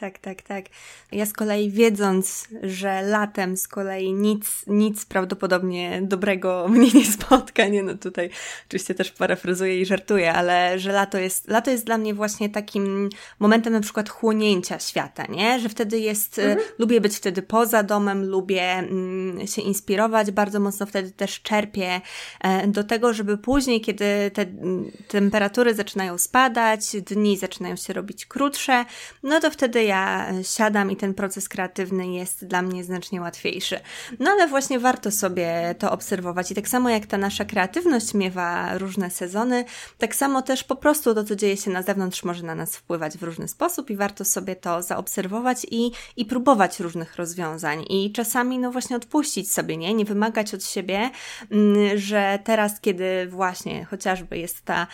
[0.00, 0.64] Tak, tak, tak.
[1.12, 7.68] Ja z kolei wiedząc, że latem z kolei nic, nic prawdopodobnie dobrego mnie nie spotka,
[7.68, 8.30] nie no tutaj
[8.68, 13.08] oczywiście też parafrazuję i żartuję, ale że lato jest, lato jest dla mnie właśnie takim
[13.38, 15.60] momentem na przykład chłonięcia świata, nie?
[15.60, 16.68] Że wtedy jest, mhm.
[16.78, 22.00] lubię być wtedy poza domem, lubię mm, się inspirować, bardzo mocno wtedy też czerpię
[22.40, 28.26] e, do tego, żeby później, kiedy te mm, temperatury zaczynają spadać, dni zaczynają się robić
[28.26, 28.84] krótsze,
[29.22, 33.80] no to wtedy ja siadam i ten proces kreatywny jest dla mnie znacznie łatwiejszy.
[34.18, 38.78] No ale właśnie warto sobie to obserwować i tak samo jak ta nasza kreatywność miewa
[38.78, 39.64] różne sezony,
[39.98, 43.18] tak samo też po prostu to, co dzieje się na zewnątrz, może na nas wpływać
[43.18, 47.84] w różny sposób i warto sobie to zaobserwować i, i próbować różnych rozwiązań.
[47.90, 49.94] I czasami, no właśnie, odpuścić sobie, nie?
[49.94, 51.10] Nie wymagać od siebie,
[51.50, 54.86] mm, że teraz, kiedy właśnie chociażby jest ta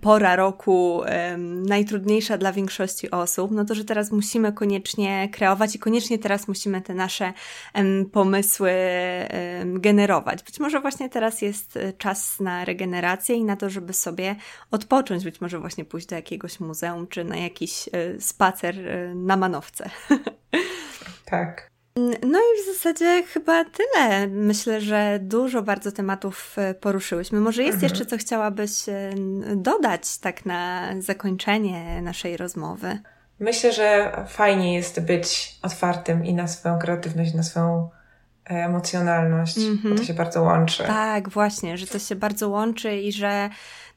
[0.00, 1.02] pora roku
[1.68, 6.82] najtrudniejsza dla większości osób, no to że teraz musimy koniecznie kreować i koniecznie teraz musimy
[6.82, 7.32] te nasze
[8.12, 8.72] pomysły
[9.64, 10.42] generować.
[10.42, 14.36] Być może właśnie teraz jest e, czas na regenerację i na to, żeby sobie
[14.70, 19.36] odpocząć, być może właśnie pójść do jakiegoś muzeum czy na jakiś e, spacer e, na
[19.36, 19.90] manowce.
[21.24, 21.70] Tak.
[22.22, 24.26] No i w zasadzie chyba tyle.
[24.28, 27.40] Myślę, że dużo bardzo tematów poruszyłyśmy.
[27.40, 27.90] Może jest mhm.
[27.90, 28.72] jeszcze co chciałabyś
[29.56, 32.98] dodać tak na zakończenie naszej rozmowy?
[33.38, 37.90] Myślę, że fajnie jest być otwartym i na swoją kreatywność, na swoją
[38.50, 39.76] e, emocjonalność, mm -hmm.
[39.76, 40.06] bo to mhm.
[40.06, 40.84] się bardzo łączy.
[40.84, 43.50] Tak, właśnie, że to się bardzo łączy i że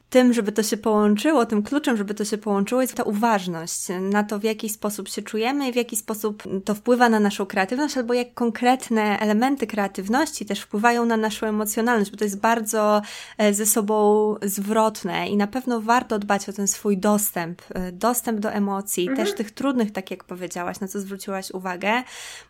[0.09, 4.23] tym, żeby to się połączyło, tym kluczem, żeby to się połączyło, jest ta uważność na
[4.23, 7.97] to, w jaki sposób się czujemy i w jaki sposób to wpływa na naszą kreatywność,
[7.97, 13.01] albo jak konkretne elementy kreatywności też wpływają na naszą emocjonalność, bo to jest bardzo
[13.37, 18.39] e, ze sobą zwrotne i na pewno warto dbać o ten swój dostęp, e, dostęp
[18.39, 19.27] do emocji, mhm.
[19.27, 22.03] też tych trudnych, tak jak powiedziałaś, na co zwróciłaś uwagę,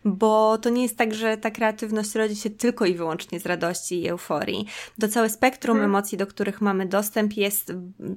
[0.04, 4.02] bo to nie jest tak, że ta kreatywność rodzi się tylko i wyłącznie z radości
[4.02, 4.66] i euforii.
[4.98, 5.90] Do całe spektrum mhm.
[5.90, 7.72] emocji, do których mamy dostęp, jest jest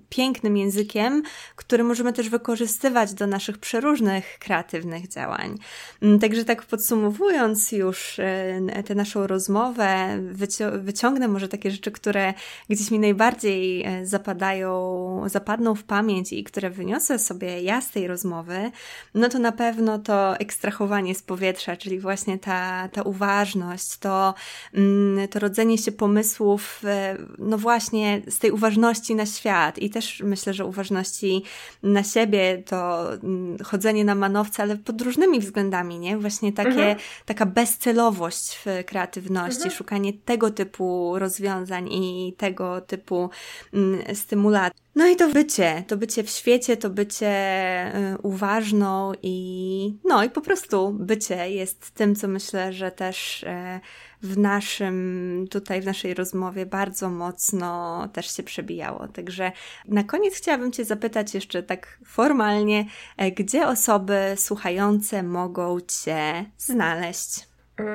[0.09, 1.23] pięknym językiem,
[1.55, 5.57] który możemy też wykorzystywać do naszych przeróżnych kreatywnych działań.
[6.01, 10.19] Mm, także tak podsumowując już e, tę naszą rozmowę,
[10.73, 12.33] wyciągnę może takie rzeczy, które
[12.69, 14.73] gdzieś mi najbardziej e, zapadają,
[15.25, 18.71] zapadną w pamięć i które wyniosę sobie ja z tej rozmowy,
[19.13, 24.33] no to na pewno to ekstrahowanie z powietrza, czyli właśnie ta, ta uważność, to,
[24.73, 29.89] mm, to rodzenie się pomysłów, e, no właśnie z tej uważności na na świat i
[29.89, 31.43] też myślę, że uważności
[31.83, 36.17] na siebie to mm, chodzenie na manowce, ale pod różnymi względami, nie?
[36.17, 36.97] Właśnie takie, mhm.
[37.25, 39.71] taka bezcelowość w kreatywności, mhm.
[39.77, 43.29] szukanie tego typu rozwiązań i tego typu
[43.73, 44.82] mm, stymulacji.
[44.95, 47.31] No i to bycie, to bycie w świecie, to bycie
[48.13, 53.79] y, uważną i no i po prostu bycie jest tym, co myślę, że też y,
[54.23, 59.07] w naszym, tutaj w naszej rozmowie bardzo mocno też się przebijało.
[59.07, 59.51] Także
[59.87, 62.85] na koniec chciałabym Cię zapytać jeszcze tak formalnie,
[63.17, 67.47] e, gdzie osoby słuchające mogą Cię znaleźć?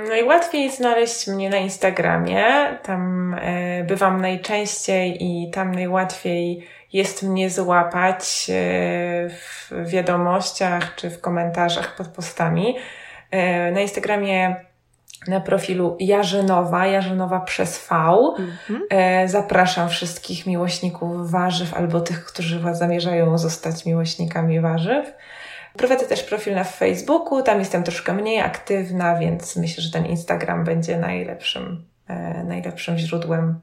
[0.08, 2.44] Najłatwiej znaleźć mnie na Instagramie.
[2.82, 8.54] Tam e, bywam najczęściej i tam najłatwiej jest mnie złapać e,
[9.28, 12.76] w wiadomościach czy w komentarzach pod postami.
[13.72, 14.56] Na Instagramie
[15.26, 17.94] na profilu Jarzynowa, Jarzynowa przez V.
[18.38, 18.82] Mhm.
[18.90, 25.14] E, zapraszam wszystkich miłośników warzyw albo tych, którzy zamierzają zostać miłośnikami warzyw.
[25.76, 30.64] Prowadzę też profil na Facebooku, tam jestem troszkę mniej aktywna, więc myślę, że ten Instagram
[30.64, 33.60] będzie najlepszym, e, najlepszym źródłem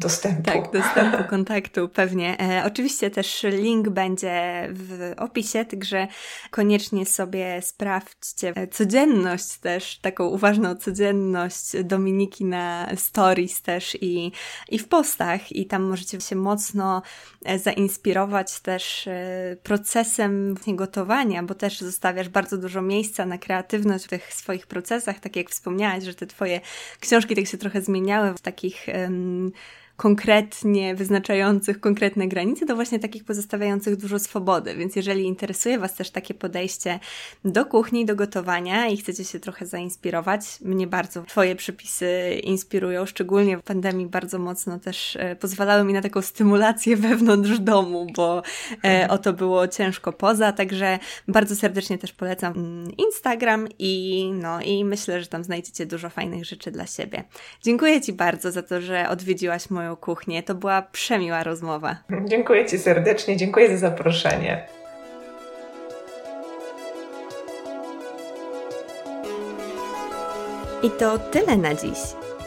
[0.00, 0.42] dostępu.
[0.42, 2.40] Tak, dostępu, kontaktu, pewnie.
[2.40, 6.08] E, oczywiście też link będzie w opisie, także
[6.50, 14.32] koniecznie sobie sprawdźcie codzienność też, taką uważną codzienność Dominiki na stories też i,
[14.68, 17.02] i w postach i tam możecie się mocno
[17.44, 24.08] e, zainspirować też e, procesem gotowania, bo też zostawiasz bardzo dużo miejsca na kreatywność w
[24.08, 26.60] tych swoich procesach, tak jak wspomniałaś, że te twoje
[27.00, 29.52] książki tak się trochę zmieniały w takich um,
[30.00, 34.74] konkretnie wyznaczających konkretne granice, do właśnie takich pozostawiających dużo swobody.
[34.74, 37.00] Więc jeżeli interesuje Was też takie podejście
[37.44, 43.58] do kuchni, do gotowania i chcecie się trochę zainspirować, mnie bardzo Twoje przepisy inspirują, szczególnie
[43.58, 48.42] w pandemii bardzo mocno też e, pozwalały mi na taką stymulację wewnątrz domu, bo
[48.84, 50.98] e, o to było ciężko poza, także
[51.28, 56.44] bardzo serdecznie też polecam mm, Instagram i no i myślę, że tam znajdziecie dużo fajnych
[56.44, 57.24] rzeczy dla siebie.
[57.62, 60.42] Dziękuję Ci bardzo za to, że odwiedziłaś moją moją kuchnię.
[60.42, 61.96] To była przemiła rozmowa.
[62.24, 64.66] Dziękuję Ci serdecznie, dziękuję za zaproszenie.
[70.82, 71.98] I to tyle na dziś.